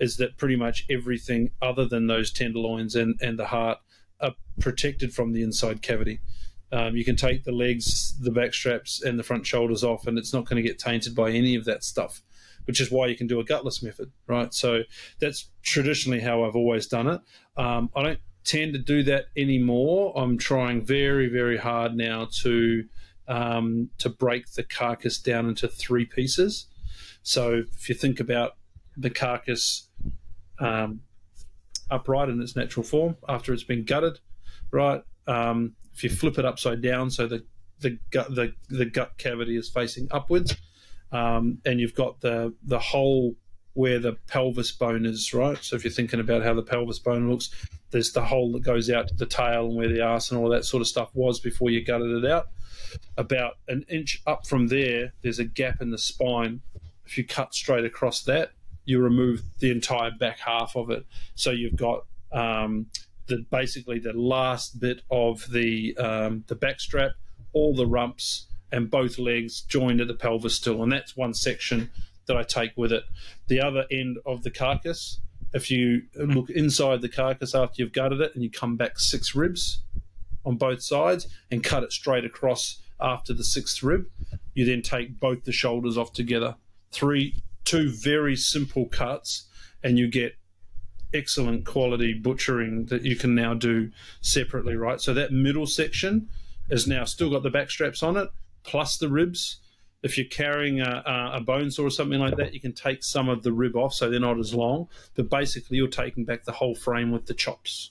[0.00, 3.78] is that pretty much everything other than those tenderloins and, and the heart
[4.20, 6.20] are protected from the inside cavity.
[6.70, 10.18] Um, you can take the legs, the back straps, and the front shoulders off, and
[10.18, 12.22] it's not going to get tainted by any of that stuff
[12.68, 14.52] which is why you can do a gutless method, right?
[14.52, 14.82] So
[15.20, 17.20] that's traditionally how I've always done it.
[17.56, 20.12] Um, I don't tend to do that anymore.
[20.14, 22.84] I'm trying very, very hard now to
[23.26, 26.66] um, to break the carcass down into three pieces.
[27.22, 28.56] So if you think about
[28.98, 29.87] the carcass
[30.60, 31.00] um,
[31.90, 34.18] upright in its natural form after it's been gutted,
[34.70, 35.02] right?
[35.26, 37.44] Um, if you flip it upside down, so the
[37.80, 40.56] the gut the, the gut cavity is facing upwards,
[41.12, 43.36] um, and you've got the the hole
[43.74, 45.58] where the pelvis bone is, right?
[45.62, 47.50] So if you're thinking about how the pelvis bone looks,
[47.90, 50.48] there's the hole that goes out to the tail and where the arse and all
[50.48, 52.46] that sort of stuff was before you gutted it out.
[53.16, 56.60] About an inch up from there, there's a gap in the spine.
[57.06, 58.50] If you cut straight across that,
[58.88, 61.04] you remove the entire back half of it.
[61.34, 62.86] So you've got um,
[63.26, 67.12] the basically the last bit of the um, the back strap,
[67.52, 71.90] all the rumps, and both legs joined at the pelvis still, and that's one section
[72.26, 73.04] that I take with it.
[73.48, 75.20] The other end of the carcass,
[75.52, 79.34] if you look inside the carcass after you've gutted it, and you come back six
[79.34, 79.82] ribs
[80.46, 84.06] on both sides and cut it straight across after the sixth rib,
[84.54, 86.56] you then take both the shoulders off together.
[86.90, 89.46] Three, two very simple cuts,
[89.82, 90.32] and you get
[91.12, 93.90] excellent quality butchering that you can now do
[94.22, 95.00] separately, right?
[95.00, 96.28] So that middle section
[96.70, 98.30] is now still got the back straps on it,
[98.62, 99.60] plus the ribs.
[100.02, 101.02] If you're carrying a,
[101.34, 103.92] a- bone saw or something like that, you can take some of the rib off
[103.92, 104.88] so they're not as long.
[105.14, 107.90] But basically, you're taking back the whole frame with the chops.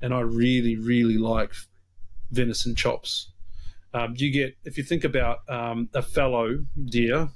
[0.00, 1.52] And I really, really like
[2.30, 3.30] venison chops.
[3.94, 7.28] Um, you get, if you think about um, a fallow deer,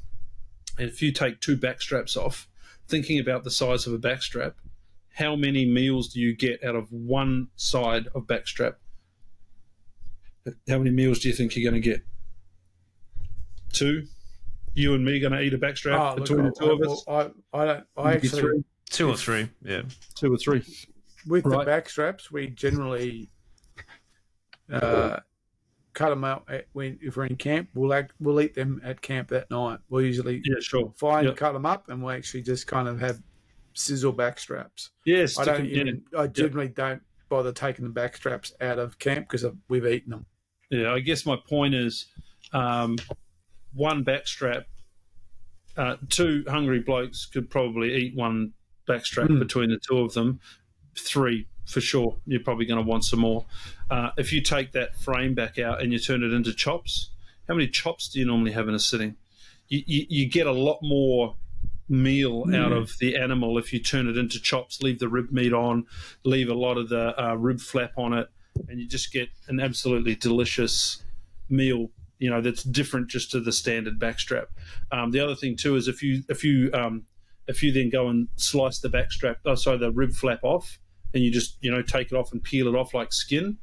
[0.79, 2.49] if you take two backstraps off,
[2.89, 4.55] thinking about the size of a backstrap,
[5.15, 8.75] how many meals do you get out of one side of backstrap?
[10.69, 12.05] How many meals do you think you're going to get?
[13.73, 14.07] Two.
[14.75, 16.81] You and me going to eat a backstrap Oh, look, between the two I, of
[16.83, 17.05] us?
[17.55, 17.87] I, I don't.
[17.97, 19.49] I Maybe actually three, Two or three.
[19.65, 19.83] Yeah.
[20.15, 20.63] two or three.
[21.27, 21.65] with Right.
[21.65, 23.31] the backstraps, we generally
[24.71, 25.19] uh,
[25.97, 27.71] cut them out at, when if we're in camp.
[27.75, 29.79] We'll act, we'll eat them at camp that night.
[29.89, 30.93] We'll usually Yeah, sure.
[30.99, 31.37] find Yep.
[31.37, 33.21] cut them up, and we'll actually just kind of have
[33.73, 34.91] sizzle back straps.
[35.07, 36.05] Yeah, I don't even.
[36.17, 40.27] I generally don't bother taking the back straps out of camp because we've eaten them.
[40.71, 42.07] Yeah, I guess my point is
[42.53, 42.97] um,
[43.73, 44.65] one backstrap,
[45.77, 48.53] uh, two hungry blokes could probably eat one
[48.89, 49.39] backstrap Mm.
[49.39, 50.41] between the two of them.
[50.99, 52.17] Three for sure.
[52.27, 53.45] You're probably going to want some more.
[53.91, 57.11] Uh, if you take that frame back out and you turn it into chops,
[57.49, 59.17] how many chops do you normally have in a sitting?
[59.69, 61.35] You, you, you get a lot more
[61.89, 62.77] meal out Mm.
[62.77, 65.87] of the animal if you turn it into chops, leave the rib meat on,
[66.25, 68.29] leave a lot of the uh, rib flap on it,
[68.69, 71.03] and you just get an absolutely delicious
[71.49, 71.91] meal.
[72.19, 74.47] You know that's different just to the standard backstrap.
[74.91, 77.05] Um, the other thing too is if you if you um,
[77.47, 80.79] if you then go and slice the backstrap, oh sorry, the rib flap off,
[81.17, 83.57] and you just you know take it off and peel it off like skin,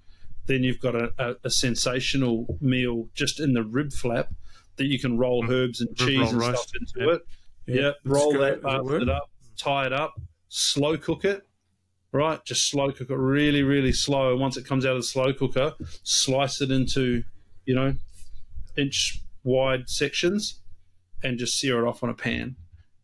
[0.47, 4.29] then you've got a, a, a sensational meal just in the rib flap
[4.77, 6.69] that you can roll herbs and cheese roll and roast.
[6.69, 7.13] stuff into Yeah.
[7.15, 7.21] it.
[7.65, 8.57] Yeah, roll that
[9.01, 10.19] it up, tie it up,
[10.49, 11.43] slow cook it.
[12.11, 14.31] Right, just slow cook it really, really slow.
[14.31, 15.73] And once it comes out of the slow cooker,
[16.03, 17.23] slice it into,
[17.65, 17.95] you know,
[18.77, 20.59] inch wide sections,
[21.23, 22.55] and just sear it off on a pan.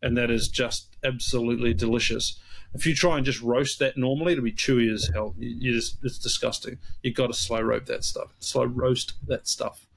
[0.01, 2.39] And that is just absolutely delicious.
[2.73, 5.33] If you try and just roast that normally, it'll be chewy as hell.
[5.37, 6.77] You, just, it's disgusting.
[7.01, 8.33] You've got to slow rope that stuff.
[8.39, 9.87] Slow roast that stuff.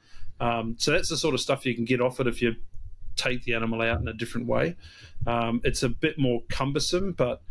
[0.41, 2.57] Um, so that's the sort of stuff you can get off it if you
[3.17, 4.77] take the animal out in a different way.
[5.27, 7.43] Um, it's a bit more cumbersome, but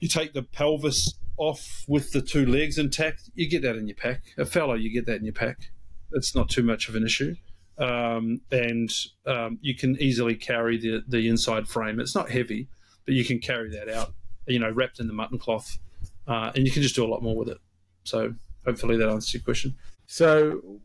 [0.00, 3.96] you take the pelvis off with the two legs intact, you get that in your
[3.96, 4.22] pack.
[4.38, 5.70] A fallow, you get that in your pack.
[6.12, 7.34] It's not too much of an issue.
[7.78, 8.90] Um, and
[9.26, 12.00] um, you can easily carry the, the inside frame.
[12.00, 12.68] It's not heavy,
[13.04, 14.14] but you can carry that out,
[14.46, 15.78] you know, wrapped in the mutton cloth,
[16.26, 17.58] uh, and you can just do a lot more with it.
[18.04, 19.76] So hopefully that answers your question.
[20.06, 20.80] So,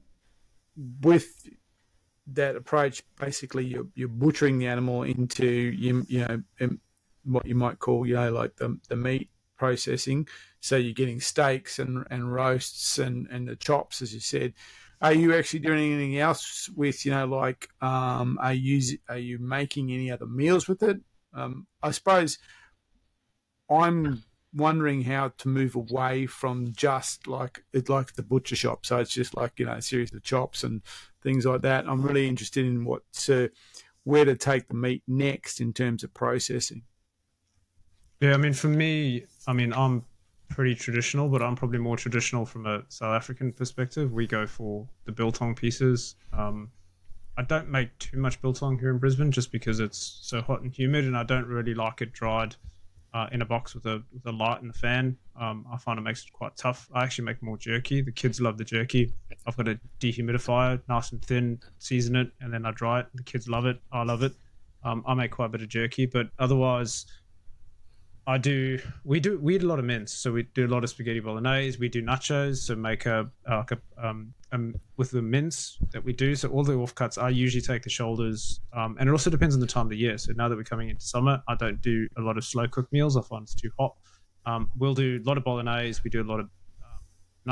[1.01, 1.47] with
[2.27, 6.41] that approach, basically you're, you're butchering the animal into you, you know
[7.23, 10.27] what you might call you know like the the meat processing.
[10.59, 14.53] So you're getting steaks and and roasts and and the chops, as you said.
[15.01, 19.37] Are you actually doing anything else with you know like um, are you are you
[19.39, 20.99] making any other meals with it?
[21.33, 22.39] Um, I suppose
[23.71, 24.23] I'm
[24.53, 28.85] wondering how to move away from just like it's like the butcher shop.
[28.85, 30.81] So it's just like you know a series of chops and
[31.23, 31.87] things like that.
[31.87, 33.47] I'm really interested in what uh,
[34.03, 36.83] where to take the meat next in terms of processing.
[38.19, 40.03] Yeah, I mean, for me, I mean, I'm
[40.49, 44.11] pretty traditional, but I'm probably more traditional from a South African perspective.
[44.11, 46.15] We go for the biltong pieces.
[46.33, 46.69] Um,
[47.37, 50.71] I don't make too much biltong here in Brisbane just because it's so hot and
[50.71, 52.55] humid, and I don't really like it dried
[53.13, 55.17] uh, in a box with a, with a light and a fan.
[55.39, 56.89] Um, I find it makes it quite tough.
[56.93, 58.01] I actually make more jerky.
[58.01, 59.13] The kids love the jerky.
[59.45, 63.07] I've got a dehumidifier, nice and thin, season it, and then I dry it.
[63.13, 63.81] The kids love it.
[63.91, 64.33] I love it.
[64.83, 67.05] Um, I make quite a bit of jerky, but otherwise,
[68.27, 68.79] I do.
[69.03, 69.39] We do.
[69.39, 71.79] We eat a lot of mince, so we do a lot of spaghetti bolognese.
[71.79, 76.13] We do nachos, so make a like a um, um with the mince that we
[76.13, 76.35] do.
[76.35, 79.61] So all the offcuts, I usually take the shoulders, um, and it also depends on
[79.61, 80.19] the time of the year.
[80.19, 82.93] So now that we're coming into summer, I don't do a lot of slow cooked
[82.93, 83.17] meals.
[83.17, 83.95] I find it's too hot.
[84.45, 86.01] Um, we'll do a lot of bolognese.
[86.03, 86.45] We do a lot of
[86.83, 86.99] um,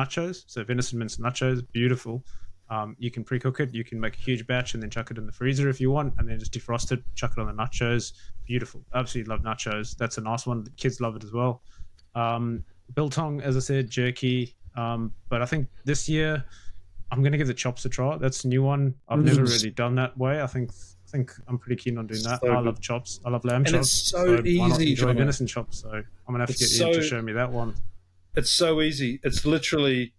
[0.06, 2.24] nachos, so venison mince nachos, beautiful.
[2.70, 3.74] Um, you can pre-cook it.
[3.74, 5.90] You can make a huge batch and then chuck it in the freezer if you
[5.92, 8.14] want, and then just defrost it, chuck it on the nachos.
[8.46, 8.84] Beautiful.
[8.94, 9.98] Absolutely love nachos.
[9.98, 10.64] That's a nice one.
[10.64, 11.62] The kids love it as well.
[12.16, 12.64] Um,
[12.94, 14.56] biltong, as I said, jerky.
[14.76, 16.44] Um, but I think this year
[17.12, 18.18] I'm going to give the chops a try.
[18.18, 18.94] That's a new one.
[19.08, 20.42] I've never really done that way.
[20.42, 22.40] I think I think I'm pretty keen on doing that.
[22.42, 23.20] So I love chops.
[23.26, 23.88] I love lamb and chops.
[23.88, 24.92] It's so, so easy.
[24.92, 25.80] Enjoy venison chops.
[25.82, 27.74] So I'm gonna have to it's get you to show me that one.
[28.36, 29.20] It's so easy.
[29.24, 30.14] It's literally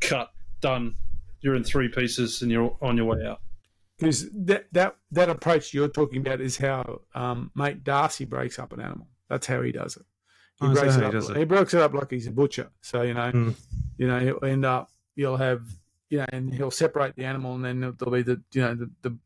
[0.00, 0.30] cut,
[0.60, 0.96] done,
[1.44, 3.40] you're in three pieces and you're on your way out.
[3.98, 8.72] Because that that that approach you're talking about is how um, mate Darcy breaks up
[8.72, 9.06] an animal.
[9.28, 10.02] That's how he does it.
[10.60, 11.12] He oh, breaks it up.
[11.12, 11.36] He, it.
[11.36, 12.70] he, breaks it up like he's a butcher.
[12.80, 13.54] So you know, mm.
[13.98, 14.90] you know, he'll end up.
[15.14, 15.62] You'll have
[16.08, 18.90] you know, and he'll separate the animal, and then there'll be the you know the
[19.02, 19.18] the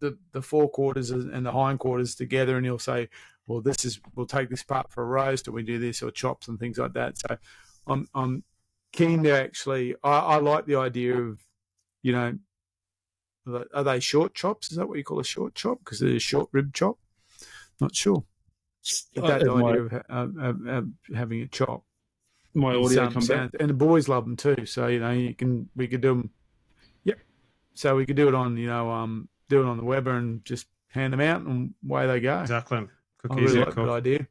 [0.00, 3.08] the, the forequarters and the hindquarters together, and he'll say,
[3.46, 6.10] "Well, this is we'll take this part for a roast, or we do this, or
[6.10, 7.36] chops and things like that." So,
[7.86, 8.44] I'm I'm
[8.92, 9.96] keen to actually.
[10.02, 11.40] I, I like the idea of
[12.04, 12.38] you know,
[13.74, 14.70] are they short chops?
[14.70, 15.78] Is that what you call a short chop?
[15.82, 16.98] Because they're a short rib chop.
[17.80, 18.22] Not sure.
[19.14, 21.82] But that uh, idea of, of, of, of, having a chop.
[22.52, 23.50] My audio come back.
[23.58, 24.66] and the boys love them too.
[24.66, 26.30] So you know, you can we could do them.
[27.04, 27.18] Yep.
[27.72, 30.44] So we could do it on you know um do it on the Weber and
[30.44, 32.42] just hand them out and away they go.
[32.42, 32.86] Exactly.
[33.22, 34.26] Cook I really like that idea.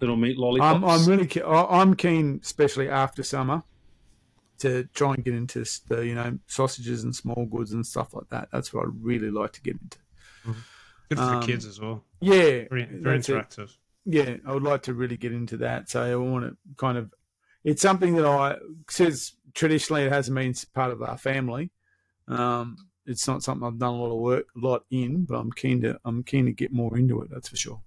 [0.00, 0.76] Little meat lollipops.
[0.76, 3.64] I'm, I'm really I'm keen, especially after summer
[4.58, 8.28] to try and get into the you know sausages and small goods and stuff like
[8.30, 8.48] that.
[8.52, 9.98] That's what I really like to get into.
[10.46, 10.60] Mm-hmm.
[11.08, 12.02] Good for um, kids as well.
[12.20, 13.64] Yeah, very, very interactive.
[13.64, 13.76] It.
[14.06, 15.90] Yeah, I would like to really get into that.
[15.90, 17.12] So I want to kind of.
[17.64, 18.56] It's something that I
[18.88, 21.70] says traditionally it hasn't been part of our family.
[22.28, 22.76] Um,
[23.06, 25.82] it's not something I've done a lot of work, a lot in, but I'm keen
[25.82, 25.98] to.
[26.04, 27.30] I'm keen to get more into it.
[27.30, 27.80] That's for sure.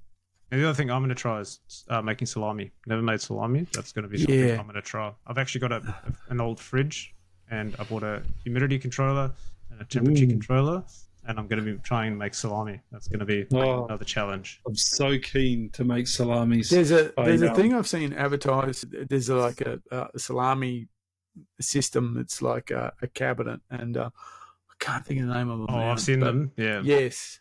[0.51, 1.59] And the other thing I'm going to try is
[1.89, 2.71] uh, making salami.
[2.87, 3.67] Never made salami.
[3.73, 4.59] That's going to be something yeah.
[4.59, 5.13] I'm going to try.
[5.27, 5.95] I've actually got a,
[6.29, 7.13] an old fridge,
[7.51, 9.31] and I bought a humidity controller
[9.69, 10.27] and a temperature Ooh.
[10.27, 10.83] controller,
[11.27, 12.79] and I'm going to be trying to make salami.
[12.91, 14.61] That's going to be oh, another challenge.
[14.65, 16.71] I'm so keen to make salamis.
[16.71, 18.85] There's a there's a thing I've seen advertised.
[19.07, 20.87] There's like a, a, salami
[21.61, 22.17] system.
[22.19, 25.67] It's like a, a cabinet, and uh, I can't think of the name of them.
[25.69, 26.51] Oh, now, I've seen them.
[26.57, 26.81] Yeah.
[26.83, 27.39] Yes.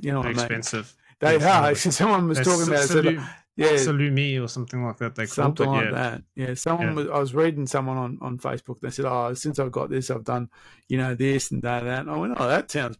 [0.00, 0.96] You know, expensive.
[1.20, 1.74] They are.
[1.76, 3.20] Someone was talking about it.
[3.56, 5.14] yeah, salumi or something like that.
[5.14, 5.90] They something it, like yeah.
[5.90, 6.22] that.
[6.34, 6.94] Yeah, someone yeah.
[6.94, 7.08] was.
[7.08, 8.80] I was reading someone on on Facebook.
[8.80, 10.48] They said, "Oh, since I've got this, I've done,
[10.88, 12.96] you know, this and that." And, I went, "Oh, that sounds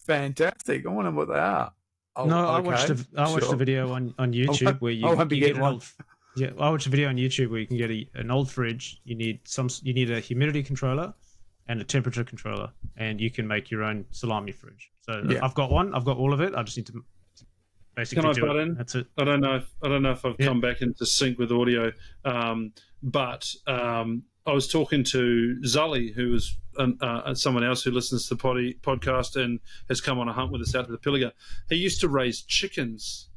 [0.00, 0.86] fantastic.
[0.86, 1.72] I wonder what they are."
[2.16, 3.54] Oh, no, okay, I watched a, I watched sure.
[3.54, 5.84] a video on on YouTube where you, you get an old.
[6.36, 9.00] Yeah, I watched a video on YouTube where you can get a, an old fridge.
[9.04, 9.68] You need some.
[9.82, 11.14] You need a humidity controller
[11.66, 14.90] and a temperature controller, and you can make your own salami fridge.
[15.00, 15.42] So yeah.
[15.42, 15.94] I've got one.
[15.94, 16.54] I've got all of it.
[16.54, 17.04] I just need to
[17.94, 18.60] basically Can I do butt it.
[18.60, 18.74] in?
[18.74, 19.06] That's it.
[19.18, 19.56] I don't know.
[19.56, 20.46] If, I don't know if I've yeah.
[20.46, 21.92] come back into sync with audio,
[22.24, 22.72] um,
[23.02, 28.28] but um, I was talking to Zully, who was um, uh, someone else who listens
[28.28, 30.98] to the poddy, podcast and has come on a hunt with us out to the
[30.98, 31.32] Pilliga.
[31.68, 33.28] He used to raise chickens,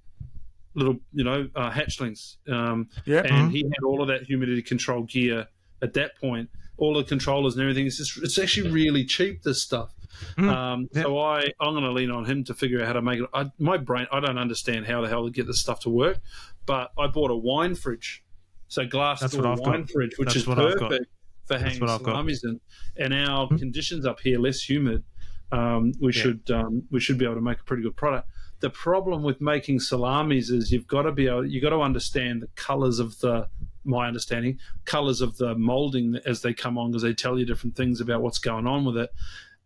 [0.74, 3.22] little you know uh, hatchlings, um, Yeah.
[3.26, 5.48] and he had all of that humidity control gear
[5.82, 6.50] at that point.
[6.80, 7.88] All the controllers and everything.
[7.88, 9.42] It's just, it's actually really cheap.
[9.42, 9.96] This stuff.
[10.38, 10.50] Mm.
[10.50, 13.20] Um, So I I'm going to lean on him to figure out how to make
[13.20, 13.30] it.
[13.34, 16.20] I, my brain I don't understand how the hell to get this stuff to work,
[16.66, 18.24] but I bought a wine fridge,
[18.68, 19.90] so glass That's door wine got.
[19.90, 20.90] fridge, which That's is what I've got.
[20.92, 21.12] perfect
[21.46, 22.12] for hanging what I've got.
[22.12, 22.60] salamis in.
[22.98, 23.56] And our Hmm.
[23.56, 25.04] conditions up here less humid.
[25.52, 26.22] Um, we Yeah.
[26.22, 28.28] should um, we should be able to make a pretty good product.
[28.60, 32.42] The problem with making salamis is you've got to be able you got to understand
[32.42, 33.48] the colors of the
[33.86, 37.76] my understanding colors of the molding as they come on because they tell you different
[37.78, 39.10] things about what's going on with it.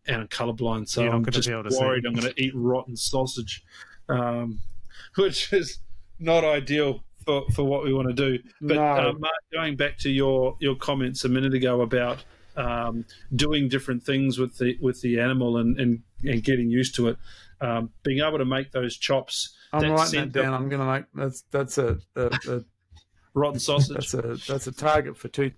[0.08, 1.80] And I'm colorblind, so I'm just be able to see.
[1.80, 3.64] worried I'm going to eat rotten sausage,
[4.10, 4.60] um,
[5.16, 5.78] which is
[6.20, 8.44] not ideal for, for what we want to do.
[8.62, 8.84] But No.
[8.84, 12.24] uh, Mark, going back to your, your comments a minute ago about
[12.56, 13.06] um,
[13.36, 17.18] doing different things with the with the animal and, and, and getting used to it,
[17.62, 20.54] um, being able to make those chops, I'm that writing that down.
[20.54, 22.62] I'm going to make that's that's a, a, a
[23.34, 24.12] rotten sausage.
[24.12, 25.52] that's a that's a target for two,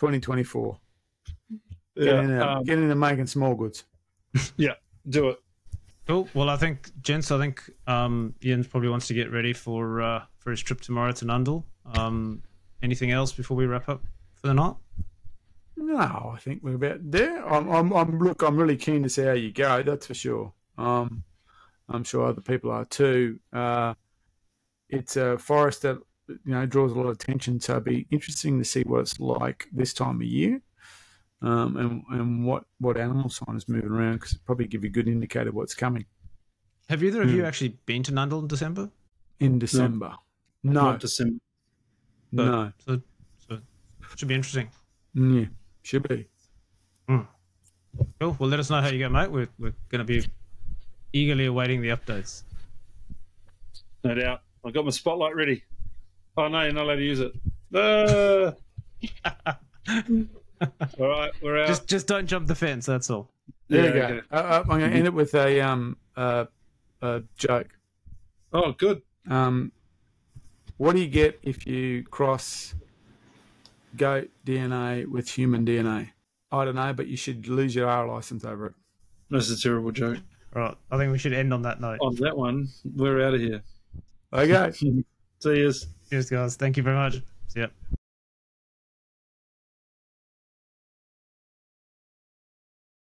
[0.00, 0.78] 2024.
[1.96, 3.84] Get, yeah, in, um, get into making small goods.
[4.56, 4.74] Yeah,
[5.08, 5.40] do it.
[6.06, 6.28] Cool.
[6.34, 10.22] Well, I think, gents, I think um, Ian probably wants to get ready for uh,
[10.38, 11.64] for his trip tomorrow to Nundle.
[11.94, 12.42] Um,
[12.82, 14.02] anything else before we wrap up
[14.34, 14.74] for the night?
[15.76, 17.44] No, I think we're about there.
[17.46, 18.42] I'm, I'm, I'm look.
[18.42, 19.82] I'm really keen to see how you go.
[19.82, 20.52] That's for sure.
[20.78, 21.24] Um,
[21.88, 23.38] I'm sure other people are too.
[23.52, 23.94] Uh,
[24.88, 25.98] it's a forest that
[26.28, 29.18] you know draws a lot of attention, so it'd be interesting to see what it's
[29.18, 30.60] like this time of year,
[31.42, 34.88] um, and and what what animal sign is moving around because it probably give you
[34.88, 36.04] a good indicator of what's coming
[36.88, 37.36] Have either of Hmm.
[37.36, 38.90] you actually been to Nundle in December?
[39.38, 40.12] in December.
[40.62, 41.38] No, Not December.
[42.32, 43.00] But- no, So,
[43.48, 43.58] so
[44.16, 44.68] should be interesting.
[45.14, 45.46] yeah,
[45.82, 46.26] should be.
[48.20, 48.36] Cool.
[48.38, 49.30] Well, let us know how you go, mate.
[49.30, 50.24] We're we're going to be
[51.12, 52.44] eagerly awaiting the updates.
[54.04, 54.42] No doubt.
[54.64, 55.64] I've got my spotlight ready.
[56.36, 57.32] Oh no, you're not allowed to use it.
[57.74, 58.52] Uh,
[60.98, 61.68] all right, we're out.
[61.68, 62.86] Just just don't jump the fence.
[62.86, 63.30] That's all.
[63.68, 64.06] There you go.
[64.06, 64.20] okay.
[64.30, 66.46] Uh, uh, I'm going to end it with a um uh,
[67.02, 67.68] a joke.
[68.52, 69.02] Oh, good.
[69.28, 69.72] Um,
[70.76, 72.74] what do you get if you cross
[73.96, 76.10] goat DNA with human DNA?
[76.52, 78.74] I don't know, but you should lose your R license over it.
[79.30, 80.18] That's a terrible joke.
[80.56, 80.76] All right.
[80.90, 81.98] I think we should end on that note.
[82.00, 83.62] On that one, we're out of here.
[84.32, 84.72] Okay.
[85.40, 85.86] See yous.
[86.10, 86.56] Cheers, guys.
[86.56, 87.22] Thank you very much.
[87.48, 87.68] See ya.